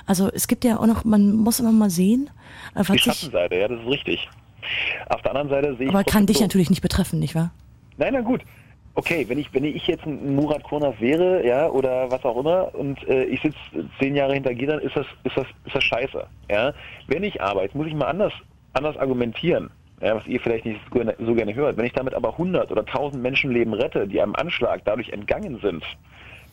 [0.06, 2.30] Also es gibt ja auch noch, man muss immer mal sehen,
[2.76, 4.28] Die Schattenseite, ja, das ist richtig.
[5.08, 7.52] Auf der anderen Seite sehe ich aber kann dich so- natürlich nicht betreffen, nicht wahr?
[7.96, 8.42] Nein, na gut.
[8.94, 12.74] Okay, wenn ich, wenn ich jetzt ein Murat Kurnas wäre, ja, oder was auch immer,
[12.74, 13.58] und äh, ich sitze
[13.98, 16.26] zehn Jahre hinter Gittern, ist das, ist das, ist das scheiße.
[16.50, 16.72] Ja?
[17.06, 18.32] Wenn ich arbeite, muss ich mal anders,
[18.72, 19.70] anders argumentieren.
[20.00, 21.76] Ja, was ihr vielleicht nicht so gerne, so gerne hört.
[21.78, 25.82] Wenn ich damit aber 100 oder 1000 Menschenleben rette, die einem Anschlag dadurch entgangen sind,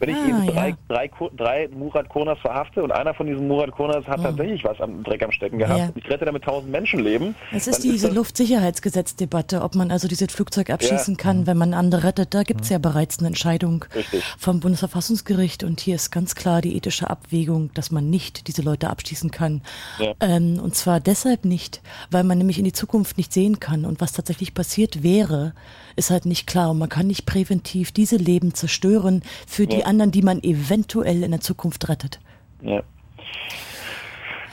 [0.03, 0.75] wenn ich Ah, eben drei, ja.
[0.89, 5.01] drei, drei Murat Kurnas verhafte und einer von diesen Murat Kurnas hat tatsächlich was am
[5.03, 5.89] Dreck am Stecken gehabt, Ja.
[5.95, 11.15] ich rette damit 1000 Menschenleben, Es ist diese Luftsicherheitsgesetzdebatte, ob man also dieses Flugzeug abschießen
[11.15, 11.21] Ja.
[11.23, 12.34] kann, wenn man andere rettet.
[12.34, 14.23] Da gibt's ja bereits eine Entscheidung Richtig.
[14.38, 18.89] vom Bundesverfassungsgericht und hier ist ganz klar die ethische Abwägung, dass man nicht diese Leute
[18.89, 19.61] abschießen kann.
[19.99, 20.13] Ja.
[20.19, 21.81] Ähm, und zwar deshalb nicht,
[22.11, 25.53] weil man nämlich in die Zukunft nicht sehen kann und was tatsächlich passiert wäre,
[25.95, 29.85] ist halt nicht klar und man kann nicht präventiv diese Leben zerstören für die Ja.
[29.94, 32.20] Anderen, die man eventuell in der Zukunft rettet.
[32.61, 32.82] Ja.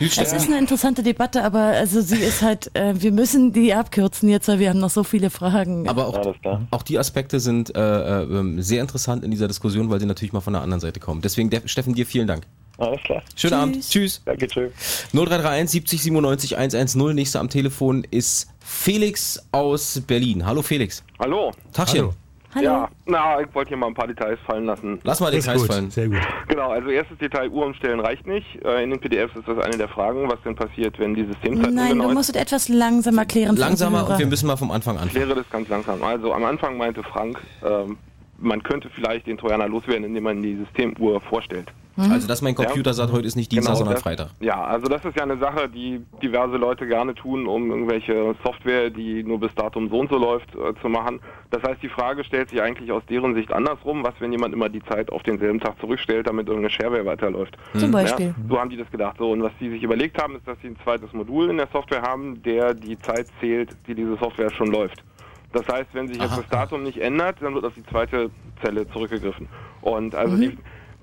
[0.00, 4.30] Es ist eine interessante Debatte, aber also sie ist halt, äh, wir müssen die abkürzen
[4.30, 5.86] jetzt, weil wir haben noch so viele Fragen.
[5.88, 6.34] Aber auch,
[6.70, 10.40] auch die Aspekte sind äh, äh, sehr interessant in dieser Diskussion, weil sie natürlich mal
[10.40, 11.20] von der anderen Seite kommen.
[11.20, 12.46] Deswegen, der, Steffen, dir vielen Dank.
[12.78, 13.22] Alles klar.
[13.36, 13.90] Schönen Abend.
[13.90, 14.22] Tschüss.
[14.24, 14.72] Danke, tschüss.
[15.12, 17.14] 0331 70 97 110.
[17.14, 20.46] Nächster am Telefon ist Felix aus Berlin.
[20.46, 21.04] Hallo Felix.
[21.18, 21.52] Hallo.
[21.74, 22.00] Tagchen.
[22.00, 22.14] Hallo.
[22.58, 24.98] Ja, na, ich wollte hier mal ein paar Details fallen lassen.
[25.04, 25.90] Lass mal Details gut, fallen.
[25.90, 26.18] Sehr gut.
[26.48, 28.46] Genau, also erstes Detail, Uhr umstellen reicht nicht.
[28.64, 31.72] Äh, In den PDFs ist das eine der Fragen, was denn passiert, wenn die Systemzeit
[31.72, 33.54] Nein, du musst es etwas langsam erklären.
[33.54, 35.24] für Langsamer und wir müssen mal vom Anfang Ich anfangen.
[35.24, 36.02] kläre das ganz langsam.
[36.02, 37.96] Also am Anfang meinte Frank, ähm,
[38.40, 41.72] man könnte vielleicht den Trojaner loswerden, indem man die Systemuhr vorstellt.
[41.96, 44.28] Also, dass mein Computer sagt, heute ist nicht Dienstag, Genau, sondern das, Freitag.
[44.40, 48.90] Ja, also das ist ja eine Sache, die diverse Leute gerne tun, um irgendwelche Software,
[48.90, 51.20] die nur bis Datum so und so läuft, äh, zu machen.
[51.50, 54.68] Das heißt, die Frage stellt sich eigentlich aus deren Sicht andersrum, was wenn jemand immer
[54.68, 57.58] die Zeit auf denselben Tag zurückstellt, damit irgendeine Shareware weiterläuft.
[57.76, 58.28] Zum Beispiel.
[58.28, 59.16] Ja, so haben die das gedacht.
[59.18, 61.68] So, und was die sich überlegt haben, ist, dass sie ein zweites Modul in der
[61.72, 65.02] Software haben, der die Zeit zählt, die diese Software schon läuft.
[65.52, 66.40] Das heißt, wenn sich jetzt Aha.
[66.42, 68.30] das Datum nicht ändert, dann wird auf die zweite
[68.62, 69.48] Zelle zurückgegriffen.
[69.80, 70.56] Und also die,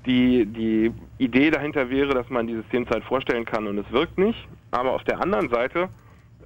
[0.05, 4.47] die, die Idee dahinter wäre, dass man die Systemzeit vorstellen kann und es wirkt nicht.
[4.71, 5.89] Aber auf der anderen Seite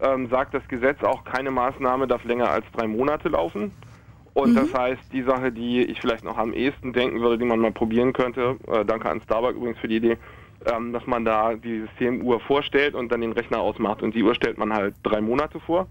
[0.01, 3.71] ähm, sagt das Gesetz auch, keine Maßnahme darf länger als drei Monate laufen.
[4.33, 7.59] Und das heißt, die Sache, die ich vielleicht noch am ehesten denken würde, die man
[7.59, 10.17] mal probieren könnte, äh, danke an Starbuck übrigens für die Idee,
[10.65, 14.01] ähm, dass man da die Systemuhr vorstellt und dann den Rechner ausmacht.
[14.01, 15.87] Und die Uhr stellt man halt drei Monate vor.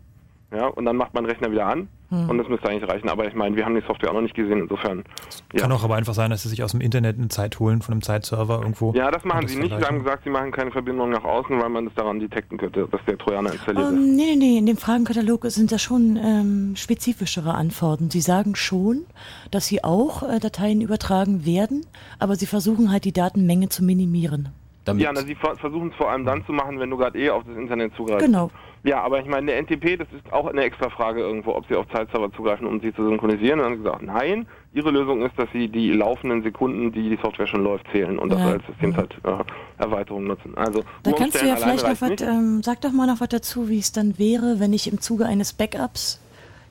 [0.53, 2.29] Ja, und dann macht man den Rechner wieder an Hm.
[2.29, 3.09] und das müsste eigentlich reichen.
[3.09, 5.05] Aber ich meine, wir haben die Software auch noch nicht gesehen, insofern.
[5.53, 5.61] Ja.
[5.63, 7.93] Kann auch aber einfach sein, dass sie sich aus dem Internet eine Zeit holen von
[7.93, 8.93] einem Zeitserver irgendwo.
[8.95, 9.77] Ja, das machen und sie nicht.
[9.79, 12.89] Sie haben gesagt, sie machen keine Verbindung nach außen, weil man das daran detekten könnte,
[12.91, 13.93] dass der Trojaner installiert ist.
[13.93, 18.11] Ähm, nee, nee, nee, in dem Fragenkatalog sind da schon ähm, spezifischere Antworten.
[18.11, 19.07] Sie sagen schon,
[19.53, 21.87] dass sie auch äh, Dateien übertragen werden,
[22.19, 24.49] aber sie versuchen halt die Datenmenge zu minimieren.
[24.85, 27.19] Damit Ja, na, sie ver versuchen es vor allem dann zu machen, wenn du gerade
[27.19, 28.25] eh auf das Internet zugreifst.
[28.25, 28.51] Genau.
[28.83, 31.75] Ja, aber ich meine, der NTP, das ist auch eine extra Frage irgendwo, ob sie
[31.77, 33.61] auf Zeitserver zugreifen, um sie zu synchronisieren.
[33.61, 37.11] Und dann haben sie gesagt, nein, ihre Lösung ist, dass sie die laufenden Sekunden, die
[37.11, 38.47] die Software schon läuft, zählen und das Ja.
[38.53, 40.57] als Systemzeiterweiterung nutzen.
[40.57, 43.69] Also Da kannst du ja vielleicht noch was, ähm, sag doch mal noch was dazu,
[43.69, 46.19] wie es dann wäre, wenn ich im Zuge eines Backups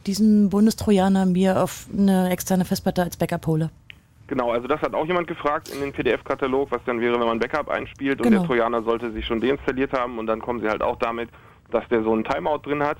[0.08, 3.70] diesen Bundestrojaner mir auf eine externe Festplatte als Backup hole.
[4.30, 7.40] Genau, also das hat auch jemand gefragt in den PDF-Katalog, was dann wäre, wenn man
[7.40, 8.40] Backup einspielt und Genau.
[8.42, 11.30] der Trojaner sollte sich schon deinstalliert haben und dann kommen sie halt auch damit,
[11.72, 13.00] dass der so einen Timeout drin hat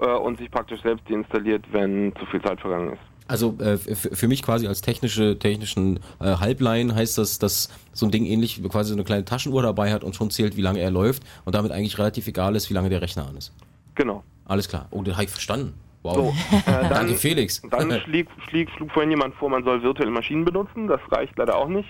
[0.00, 3.00] äh, und sich praktisch selbst deinstalliert, wenn zu viel Zeit vergangen ist.
[3.28, 8.10] Also äh, für mich quasi als technische technischen äh, Halblein heißt das, dass so ein
[8.10, 10.90] Ding ähnlich quasi so eine kleine Taschenuhr dabei hat und schon zählt, wie lange er
[10.90, 13.52] läuft und damit eigentlich relativ egal ist, wie lange der Rechner an ist.
[13.96, 14.24] Genau.
[14.46, 14.88] Alles klar.
[14.90, 15.74] Oh, das habe ich verstanden.
[16.04, 16.14] Wow.
[16.16, 17.60] So, äh, dann, Danke Felix.
[17.70, 20.86] Dann schlägt, schlägt, schlug vorhin jemand vor, man soll virtuelle Maschinen benutzen.
[20.86, 21.88] Das reicht leider auch nicht.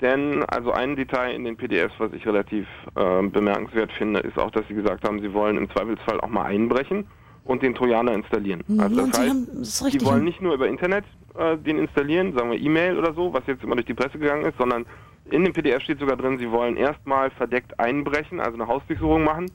[0.00, 2.66] Denn also ein Detail in den PDFs, was ich relativ
[2.96, 6.44] äh, bemerkenswert finde, ist auch, dass sie gesagt haben, sie wollen im Zweifelsfall auch mal
[6.46, 7.06] einbrechen
[7.44, 8.62] und den Trojaner installieren.
[8.66, 11.04] Mhm, Also das sie heißt, haben- das die wollen nicht nur über Internet
[11.38, 14.46] äh, den installieren, sagen wir E-Mail oder so, was jetzt immer durch die Presse gegangen
[14.46, 14.86] ist, sondern
[15.30, 19.50] in dem PDF steht sogar drin, sie wollen erstmal verdeckt einbrechen, also eine Hausdurchsuchung machen,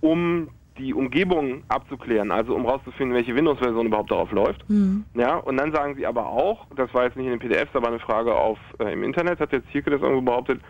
[0.00, 4.68] um die Umgebung abzuklären, also um rauszufinden, welche Windows-Version überhaupt darauf läuft.
[4.68, 5.04] Mhm.
[5.14, 7.88] Ja, und dann sagen sie aber auch, das war jetzt nicht in den PDFs, aber
[7.88, 10.60] eine Frage auf äh, im Internet, hat jetzt Zirke das irgendwo behauptet,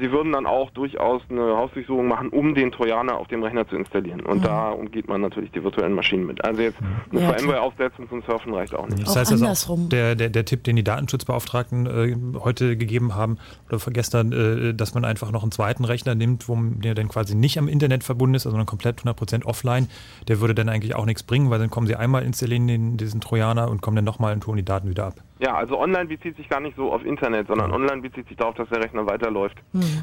[0.00, 3.76] sie würden dann auch durchaus eine Hausdurchsuchung machen, um den Trojaner auf dem Rechner zu
[3.76, 4.20] installieren.
[4.20, 4.42] Und Mhm.
[4.42, 6.44] da umgeht man natürlich die virtuellen Maschinen mit.
[6.44, 6.78] Also jetzt
[7.10, 9.06] eine Ja, VMware aufsetzen zum Surfen reicht auch nicht.
[9.06, 13.38] Das heißt also auch der, der, der Tipp, den die Datenschutzbeauftragten äh, heute gegeben haben
[13.68, 17.34] oder gestern, äh, dass man einfach noch einen zweiten Rechner nimmt, wo der dann quasi
[17.34, 19.88] nicht am Internet verbunden ist, also dann komplett 100% offline,
[20.28, 23.20] der würde dann eigentlich auch nichts bringen, weil dann kommen sie einmal, installieren den, diesen
[23.20, 25.14] Trojaner und kommen dann nochmal und tun die Daten wieder ab.
[25.40, 28.54] Ja, also online bezieht sich gar nicht so auf Internet, sondern online bezieht sich darauf,
[28.54, 29.56] dass der Rechner weiterläuft.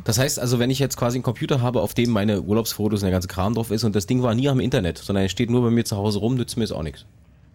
[0.03, 3.05] Das heißt also, wenn ich jetzt quasi einen Computer habe, auf dem meine Urlaubsfotos und
[3.05, 5.49] der ganze Kram drauf ist und das Ding war nie am Internet, sondern er steht
[5.49, 7.05] nur bei mir zu Hause rum, nützt mir es auch nichts.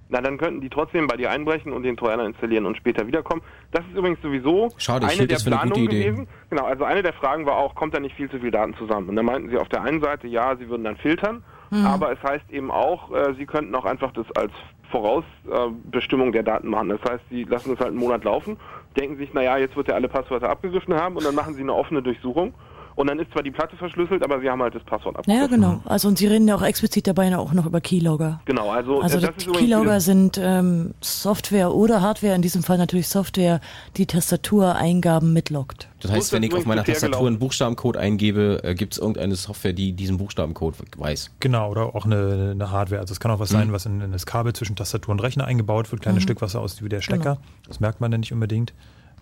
[0.08, 3.42] Na, dann könnten die trotzdem bei dir einbrechen und den Trojaner installieren und später wiederkommen.
[3.72, 6.04] Das ist übrigens sowieso Schade, ich eine hielt der das für eine gute Planungen Idee.
[6.04, 6.28] gewesen.
[6.48, 9.08] Genau, also eine der Fragen war auch, kommt da nicht viel zu viel Daten zusammen?
[9.08, 11.86] Und da meinten sie auf der einen Seite, ja, sie würden dann filtern, Mhm.
[11.86, 14.52] aber es heißt eben auch, äh, sie könnten auch einfach das als
[14.90, 16.90] Vorausbestimmung der Daten machen.
[16.90, 18.56] Das heißt, sie lassen es halt einen Monat laufen,
[18.96, 21.74] denken sich, naja, jetzt wird er alle Passwörter abgegriffen haben und dann machen sie eine
[21.74, 22.54] offene Durchsuchung.
[22.96, 25.60] Und dann ist zwar die Platte verschlüsselt, aber sie haben halt das Passwort abgegriffen.
[25.60, 25.82] Naja, genau.
[25.84, 28.40] Also und sie reden ja auch explizit dabei auch noch über Keylogger.
[28.46, 32.40] Genau, also, Also äh, das das ist übrigens Keylogger sind ähm, Software oder Hardware, in
[32.42, 33.60] diesem Fall natürlich Software,
[33.98, 35.88] die Tastatureingaben mitloggt.
[36.00, 39.72] Das heißt, wenn ich auf meiner Tastatur einen Buchstabencode eingebe, äh, gibt es irgendeine Software,
[39.72, 41.32] die diesen Buchstabencode weiß.
[41.40, 43.00] Genau, oder auch eine, eine Hardware.
[43.00, 43.56] Also es kann auch was Mhm.
[43.56, 46.24] sein, was in, in das Kabel zwischen Tastatur und Rechner eingebaut wird, kleines Mhm.
[46.24, 47.34] Stück, was so aussieht wie der Stecker.
[47.36, 47.46] Genau.
[47.68, 48.72] Das merkt man dann nicht unbedingt.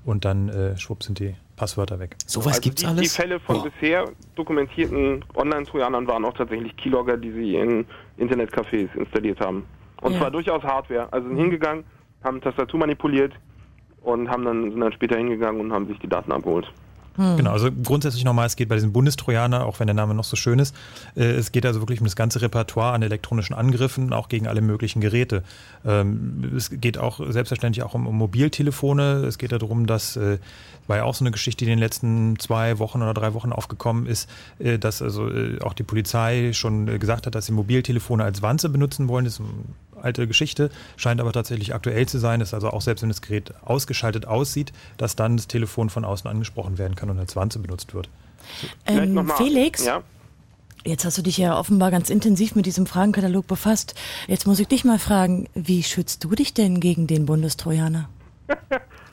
[0.05, 2.17] und dann äh, schwupp sind die Passwörter weg.
[2.27, 3.03] Sowas also gibt's die, alles?
[3.03, 3.65] Die Fälle von Boah.
[3.71, 7.87] bisher dokumentierten Online-Trojanern waren auch tatsächlich Keylogger, die sie in
[8.19, 9.65] Internetcafés installiert haben.
[10.03, 10.19] Und Ja.
[10.21, 11.09] zwar durchaus Hardware.
[11.13, 11.85] Also sind hingegangen,
[12.25, 13.33] haben Tastatur manipuliert
[14.03, 16.71] und haben dann, sind dann später hingegangen und haben sich die Daten abgeholt.
[17.16, 20.35] Genau, also grundsätzlich nochmal, es geht bei diesem Bundestrojaner, auch wenn der Name noch so
[20.35, 20.74] schön ist,
[21.16, 24.61] äh, es geht also wirklich um das ganze Repertoire an elektronischen Angriffen, auch gegen alle
[24.61, 25.45] möglichen Geräte.
[25.85, 29.24] Ähm, es geht auch selbstverständlich auch um, um Mobiltelefone.
[29.27, 30.39] Es geht darum, dass, äh,
[30.89, 33.53] war ja auch so eine Geschichte, die in den letzten zwei Wochen oder drei Wochen
[33.53, 34.28] aufgekommen ist,
[34.59, 38.43] äh, dass also äh, auch die Polizei schon äh, gesagt hat, dass sie Mobiltelefone als
[38.43, 39.24] Wanze benutzen wollen.
[39.24, 43.03] Das ist eine alte Geschichte, scheint aber tatsächlich aktuell zu sein, dass also auch selbst
[43.03, 47.19] wenn das Gerät ausgeschaltet aussieht, dass dann das Telefon von außen angesprochen werden kann und
[47.19, 48.09] als Wanze benutzt wird.
[48.87, 50.03] Ähm, Felix, Ja?
[50.85, 53.95] jetzt hast du dich ja offenbar ganz intensiv mit diesem Fragenkatalog befasst.
[54.29, 58.09] Jetzt muss ich dich mal fragen, wie schützt du dich denn gegen den Bundestrojaner?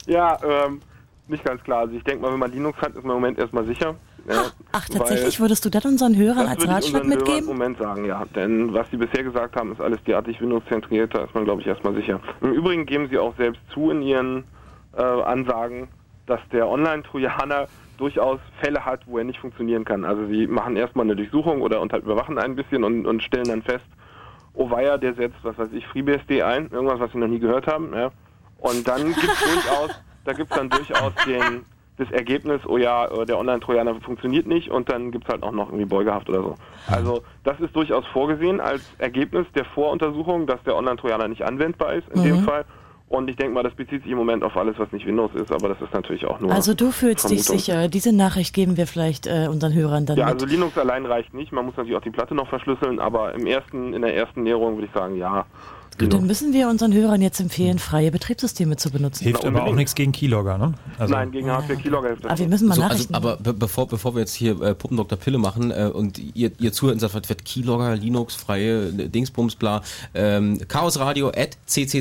[0.06, 0.82] Ja, ähm,
[1.28, 1.82] nicht ganz klar.
[1.82, 3.94] Also ich denke mal, wenn man Linux hat, ist man im Moment erstmal sicher.
[4.28, 7.40] Ja, Ach, tatsächlich, würdest du das unseren Hörern als Ratschlag mitgeben?
[7.40, 8.24] im Moment sagen, ja.
[8.34, 11.66] Denn was sie bisher gesagt haben, ist alles derartig Windows-zentriert, da ist man, glaube ich,
[11.66, 12.20] erstmal sicher.
[12.40, 14.44] Im Übrigen geben sie auch selbst zu in ihren
[14.96, 15.88] äh, Ansagen,
[16.26, 17.66] dass der Online-Trojaner
[17.98, 20.04] durchaus Fälle hat, wo er nicht funktionieren kann.
[20.04, 23.48] Also sie machen erstmal eine Durchsuchung oder und halt überwachen ein bisschen und, und stellen
[23.48, 23.86] dann fest,
[24.54, 27.66] oh weia, der setzt, was weiß ich, FreeBSD ein, irgendwas, was sie noch nie gehört
[27.66, 28.10] haben, ja.
[28.58, 29.90] Und dann gibt's durchaus,
[30.24, 31.64] da gibt's dann durchaus den,
[32.02, 35.68] das Ergebnis, oh ja, äh, der Online-Trojaner funktioniert nicht und dann gibt's halt auch noch
[35.68, 36.54] irgendwie Beugehaft oder so.
[36.88, 42.08] Also das ist durchaus vorgesehen als Ergebnis der Voruntersuchung, dass der Online-Trojaner nicht anwendbar ist
[42.14, 42.44] in dem Mhm.
[42.44, 42.64] Fall.
[43.08, 45.52] Und ich denke mal, das bezieht sich im Moment auf alles, was nicht Windows ist,
[45.52, 46.50] aber das ist natürlich auch nur.
[46.50, 47.58] Also du fühlst dich Vermutung.
[47.58, 47.88] sicher.
[47.88, 50.34] Diese Nachricht geben wir vielleicht äh, unseren Hörern dann Ja, mit.
[50.34, 51.52] also Linux allein reicht nicht.
[51.52, 54.76] Man muss natürlich auch die Platte noch verschlüsseln, aber im ersten, in der ersten Näherung
[54.76, 55.44] würde ich sagen, ja.
[55.98, 59.24] Gut, dann müssen wir unseren Hörern jetzt empfehlen, freie Betriebssysteme zu benutzen.
[59.24, 60.74] Hilft aber auch nichts gegen Keylogger, ne?
[60.98, 62.52] Also, Nein, gegen Hardware Keylogger hilft das Aber wir nicht.
[62.52, 63.14] müssen mal So, also, Nachrichten.
[63.14, 66.72] aber be bevor, bevor wir jetzt hier äh, Puppendoktor Pille machen äh, und ihr, ihr
[66.72, 69.82] zuhört und sagt, was wird Keylogger, Linux, freie äh, Dingsbums, bla,
[70.14, 70.58] ähm,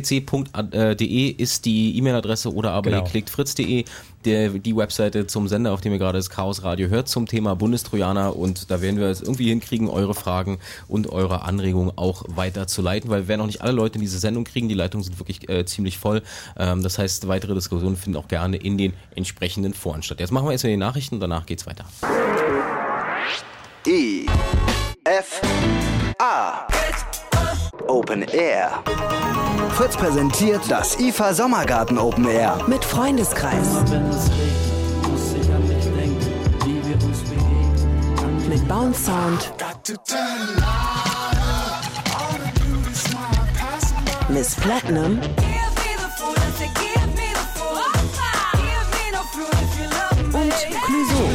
[0.02, 3.04] chaosradio.ccc.de ist die E-Mail-Adresse oder aber Genau.
[3.04, 3.86] ihr klickt fritz.de,
[4.26, 7.56] der, die Webseite zum Sender, auf dem ihr gerade das Chaos Radio hört, zum Thema
[7.56, 13.10] Bundestrojaner und da werden wir es irgendwie hinkriegen, eure Fragen und eure Anregungen auch weiterzuleiten,
[13.10, 15.50] weil wir werden auch nicht alle Leute in diese Sendung kriegen, die Leitungen sind wirklich
[15.50, 16.22] äh, ziemlich voll.
[16.58, 20.20] Ähm, das heißt, weitere Diskussionen finden auch gerne in den entsprechenden Foren statt.
[20.20, 21.86] Jetzt machen wir erstmal die Nachrichten und danach geht's weiter.
[23.88, 24.28] I
[25.04, 25.42] F
[26.20, 26.68] A
[27.92, 28.82] Open Air.
[29.74, 32.58] Fritz präsentiert das IFA Sommergarten Open Air.
[32.66, 33.68] Mit Freundeskreis.
[38.48, 39.54] Mit Bounce Sound.
[44.30, 45.20] Miss Platinum.
[50.32, 50.54] Und
[50.86, 51.30] Clouseau.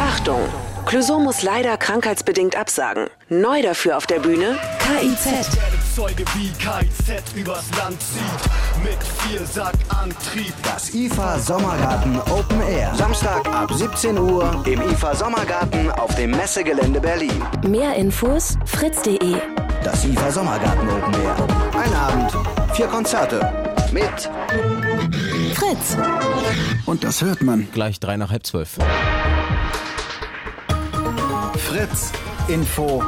[0.00, 0.67] Achtung!
[0.88, 3.08] Clouseau muss leider krankheitsbedingt absagen.
[3.28, 5.50] Neu dafür auf der Bühne KIZ.
[5.94, 10.54] Zeuge wie KIZ übers Land zieht mit Viersackantrieb.
[10.62, 12.94] Das IFA Sommergarten Open Air.
[12.94, 17.44] Samstag ab 17 Uhr im IFA Sommergarten auf dem Messegelände Berlin.
[17.66, 19.36] Mehr Infos fritz.de.
[19.84, 21.36] Das IFA Sommergarten Open Air.
[21.78, 22.32] Ein Abend,
[22.74, 23.40] vier Konzerte.
[23.92, 24.30] Mit
[25.54, 25.98] Fritz.
[26.86, 27.68] Und das hört man.
[27.74, 28.78] Gleich drei nach halb zwölf.
[31.68, 32.12] Fritz
[32.48, 33.02] Info.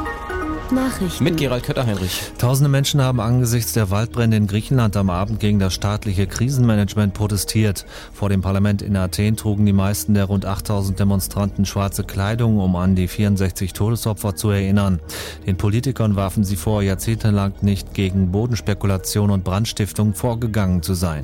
[0.71, 1.23] Nachrichten.
[1.23, 2.21] Mit Gerald Kötter-Heinrich.
[2.37, 7.87] Tausende Menschen haben angesichts der Waldbrände in Griechenland am Abend gegen das staatliche Krisenmanagement protestiert.
[8.13, 12.75] Vor dem Parlament in Athen trugen die meisten der rund 8000 Demonstranten schwarze Kleidung, um
[12.75, 14.99] an die 64 Todesopfer zu erinnern.
[15.47, 21.23] Den Politikern warfen sie vor, jahrzehntelang nicht gegen Bodenspekulation und Brandstiftung vorgegangen zu sein.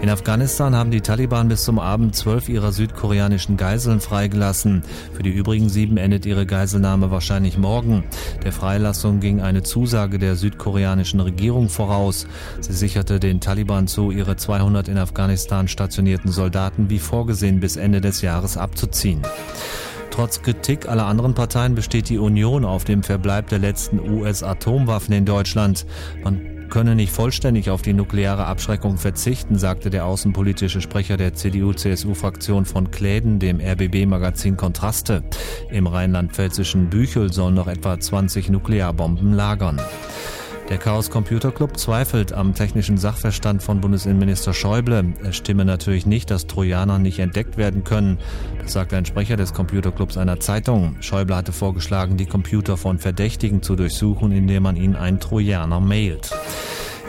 [0.00, 4.82] In Afghanistan haben die Taliban bis zum Abend zwölf ihrer südkoreanischen Geiseln freigelassen.
[5.12, 8.04] Für die übrigen sieben endet ihre Geiselnahme wahrscheinlich morgen.
[8.42, 12.26] Der Freilassung ging eine Zusage der südkoreanischen Regierung voraus.
[12.60, 18.00] Sie sicherte den Taliban zu, ihre 200 in Afghanistan stationierten Soldaten wie vorgesehen bis Ende
[18.00, 19.20] des Jahres abzuziehen.
[20.10, 25.26] Trotz Kritik aller anderen Parteien besteht die Union auf dem Verbleib der letzten US-Atomwaffen in
[25.26, 25.84] Deutschland.
[26.24, 32.64] Man könne nicht vollständig auf die nukleare Abschreckung verzichten, sagte der außenpolitische Sprecher der CDU-CSU-Fraktion
[32.64, 35.22] von Kläden dem RBB-Magazin Kontraste.
[35.70, 39.80] Im rheinland-pfälzischen Büchel sollen noch etwa 20 Nuklearbomben lagern.
[40.70, 45.14] Der Chaos Computer Club zweifelt am technischen Sachverstand von Bundesinnenminister Schäuble.
[45.24, 48.18] Es stimme natürlich nicht, dass Trojaner nicht entdeckt werden können.
[48.62, 50.94] Das sagte ein Sprecher des Computerclubs einer Zeitung.
[51.00, 56.30] Schäuble hatte vorgeschlagen, die Computer von Verdächtigen zu durchsuchen, indem man ihnen einen Trojaner mailt.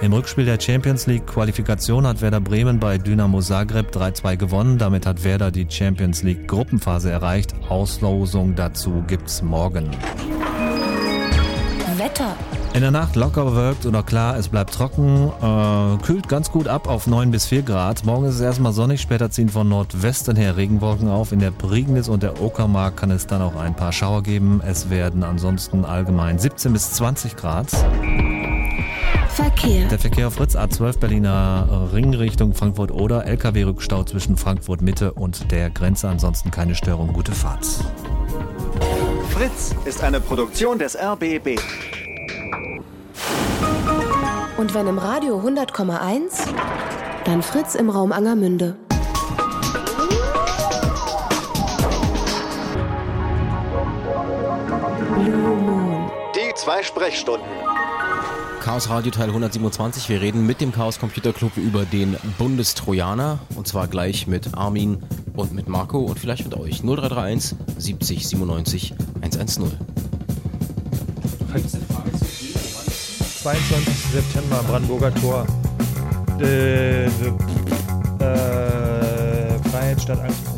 [0.02, 4.78] Im Rückspiel der Champions League Qualifikation hat Werder Bremen bei Dynamo Zagreb 3-2 gewonnen.
[4.80, 7.54] Damit hat Werder die Champions League Gruppenphase erreicht.
[7.70, 9.92] Auslosung dazu gibt's morgen.
[11.98, 12.36] Wetter.
[12.74, 16.88] In der Nacht locker bewölkt oder klar, es bleibt trocken, äh, kühlt ganz gut ab
[16.88, 18.06] auf 9 bis 4 Grad.
[18.06, 21.34] Morgen ist es erstmal sonnig, später ziehen von Nordwesten her Regenwolken auf.
[21.34, 24.62] In der Prignitz und der Uckermark kann es dann auch ein paar Schauer geben.
[24.66, 27.68] Es werden ansonsten allgemein 17 bis 20 Grad.
[29.28, 29.90] Verkehr.
[29.90, 35.52] Der Verkehr auf Fritz A12 Berliner Ring Richtung Frankfurt oder LKW-Rückstau zwischen Frankfurt Mitte und
[35.52, 36.08] der Grenze.
[36.08, 37.12] Ansonsten keine Störung.
[37.12, 37.66] Gute Fahrt.
[39.30, 41.60] Fritz ist eine Produktion des RBB.
[44.58, 46.48] Und wenn im Radio 100,1,
[47.26, 48.76] dann Fritz im Raum Angermünde.
[56.36, 57.48] Die zwei Sprechstunden.
[58.62, 60.08] Chaos Radio Teil 127.
[60.10, 63.40] Wir reden mit dem Chaos Computer Club über den Bundestrojaner.
[63.56, 65.02] Und zwar gleich mit Armin
[65.36, 66.84] und mit Marco und vielleicht mit euch.
[66.84, 69.72] 0331 70 97 110.
[73.42, 74.12] 22.
[74.12, 75.48] September, Brandenburger Tor.
[76.40, 77.10] Äh, äh,
[79.70, 80.51] Freiheit statt Angst.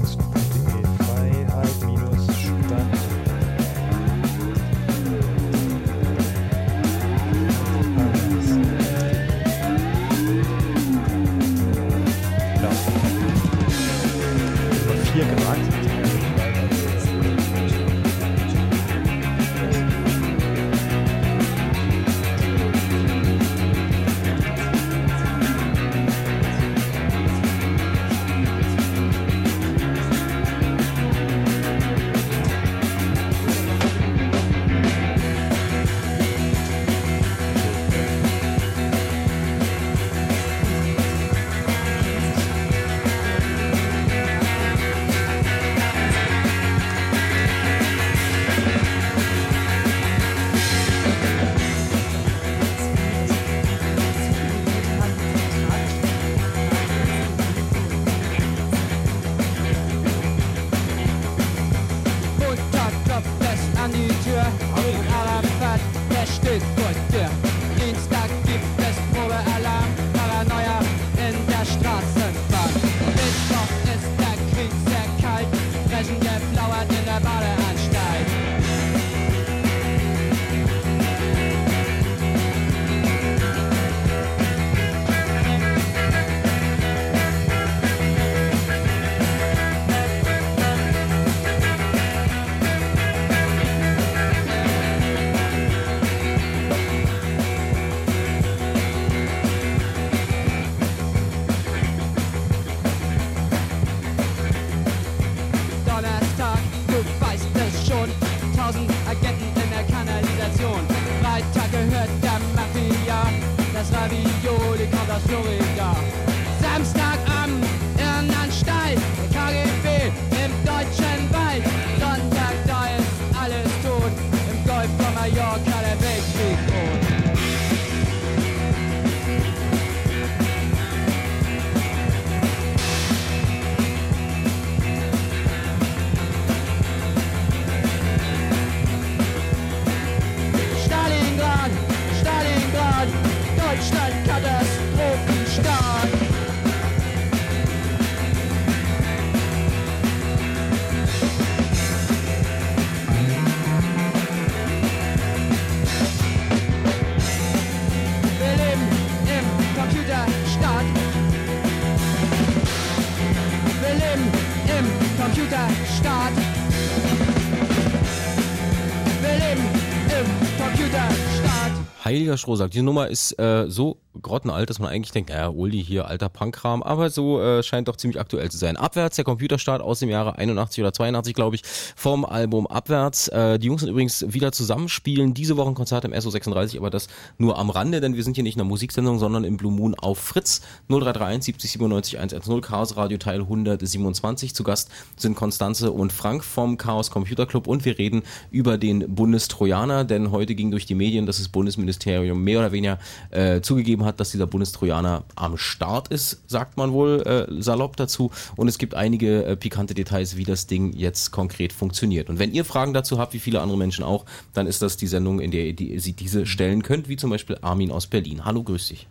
[172.24, 173.98] Heiliger Stroh sagt, diese Nummer ist äh, so
[174.34, 177.98] grottenalt, dass man eigentlich denkt, naja, Uli hier, alter Punkkram, aber so äh, scheint doch
[177.98, 178.78] ziemlich aktuell zu sein.
[178.78, 181.62] Abwärts, der Computerstart aus dem Jahre 81 oder 82, glaube ich,
[181.96, 183.28] vom Album Abwärts.
[183.28, 187.10] Äh, die Jungs sind übrigens wieder zusammenspielen, diese Woche ein Konzert im SO36, aber das
[187.38, 189.94] nur am Rande, denn wir sind hier nicht in einer Musiksendung, sondern im Blue Moon
[189.94, 194.56] auf Fritz 0331 70 97 110 Chaos Radio Teil 127.
[194.56, 199.14] Zu Gast sind Konstanze und Frank vom Chaos Computer Club und wir reden über den
[199.14, 202.98] Bundestrojaner, denn heute ging durch die Medien, dass das Bundesministerium mehr oder weniger
[203.30, 208.32] äh, zugegeben hat, dass dieser Bundestrojaner am Start ist, sagt man wohl äh, salopp dazu.
[208.56, 212.30] Und es gibt einige äh, pikante Details, wie das Ding jetzt konkret funktioniert.
[212.30, 214.24] Und wenn ihr Fragen dazu habt, wie viele andere Menschen auch,
[214.54, 217.32] dann ist das die Sendung, in der ihr die, sie diese stellen könnt, wie zum
[217.32, 218.46] Beispiel Armin aus Berlin.
[218.46, 219.10] Hallo, grüß dich.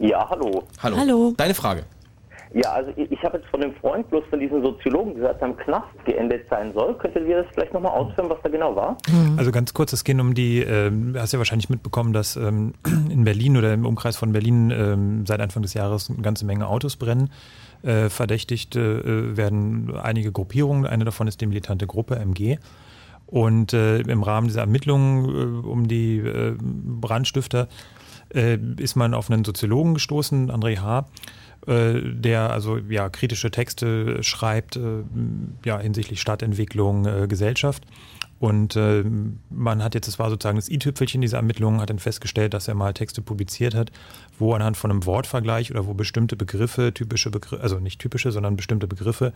[0.00, 0.64] Ja, hallo.
[0.82, 0.96] Hallo.
[0.96, 1.34] Hallo.
[1.36, 1.84] Deine Frage.
[2.54, 5.48] Ja, also ich, ich habe jetzt von dem Freund bloß von diesem Soziologen gehört, der
[5.48, 6.94] im Knast geendet sein soll.
[6.94, 8.96] Könntet ihr das vielleicht nochmal ausführen, was da genau war?
[9.36, 12.74] Also ganz kurz, es geht um die, ähm, hast ja wahrscheinlich mitbekommen, dass ähm,
[13.10, 16.66] in Berlin oder im Umkreis von Berlin ähm, seit Anfang des Jahres eine ganze Menge
[16.68, 17.30] Autos brennen.
[17.82, 22.58] Äh, verdächtigt äh, werden einige Gruppierungen, eine davon ist die militante Gruppe MG.
[23.26, 27.68] Und äh, im Rahmen dieser Ermittlungen äh, um die äh, Brandstifter
[28.34, 31.04] äh, ist man auf einen Soziologen gestoßen, André H., äh,
[31.68, 35.04] der also ja kritische Texte schreibt, äh,
[35.64, 37.84] ja hinsichtlich Stadtentwicklung, äh, Gesellschaft.
[38.40, 39.04] Und äh,
[39.50, 42.74] man hat jetzt, das war sozusagen das i-Tüpfelchen dieser Ermittlungen, hat dann festgestellt, dass er
[42.74, 43.90] mal Texte publiziert hat,
[44.38, 48.56] wo anhand von einem Wortvergleich oder wo bestimmte Begriffe, typische Begriffe, also nicht typische, sondern
[48.56, 49.32] bestimmte Begriffe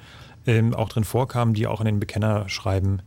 [0.46, 3.02] ähm, auch drin vorkamen, die auch in den Bekennerschreiben äh,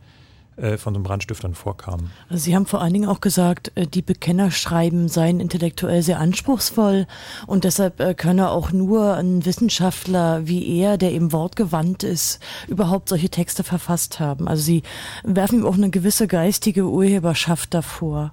[0.78, 2.10] von so Brandstiftern vorkamen.
[2.30, 7.06] Also Sie haben vor allen Dingen auch gesagt, äh, die Bekennerschreiben seien intellektuell sehr anspruchsvoll
[7.46, 13.10] und deshalb äh, könne auch nur ein Wissenschaftler wie er, der eben wortgewandt ist, überhaupt
[13.10, 14.48] solche Texte verfasst haben.
[14.48, 14.82] Also Sie
[15.24, 18.32] werfen ihm auch eine gewisse geistige Urheberschaft davor.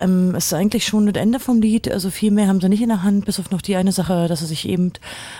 [0.00, 2.82] Ähm, es ist eigentlich schon das Ende vom Lied, also viel mehr haben Sie nicht
[2.82, 4.92] in der Hand, bis auf noch die eine Sache, dass er sich eben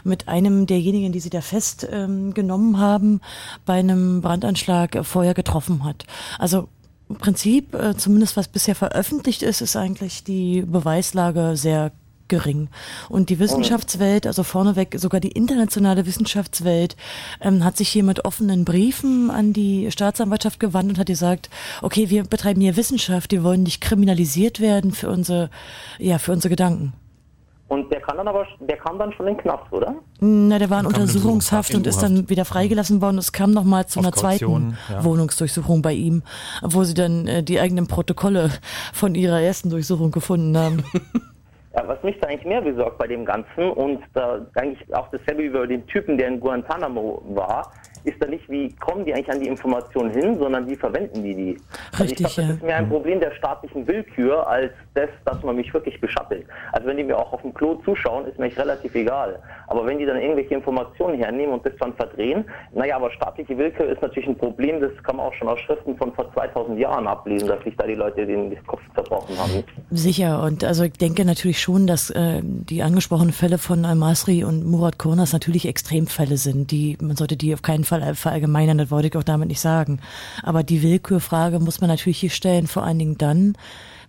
[0.05, 3.21] mit einem derjenigen, die Sie da festgenommen ähm, haben,
[3.65, 6.05] bei einem Brandanschlag äh, vorher getroffen hat.
[6.39, 6.69] Also
[7.09, 11.93] im Prinzip, äh, zumindest was bisher veröffentlicht ist, ist eigentlich die Beweislage sehr
[12.29, 12.69] gering.
[13.09, 16.97] Und die Wissenschaftswelt, also vorneweg sogar die internationale Wissenschaftswelt,
[17.41, 21.49] ähm, hat sich hier mit offenen Briefen an die Staatsanwaltschaft gewandt und hat gesagt,
[21.83, 25.51] okay, wir betreiben hier Wissenschaft, wir wollen nicht kriminalisiert werden für unsere,
[25.99, 26.93] ja, für unsere Gedanken.
[27.69, 29.95] Und der kann dann aber, der kam dann schon in den Knast, oder?
[30.21, 33.19] Na, der war in Untersuchungshaft und ist dann wieder freigelassen worden.
[33.19, 35.05] Es kam nochmal zu Auf einer Kaution, zweiten ja.
[35.05, 36.23] Wohnungsdurchsuchung bei ihm,
[36.63, 38.51] wo sie dann äh, die eigenen Protokolle
[38.95, 40.83] von ihrer ersten Durchsuchung gefunden haben.
[41.75, 45.43] Ja, was mich da eigentlich mehr besorgt bei dem Ganzen und da eigentlich auch dasselbe
[45.43, 47.71] über den Typen, der in Guantanamo war,
[48.05, 51.35] ist da nicht, wie kommen die eigentlich an die Informationen hin, sondern wie verwenden die
[51.35, 51.61] die?
[51.93, 52.55] Also ich Richtig, glaube, das ja.
[52.55, 56.47] ist mehr ein Problem der staatlichen Willkür als das, dass man mich wirklich beschattelt.
[56.73, 59.39] Also wenn die mir auch auf dem Klo zuschauen, ist mir eigentlich relativ egal.
[59.67, 62.45] Aber wenn die dann irgendwelche Informationen hernehmen und das dann verdrehen,
[62.75, 65.97] naja, aber staatliche Willkür ist natürlich ein Problem, das kann man auch schon aus Schriften
[65.97, 69.65] von vor 2000 Jahren ablesen, dass sich da die Leute den Kopf zerbrochen haben.
[69.91, 74.65] Sicher, und also ich denke natürlich schon, dass äh, die angesprochenen Fälle von Al-Masri und
[74.67, 79.09] Murat Kurnas natürlich Extremfälle sind, die man sollte die auf keinen Fall verallgemeinern, das wollte
[79.09, 80.01] ich auch damit nicht sagen.
[80.43, 83.55] Aber die Willkürfrage muss man natürlich hier stellen, vor allen Dingen dann,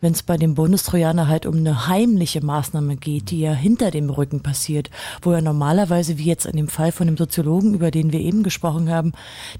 [0.02, 4.10] wenn es bei dem Bundestrojaner halt um eine heimliche Maßnahme geht, die ja hinter dem
[4.10, 4.90] Rücken passiert,
[5.22, 8.44] wo ja normalerweise, wie jetzt in dem Fall von dem Soziologen, über den wir eben
[8.44, 9.14] gesprochen haben,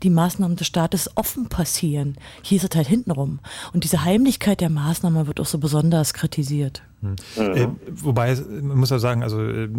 [0.04, 2.16] die Maßnahmen des Staates offen passieren.
[2.42, 3.40] Hier ist es halt hintenrum.
[3.74, 6.84] Und diese Heimlichkeit der Maßnahme wird auch so besonders kritisiert.
[7.02, 7.16] Hm.
[7.38, 9.70] Äh, wobei, man muss ja sagen, also äh,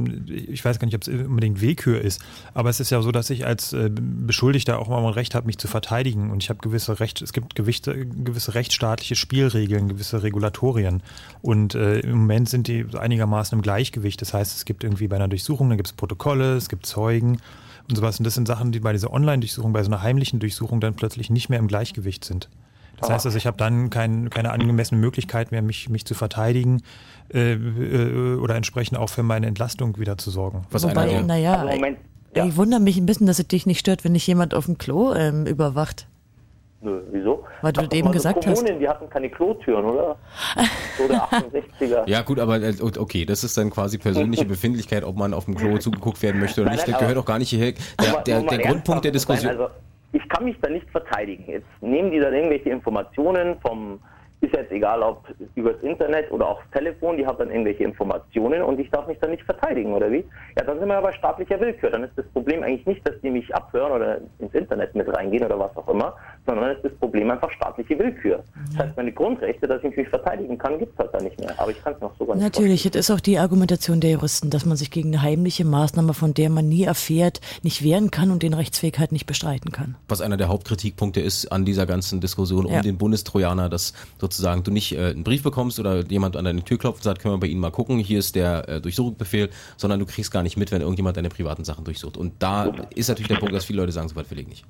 [0.48, 2.22] ich weiß gar nicht, ob es unbedingt Willkür ist,
[2.54, 5.46] aber es ist ja so, dass ich als äh, Beschuldigter auch mal ein Recht habe,
[5.46, 10.22] mich zu verteidigen und ich habe gewisse Recht, es gibt gewichte, gewisse rechtsstaatliche Spielregeln, gewisse
[10.22, 11.02] Regulatorien
[11.42, 14.20] und äh, im Moment sind die einigermaßen im Gleichgewicht.
[14.22, 17.38] Das heißt, es gibt irgendwie bei einer Durchsuchung, da gibt es Protokolle, es gibt Zeugen
[17.88, 20.80] und sowas und das sind Sachen, die bei dieser Online-Durchsuchung, bei so einer heimlichen Durchsuchung
[20.80, 22.48] dann plötzlich nicht mehr im Gleichgewicht sind.
[23.00, 26.82] Das heißt also, ich habe dann kein, keine angemessene Möglichkeit mehr, mich, mich zu verteidigen
[27.32, 30.66] äh, äh, oder entsprechend auch für meine Entlastung wieder zu sorgen.
[30.70, 31.98] Was Wobei, naja, Also Moment,
[32.34, 34.78] ich wundere mich ein bisschen, dass es dich nicht stört, wenn dich jemand auf dem
[34.78, 36.06] Klo ähm, überwacht.
[36.82, 37.44] Nö, wieso?
[37.60, 38.58] Weil du Ach, das eben mal so gesagt hast.
[38.58, 40.16] Kommunen, die hatten keine Klotüren, oder?
[40.96, 42.08] So der 68er.
[42.08, 45.56] ja gut, aber äh, okay, das ist dann quasi persönliche Befindlichkeit, ob man auf dem
[45.56, 46.86] Klo zugeguckt werden möchte oder Nein, nicht.
[46.86, 47.74] nein, Das gehört auch gar nicht hierher.
[48.00, 49.52] Der, der, der Grundpunkt der Diskussion.
[49.52, 49.74] Sein, also,
[50.12, 51.44] ich kann mich da nicht verteidigen.
[51.46, 54.00] Jetzt nehmen die dann irgendwelche Informationen vom,
[54.40, 58.80] ist jetzt egal ob übers Internet oder das Telefon, die haben dann irgendwelche Informationen und
[58.80, 60.24] ich darf mich dann nicht verteidigen, oder wie?
[60.56, 61.90] Ja, dann sind wir ja bei staatlicher Willkür.
[61.90, 65.44] Dann ist das Problem eigentlich nicht, dass die mich abhören oder ins Internet mit reingehen
[65.44, 66.14] oder was auch immer,
[66.50, 68.42] sondern dann ist das Problem einfach staatliche Willkür.
[68.72, 71.54] Das heißt, meine Grundrechte, dass ich mich verteidigen kann, gibt es halt da nicht mehr.
[71.60, 74.50] Aber ich kann es noch sogar nicht Natürlich, das ist auch die Argumentation der Juristen,
[74.50, 78.32] dass man sich gegen eine heimliche Maßnahme, von der man nie erfährt, nicht wehren kann
[78.32, 79.94] und den Rechtsweg halt nicht bestreiten kann.
[80.08, 82.80] was einer der Hauptkritikpunkte ist an dieser ganzen Diskussion um Ja.
[82.82, 86.78] den Bundestrojaner, dass sozusagen du nicht äh, einen Brief bekommst oder jemand an deine Tür
[86.78, 90.00] klopft und sagt, können wir bei Ihnen mal gucken, hier ist der äh, Durchsuchungsbefehl, sondern
[90.00, 92.16] du kriegst gar nicht mit, wenn irgendjemand deine privaten Sachen durchsucht.
[92.16, 94.64] Und da ist natürlich der Punkt, dass viele Leute sagen, so weit will ich nicht.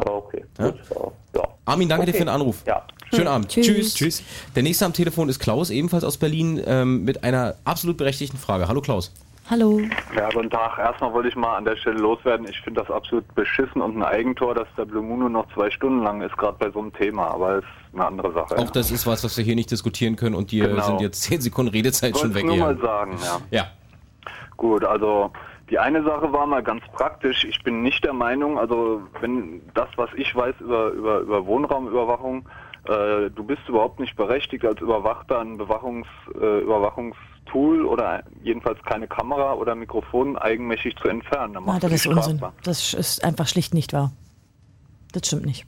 [0.00, 0.44] Aber okay.
[0.58, 0.70] Ja?
[0.70, 0.78] Gut,
[1.34, 1.42] ja.
[1.64, 2.18] Armin, danke dir Okay.
[2.18, 2.62] für den Anruf.
[2.66, 2.82] Ja.
[3.12, 3.48] Schönen Abend.
[3.48, 3.66] Tschüss.
[3.66, 3.94] Tschüss.
[3.94, 4.22] Tschüss.
[4.54, 8.68] Der nächste am Telefon ist Klaus, ebenfalls aus Berlin, ähm, mit einer absolut berechtigten Frage.
[8.68, 9.12] Hallo Klaus.
[9.50, 9.80] Hallo.
[10.16, 10.78] Ja, guten Tag.
[10.78, 12.46] Erstmal wollte ich mal an der Stelle loswerden.
[12.48, 15.68] Ich finde das absolut beschissen und ein Eigentor, dass der Blue Moon nur noch zwei
[15.72, 17.32] Stunden lang ist, gerade bei so einem Thema.
[17.32, 18.56] Aber ist eine andere Sache.
[18.58, 20.86] Auch das ist was, was wir hier nicht diskutieren können und dir Genau.
[20.86, 22.44] sind jetzt 10 Sekunden Redezeit ich schon wollte weg.
[22.44, 22.64] nur hier.
[22.64, 23.40] mal sagen, ja.
[23.50, 23.66] Ja.
[24.56, 25.32] Gut, also
[25.70, 27.44] die eine Sache war mal ganz praktisch.
[27.44, 32.48] Ich bin nicht der Meinung, also wenn das, was ich weiß über, über, über Wohnraumüberwachung,
[32.88, 39.06] äh, du bist überhaupt nicht berechtigt, als Überwachter ein Bewachungs, äh, Überwachungstool oder jedenfalls keine
[39.06, 41.54] Kamera oder Mikrofon eigenmächtig zu entfernen.
[41.54, 42.40] Dann Ah, das ist Unsinn.
[42.64, 44.12] Das ist einfach schlicht nicht wahr.
[45.12, 45.66] Das stimmt nicht.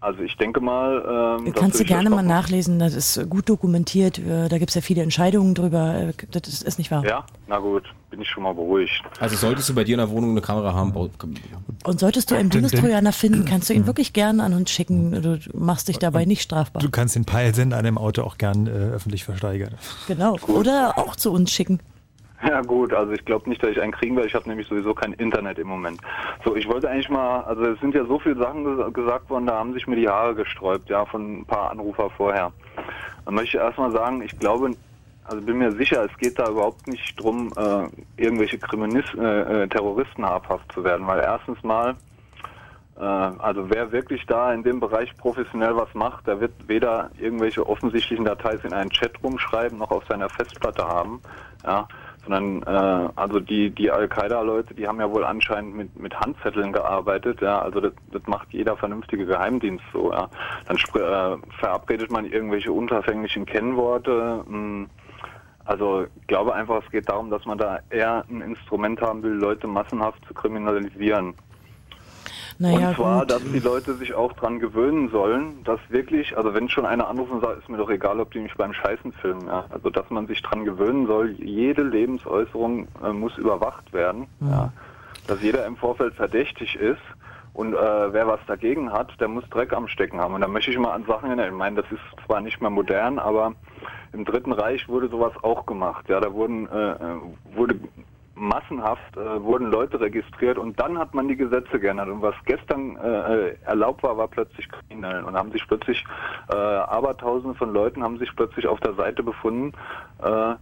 [0.00, 4.18] Also ich denke mal, ähm, dass Kannst du gerne mal nachlesen, das ist gut dokumentiert,
[4.18, 7.04] äh, da gibt es ja viele Entscheidungen drüber, äh, das ist, ist nicht wahr.
[7.04, 9.02] Ja, na gut, bin ich schon mal beruhigt.
[9.20, 12.48] Also solltest du bei dir in der Wohnung eine Kamera haben, Und solltest du einen
[12.48, 16.40] Bundestrojaner finden, kannst du ihn wirklich gerne an uns schicken, du machst dich dabei nicht
[16.40, 16.80] strafbar.
[16.80, 19.74] Du kannst den Peilsender an dem Auto auch gern äh, öffentlich versteigern.
[20.08, 20.38] Genau.
[20.46, 21.78] Oder auch zu uns schicken.
[22.42, 24.28] Ja gut, also ich glaube nicht, dass ich einen kriegen werde.
[24.28, 26.00] Ich habe nämlich sowieso kein Internet im Moment.
[26.44, 29.46] So, ich wollte eigentlich mal, also es sind ja so viele Sachen ges gesagt worden,
[29.46, 32.52] da haben sich mir die Haare gesträubt, ja, von ein paar Anrufer vorher.
[33.24, 34.76] Dann möchte ich erstmal sagen, ich glaube,
[35.24, 39.68] also bin mir sicher, es geht da überhaupt nicht drum, äh, irgendwelche Kriminalist, äh, äh,
[39.68, 41.96] Terroristen habhaft zu werden, weil erstens mal
[43.00, 47.66] äh, also wer wirklich da in dem Bereich professionell was macht, der wird weder irgendwelche
[47.66, 51.22] offensichtlichen Dateis in einen Chat rumschreiben, noch auf seiner Festplatte haben,
[51.64, 51.88] ja,
[52.24, 57.40] sondern äh, also die die Al-Qaida-Leute, die haben ja wohl anscheinend mit mit Handzetteln gearbeitet,
[57.40, 60.28] ja, also das, das macht jeder vernünftige Geheimdienst so, ja.
[60.66, 64.44] Dann äh, verabredet man irgendwelche unterfänglichen Kennworte.
[64.46, 64.86] Mh,
[65.64, 69.34] also ich glaube einfach, es geht darum, dass man da eher ein Instrument haben will,
[69.34, 71.34] Leute massenhaft zu kriminalisieren.
[72.60, 73.30] Naja, und zwar, gut.
[73.30, 77.32] dass die Leute sich auch dran gewöhnen sollen, dass wirklich, also wenn schon einer anruft
[77.32, 79.64] und sagt, ist mir doch egal, ob die mich beim Scheißen filmen, ja.
[79.70, 84.70] Also dass man sich dran gewöhnen soll, jede Lebensäußerung äh, muss überwacht werden, ja.
[85.26, 87.00] Dass jeder im Vorfeld verdächtig ist
[87.54, 90.34] und äh, wer was dagegen hat, der muss Dreck am Stecken haben.
[90.34, 91.46] Und da möchte ich mal an Sachen erinnern.
[91.46, 93.54] Ich meine, das ist zwar nicht mehr modern, aber
[94.12, 96.10] im Dritten Reich wurde sowas auch gemacht.
[96.10, 96.96] Ja, da wurden äh, äh,
[97.54, 97.76] wurde
[98.40, 102.08] massenhaft äh, wurden Leute registriert und dann hat man die Gesetze geändert.
[102.08, 105.22] Und was gestern äh, erlaubt war, war plötzlich kriminell.
[105.24, 106.04] Und haben sich plötzlich
[106.50, 109.72] äh, Abertausende von Leuten haben sich plötzlich auf der Seite befunden,
[110.22, 110.54] äh,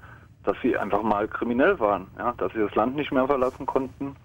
[0.45, 4.17] dass sie einfach mal kriminell waren, ja, dass sie das Land nicht mehr verlassen konnten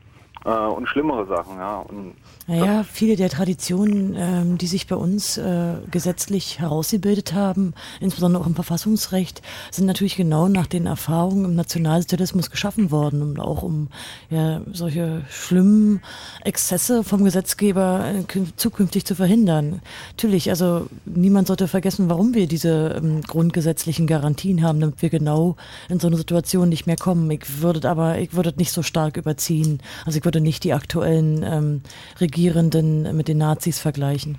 [0.46, 1.80] äh, und schlimmere Sachen, ja.
[1.80, 2.14] Und
[2.48, 8.48] Naja, viele der Traditionen, ähm, die sich bei uns äh, gesetzlich herausgebildet haben, insbesondere auch
[8.48, 9.42] im Verfassungsrecht,
[9.72, 13.88] sind natürlich genau nach den Erfahrungen im Nationalsozialismus geschaffen worden, um auch um
[14.30, 16.02] ja, solche schlimmen
[16.44, 19.82] Exzesse vom Gesetzgeber äh, kün- zukünftig zu verhindern.
[20.12, 25.56] Natürlich, also niemand sollte vergessen, warum wir diese ähm, grundgesetzlichen Garantien haben, damit wir genau
[25.88, 27.32] in so eine Situation nicht mehr kommen.
[27.32, 29.80] Ich würde aber, ich würde nicht so stark überziehen.
[30.06, 31.82] Also ich würde nicht die aktuellen ähm,
[32.20, 34.38] Regierenden mit den Nazis vergleichen.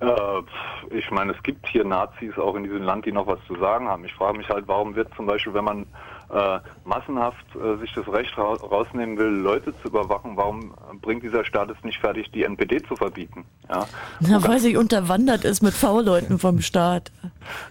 [0.00, 0.42] Äh,
[0.90, 3.88] ich meine, es gibt hier Nazis auch in diesem Land, die noch was zu sagen
[3.88, 4.04] haben.
[4.04, 5.86] Ich frage mich halt, warum wird zum Beispiel, wenn man
[6.30, 11.44] äh, massenhaft äh, sich das Recht ra rausnehmen will, Leute zu überwachen, warum bringt dieser
[11.44, 13.44] Staat es nicht fertig, die NPD zu verbieten?
[13.68, 13.86] Ja.
[14.20, 17.10] Na, weil sie unterwandert ist mit V-Leuten vom Staat.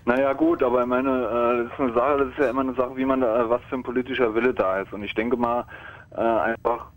[0.05, 2.73] Naja gut, aber ich meine, äh, das ist eine Sache, das ist ja immer eine
[2.73, 4.91] Sache, wie man da, was für ein politischer Wille da ist.
[4.91, 5.65] Und ich denke mal,
[6.15, 6.87] äh, einfach,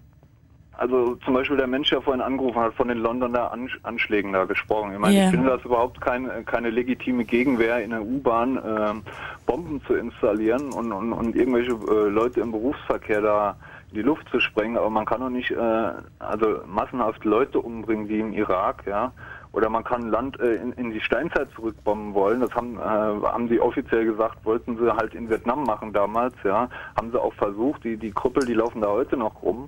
[0.80, 4.46] also zum Beispiel der Mensch, der vorhin angerufen hat, von den Londoner An Anschlägen da
[4.46, 4.92] gesprochen.
[4.94, 5.24] Ich meine, Ja.
[5.24, 9.02] ich finde das überhaupt kein, keine legitime Gegenwehr in der U-Bahn, ähm,
[9.44, 13.56] Bomben zu installieren und, und, und irgendwelche äh, Leute im Berufsverkehr da
[13.90, 14.78] in die Luft zu sprengen.
[14.78, 19.12] Aber man kann doch nicht, äh, also massenhaft Leute umbringen, wie im Irak, ja.
[19.52, 22.40] Oder man kann Land äh, in, in die Steinzeit zurückbomben wollen.
[22.40, 26.68] Das haben, äh, haben sie offiziell gesagt, wollten sie halt in Vietnam machen damals, ja.
[26.96, 27.82] Haben sie auch versucht.
[27.84, 29.66] Die, die Krüppel, die laufen da heute noch rum.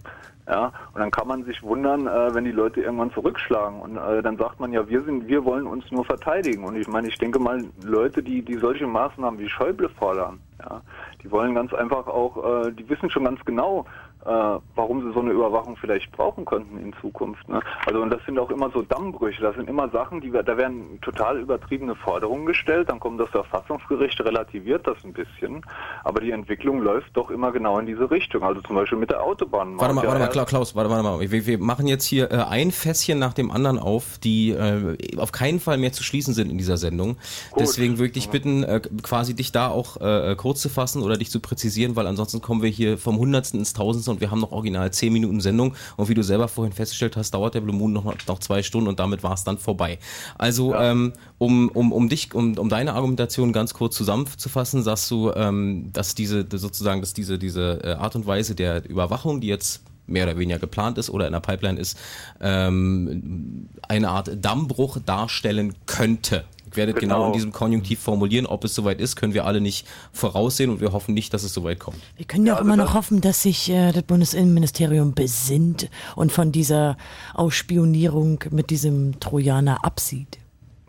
[0.49, 3.81] Ja, und dann kann man sich wundern, äh, wenn die Leute irgendwann zurückschlagen.
[3.81, 6.65] Und äh, dann sagt man ja, wir sind, wir wollen uns nur verteidigen.
[6.65, 10.81] Und ich meine, ich denke mal, Leute, die, die solche Maßnahmen wie Schäuble fordern, ja,
[11.23, 13.87] die wollen ganz einfach auch, äh, die wissen schon ganz genau,
[14.25, 17.49] äh, warum sie so eine Überwachung vielleicht brauchen könnten in Zukunft.
[17.49, 17.61] Ne?
[17.87, 21.01] Also und das sind auch immer so Dammbrüche, das sind immer Sachen, die da werden
[21.03, 25.63] total übertriebene Forderungen gestellt, dann kommt das Verfassungsgericht, relativiert das ein bisschen,
[26.05, 28.43] aber die Entwicklung läuft doch immer genau in diese Richtung.
[28.43, 29.79] Also zum Beispiel mit der Autobahn.
[29.79, 30.31] Warte mal, warte mal, ja.
[30.33, 31.21] Kla- Klaus, warte, warte mal.
[31.31, 35.33] Wir, wir machen jetzt hier äh, ein Fässchen nach dem anderen auf, die äh, auf
[35.33, 37.17] keinen Fall mehr zu schließen sind in dieser Sendung.
[37.59, 41.17] Deswegen würde ich dich bitten, äh, quasi dich da auch äh, kurz zu fassen oder
[41.17, 44.41] dich zu präzisieren, weil ansonsten kommen wir hier vom Hundertsten ins Tausendste und wir haben
[44.41, 45.75] noch original zehn Minuten Sendung.
[45.97, 48.89] Und wie du selber vorhin festgestellt hast, dauert der Blue Moon noch, noch zwei Stunden
[48.89, 49.99] und damit war es dann vorbei.
[50.39, 55.33] Also ähm, um, um, um dich, um, um deine Argumentation ganz kurz zusammenzufassen, sagst du,
[55.35, 59.83] ähm, dass diese sozusagen, dass diese, diese äh, Art und Weise der Überwachung, die jetzt
[60.07, 61.99] mehr oder weniger geplant ist oder in der Pipeline ist,
[62.41, 66.45] ähm, eine Art Dammbruch darstellen könnte.
[66.77, 67.17] Werde genau.
[67.17, 67.27] Genau.
[67.29, 70.93] in diesem Konjunktiv formulieren, ob es soweit ist, können wir alle nicht voraussehen und wir
[70.93, 71.99] hoffen nicht, dass es soweit kommt.
[72.17, 76.53] Wir können ja auch immer noch hoffen, dass sich äh, das Bundesinnenministerium besinnt und von
[76.53, 76.97] dieser
[77.35, 80.42] Ausspionierung mit diesem Trojaner absieht.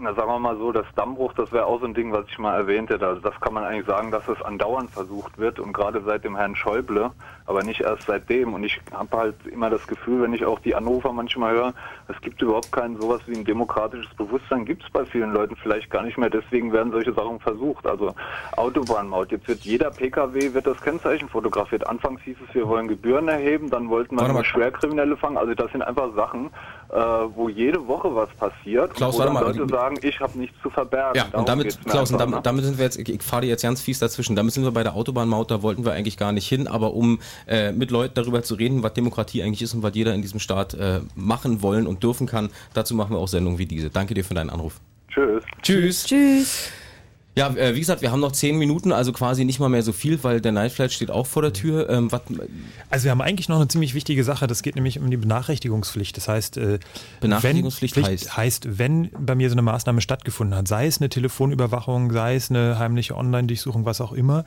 [0.03, 2.37] Na, sagen wir mal so, das Dammbruch, das wäre auch so ein Ding, was ich
[2.37, 2.99] mal erwähnte.
[2.99, 6.35] Also das kann man eigentlich sagen, dass es andauernd versucht wird und gerade seit dem
[6.35, 7.11] Herrn Schäuble,
[7.45, 8.53] aber nicht erst seitdem.
[8.53, 11.73] Und ich habe halt immer das Gefühl, wenn ich auch die Anrufer manchmal höre,
[12.09, 15.89] es gibt überhaupt kein sowas wie ein demokratisches Bewusstsein, gibt es bei vielen Leuten vielleicht
[15.89, 16.29] gar nicht mehr.
[16.29, 17.87] Deswegen werden solche Sachen versucht.
[17.87, 18.13] Also
[18.57, 21.87] Autobahnmaut, jetzt wird jeder Pkw, wird das Kennzeichen fotografiert.
[21.87, 24.43] Anfangs hieß es, wir wollen Gebühren erheben, dann wollten wir.
[24.43, 25.37] Schwerkriminelle fangen.
[25.37, 26.49] Also das sind einfach Sachen,
[26.89, 28.93] äh, wo jede Woche was passiert.
[28.93, 31.15] Klaus, warte dann mal, Leute sagen, ich habe nichts zu verbergen.
[31.15, 32.41] Ja, Darum und damit, Klaus, und damit, ne?
[32.43, 34.71] damit sind wir jetzt, ich, ich fahre dir jetzt ganz fies dazwischen, damit sind wir
[34.71, 38.13] bei der Autobahnmaut, da wollten wir eigentlich gar nicht hin, aber um äh, mit Leuten
[38.15, 41.61] darüber zu reden, was Demokratie eigentlich ist und was jeder in diesem Staat äh, machen
[41.61, 43.89] wollen und dürfen kann, dazu machen wir auch Sendungen wie diese.
[43.89, 44.79] Danke dir für deinen Anruf.
[45.09, 45.43] Tschüss.
[45.61, 46.05] Tschüss.
[46.05, 46.71] Tschüss.
[47.35, 49.91] Ja, äh, wie gesagt, wir haben noch zehn Minuten, also quasi nicht mal mehr so
[49.91, 51.89] viel, weil der Nightflight steht auch vor der Tür.
[51.89, 52.09] Ähm,
[52.89, 56.15] Also wir haben eigentlich noch eine ziemlich wichtige Sache, das geht nämlich um die Benachrichtigungspflicht.
[56.15, 56.79] Das heißt, äh,
[57.21, 58.37] Benachrichtigungspflicht wenn, heißt?
[58.37, 62.51] heißt, wenn bei mir so eine Maßnahme stattgefunden hat, sei es eine Telefonüberwachung, sei es
[62.51, 64.45] eine heimliche Online-Durchsuchung, was auch immer,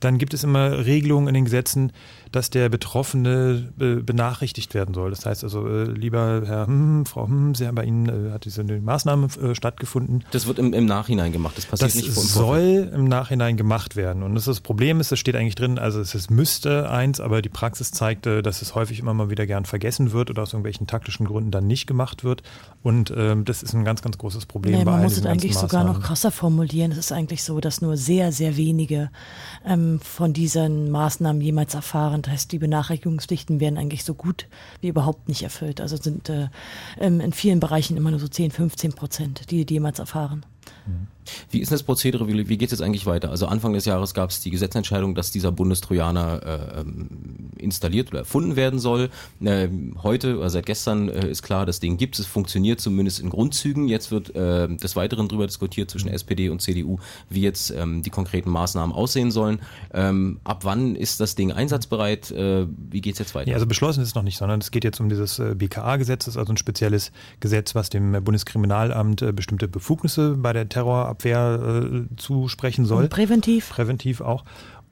[0.00, 1.92] dann gibt es immer Regelungen in den Gesetzen,
[2.36, 5.08] dass der Betroffene äh, benachrichtigt werden soll.
[5.08, 8.62] Das heißt also, äh, lieber Herr, hm, Frau, hm, sehr bei Ihnen äh, hat diese
[8.62, 10.22] Maßnahme äh, stattgefunden.
[10.32, 12.90] das wird im, im Nachhinein gemacht, das passiert Das nicht vor Vorfeld.
[12.90, 14.22] soll im Nachhinein gemacht werden.
[14.22, 17.40] Und das, das Problem ist, es steht eigentlich drin, also es ist, müsste eins, aber
[17.40, 20.86] die Praxis zeigte, dass es häufig immer mal wieder gern vergessen wird oder aus irgendwelchen
[20.86, 22.42] taktischen Gründen dann nicht gemacht wird.
[22.82, 25.24] Und ähm, das ist ein ganz, ganz großes Problem Nee, bei man all muss es
[25.24, 26.92] eigentlich sogar noch krasser formulieren.
[26.92, 29.10] Es ist eigentlich so, dass nur sehr, sehr wenige
[29.64, 32.25] ähm, von diesen Maßnahmen jemals erfahren.
[32.26, 34.48] Das heißt, die Benachrichtigungspflichten werden eigentlich so gut
[34.80, 35.80] wie überhaupt nicht erfüllt.
[35.80, 36.48] Also sind äh,
[36.98, 40.44] ähm, in vielen Bereichen immer nur so 10, 15 Prozent, die die jemals erfahren.
[41.50, 42.28] Wie ist das Prozedere?
[42.28, 43.30] Wie, wie geht es jetzt eigentlich weiter?
[43.30, 47.08] Also Anfang des Jahres gab es die Gesetzentscheidung, dass dieser Bundestrojaner äh, ähm,
[47.58, 49.10] installiert oder erfunden werden soll.
[49.42, 52.26] Ähm, heute oder seit gestern äh, ist klar, das Ding gibt es.
[52.26, 53.88] Funktioniert zumindest in Grundzügen.
[53.88, 56.98] Jetzt wird äh, des Weiteren darüber diskutiert zwischen SPD und CDU,
[57.28, 59.60] wie jetzt ähm, die konkreten Maßnahmen aussehen sollen.
[59.92, 62.30] Ähm, ab wann ist das Ding einsatzbereit?
[62.30, 63.50] Äh, wie geht es jetzt weiter?
[63.50, 66.26] Ja, also beschlossen ist es noch nicht, sondern es geht jetzt um dieses äh, BKA-Gesetz,
[66.26, 70.68] das ist also ein spezielles Gesetz, was dem äh, Bundeskriminalamt äh, bestimmte Befugnisse bei der
[70.68, 73.04] Terrorabwehr äh, zusprechen soll.
[73.04, 73.70] Und präventiv?
[73.70, 74.44] Präventiv auch.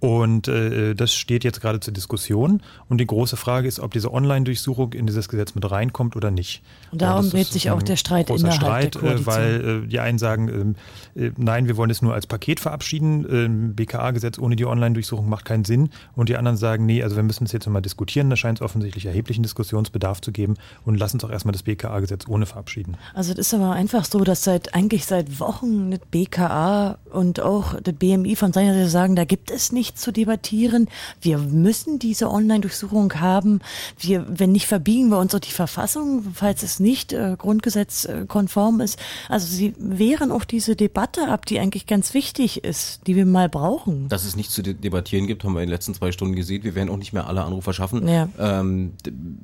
[0.05, 2.63] Und äh, das steht jetzt gerade zur Diskussion.
[2.89, 6.63] Und die große Frage ist, ob diese Online-Durchsuchung in dieses Gesetz mit reinkommt oder nicht.
[6.93, 9.27] Und darum das dreht sich auch der Streit großer innerhalb der Streit, äh, Koalition.
[9.27, 10.77] weil äh, die einen sagen, ähm,
[11.15, 13.27] äh, nein, wir wollen es nur als Paket verabschieden.
[13.31, 15.89] Ähm, BKA-Gesetz ohne die Online-Durchsuchung macht keinen Sinn.
[16.15, 18.29] Und die anderen sagen, nee, also wir müssen es jetzt mal diskutieren.
[18.29, 20.57] Da scheint es offensichtlich erheblichen Diskussionsbedarf zu geben.
[20.85, 22.97] Und lass uns auch erstmal das BKA-Gesetz ohne verabschieden.
[23.15, 27.81] Also es ist aber einfach so, dass seit eigentlich seit Wochen das BKA und auch
[27.81, 30.89] das BMI von seiner Seite sagen, da gibt es nichts zu debattieren.
[31.21, 33.61] Wir müssen diese Online-Durchsuchung haben.
[33.99, 38.99] Wir, wenn nicht, verbiegen wir uns auch die Verfassung, falls es nicht äh, grundgesetzkonform ist.
[39.29, 43.49] Also sie wehren auch diese Debatte ab, die eigentlich ganz wichtig ist, die wir mal
[43.49, 44.09] brauchen.
[44.09, 46.65] Dass es nichts zu de debattieren gibt, haben wir in den letzten zwei Stunden gesehen.
[46.65, 48.07] Wir werden auch nicht mehr alle Anrufer schaffen.
[48.09, 48.29] Ja.
[48.39, 48.95] Ähm,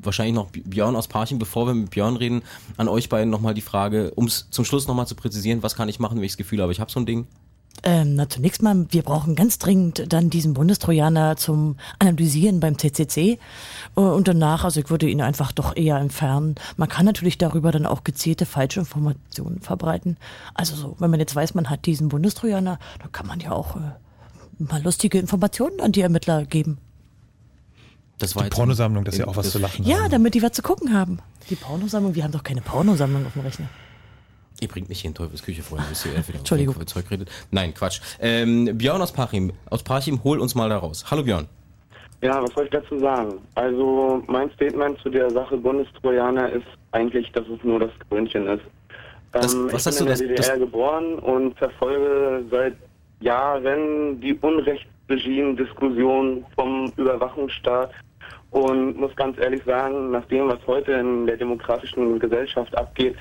[0.03, 1.39] wahrscheinlich noch Björn aus Parchim.
[1.39, 2.43] Bevor wir mit Björn reden,
[2.77, 5.89] an euch beiden nochmal die Frage, um es zum Schluss nochmal zu präzisieren, was kann
[5.89, 7.27] ich machen, wenn ich das Gefühl habe, ich habe so ein Ding?
[7.83, 13.39] Ähm, na, zunächst mal, wir brauchen ganz dringend dann diesen Bundestrojaner zum Analysieren beim CCC.
[13.97, 16.57] Äh, Und danach, also ich würde ihn einfach doch eher entfernen.
[16.77, 20.17] Man kann natürlich darüber dann auch gezielte Falschinformationen verbreiten.
[20.55, 23.77] Also so, wenn man jetzt weiß, man hat diesen Bundestrojaner, dann kann man ja auch
[23.77, 23.81] äh,
[24.59, 26.79] mal lustige Informationen an die Ermittler geben.
[28.19, 29.85] Das Die Pornosammlung, das ist ja auch was zu lachen.
[29.87, 31.21] Ja, damit die was zu gucken haben.
[31.49, 33.67] Die Pornosammlung, wir haben doch keine Pornosammlung auf dem Rechner.
[34.61, 36.75] Ihr bringt mich hier in Teufels Küche, Freunde, bis ihr entweder Entschuldigung.
[36.75, 37.31] über Zeug redet.
[37.51, 38.01] Nein, Quatsch.
[38.21, 39.53] Ähm, Björn aus Parchim.
[39.71, 41.05] Aus Parchim, hol uns mal da raus.
[41.11, 41.47] Hallo Björn.
[42.23, 43.39] Ja, was soll ich dazu sagen?
[43.55, 48.63] Also mein Statement zu der Sache Bundestrojaner ist eigentlich, dass es nur das Gründchen ist.
[49.33, 52.45] Das- ähm, was ich hast bin du in der das- DDR das- geboren und verfolge
[52.51, 52.75] seit
[53.21, 57.91] Jahren die Unrechtsregime-Diskussion vom Überwachungsstaat
[58.51, 63.17] und muss ganz ehrlich sagen, nach dem, was heute in der demokratischen Gesellschaft abgeht,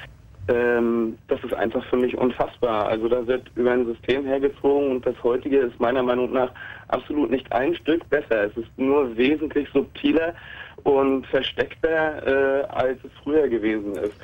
[0.50, 2.88] ähm, das ist einfach für mich unfassbar.
[2.88, 6.52] Also da wird über ein System hergezogen und das heutige ist meiner Meinung nach
[6.88, 8.46] absolut nicht ein Stück besser.
[8.46, 10.34] Es ist nur wesentlich subtiler
[10.84, 14.16] und versteckter, äh, als es früher gewesen ist.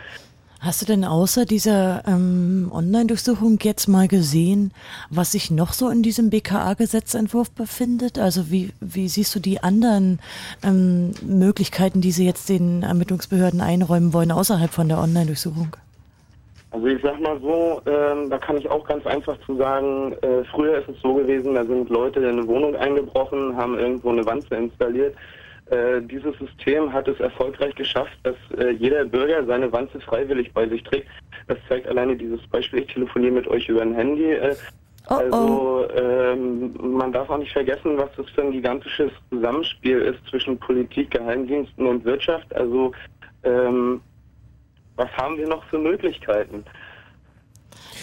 [0.62, 4.72] Hast du denn außer dieser ähm, Online-Durchsuchung jetzt mal gesehen,
[5.12, 8.18] was sich noch so in diesem BKA-Gesetzentwurf befindet?
[8.18, 10.20] Also wie, wie siehst du die anderen
[10.64, 15.76] ähm, Möglichkeiten, die sie jetzt den Ermittlungsbehörden einräumen wollen, außerhalb von der Online-Durchsuchung?
[16.76, 20.44] Also ich sag mal so, ähm, da kann ich auch ganz einfach zu sagen, äh,
[20.52, 24.26] früher ist es so gewesen, da sind Leute in eine Wohnung eingebrochen, haben irgendwo eine
[24.26, 25.16] Wanze installiert.
[25.68, 30.68] Äh, dieses System hat es erfolgreich geschafft, dass äh, jeder Bürger seine Wanze freiwillig bei
[30.68, 31.08] sich trägt.
[31.48, 34.34] Das zeigt alleine dieses Beispiel, ich telefoniere mit euch über ein Handy.
[34.34, 34.54] Äh,
[35.06, 40.60] also ähm, man darf auch nicht vergessen, was das für ein gigantisches Zusammenspiel ist zwischen
[40.60, 42.54] Politik, Geheimdiensten und Wirtschaft.
[42.54, 42.92] Also
[43.44, 44.02] ähm,
[44.96, 46.64] was haben wir noch für Möglichkeiten?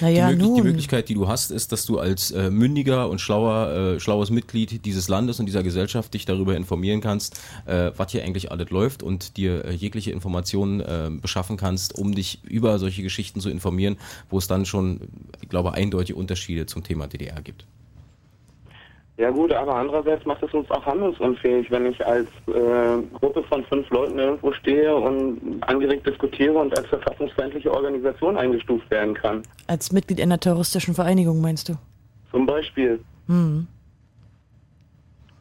[0.00, 0.56] Naja, die, Möglich nun.
[0.56, 4.30] die Möglichkeit, die du hast, ist, dass du als äh, mündiger und schlauer, äh, schlaues
[4.30, 8.70] Mitglied dieses Landes und dieser Gesellschaft dich darüber informieren kannst, äh, was hier eigentlich alles
[8.70, 13.50] läuft und dir äh, jegliche Informationen äh, beschaffen kannst, um dich über solche Geschichten zu
[13.50, 13.96] informieren,
[14.30, 15.00] wo es dann schon,
[15.40, 17.64] ich glaube, eindeutige Unterschiede zum Thema DDR gibt.
[19.18, 23.62] Ja gut, aber andererseits macht es uns auch handlungsunfähig, wenn ich als äh, Gruppe von
[23.64, 29.42] fünf Leuten irgendwo stehe und angeregt diskutiere und als verfassungsfeindliche Organisation eingestuft werden kann.
[29.66, 31.74] Als Mitglied einer terroristischen Vereinigung, meinst du?
[32.30, 33.00] Zum Beispiel.
[33.26, 33.66] Hm.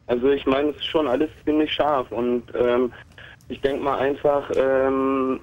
[0.06, 2.92] Also ich meine, es ist schon alles ziemlich scharf und ähm,
[3.48, 5.40] ich denke mal einfach, ähm,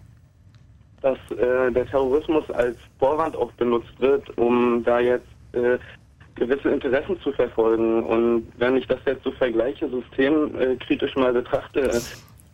[1.02, 5.80] dass äh, der Terrorismus als Vorwand auch benutzt wird, um da jetzt äh,
[6.40, 8.04] gewisse Interessen zu verfolgen.
[8.04, 12.00] Und wenn ich das jetzt so vergleiche, systemkritisch mal betrachte, äh,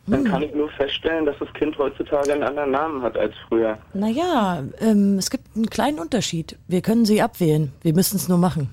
[0.07, 3.77] dann kann ich nur feststellen, dass das Kind heutzutage einen anderen Namen hat als früher.
[3.93, 6.57] Naja, ähm, es gibt einen kleinen Unterschied.
[6.67, 7.71] Wir können sie abwählen.
[7.81, 8.69] Wir müssen es nur machen.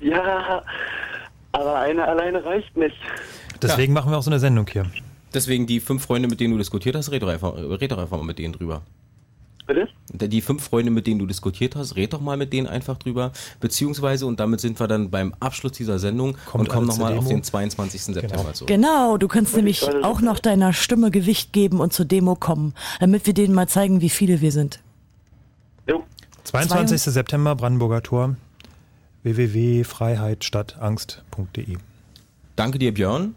[0.00, 0.62] Ja,
[1.52, 2.96] aber eine alleine reicht nicht.
[3.60, 4.86] Deswegen machen wir auch so eine Sendung hier.
[5.34, 8.16] Deswegen die fünf Freunde, mit denen du diskutiert hast, red doch einfach, red doch einfach
[8.16, 8.82] mal mit denen drüber.
[9.68, 9.86] Bitte?
[10.12, 13.32] Die fünf Freunde, mit denen du diskutiert hast, red doch mal mit denen einfach drüber.
[13.60, 17.28] Beziehungsweise, und damit sind wir dann beim Abschluss dieser Sendung Kommt und kommen nochmal auf
[17.28, 18.02] den 22.
[18.02, 18.68] September zurück.
[18.68, 23.26] Genau, du kannst nämlich auch noch deiner Stimme Gewicht geben und zur Demo kommen, damit
[23.26, 24.80] wir denen mal zeigen, wie viele wir sind.
[26.44, 27.02] 22.
[27.02, 28.36] September, Brandenburger Tor,
[29.22, 31.76] www.freiheitstadtangst.de.
[32.56, 33.34] Danke dir, Björn.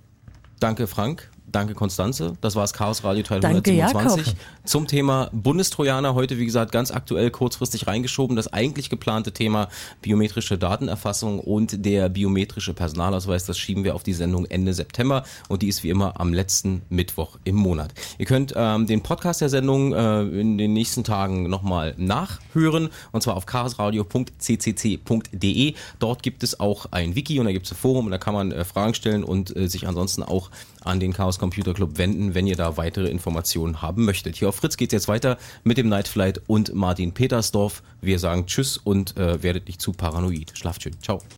[0.62, 1.30] Danke, Frank.
[1.52, 2.38] Danke, Konstanze.
[2.40, 4.40] Das war das Chaos Radio Teil Danke, 127 Jakob.
[4.64, 6.16] zum Thema Bundestrojaner.
[6.16, 8.38] Heute, wie gesagt, ganz aktuell kurzfristig reingeschoben.
[8.38, 9.68] Das eigentlich geplante Thema
[10.02, 13.46] biometrische Datenerfassung und der biometrische Personalausweis.
[13.46, 16.84] Das schieben wir auf die Sendung Ende September und die ist wie immer am letzten
[16.90, 17.94] Mittwoch im Monat.
[18.18, 23.24] Ihr könnt ähm, den Podcast der Sendung äh, in den nächsten Tagen nochmal nachhören und
[23.24, 25.74] zwar auf chaosradio.ccc.de.
[26.00, 28.34] Dort gibt es auch ein Wiki und da gibt es ein Forum und da kann
[28.34, 30.50] man äh, Fragen stellen und äh, sich ansonsten auch
[30.84, 34.38] an den Chaos Computer Club wenden, wenn ihr da weitere Informationen haben möchtet.
[34.38, 37.82] Hier auf Fritz geht's jetzt weiter mit dem Night Flight und Martin Petersdorf.
[38.00, 40.52] Wir sagen Tschüss und äh, werdet nicht zu paranoid.
[40.56, 40.94] Schlaft schön.
[41.02, 41.22] Ciao.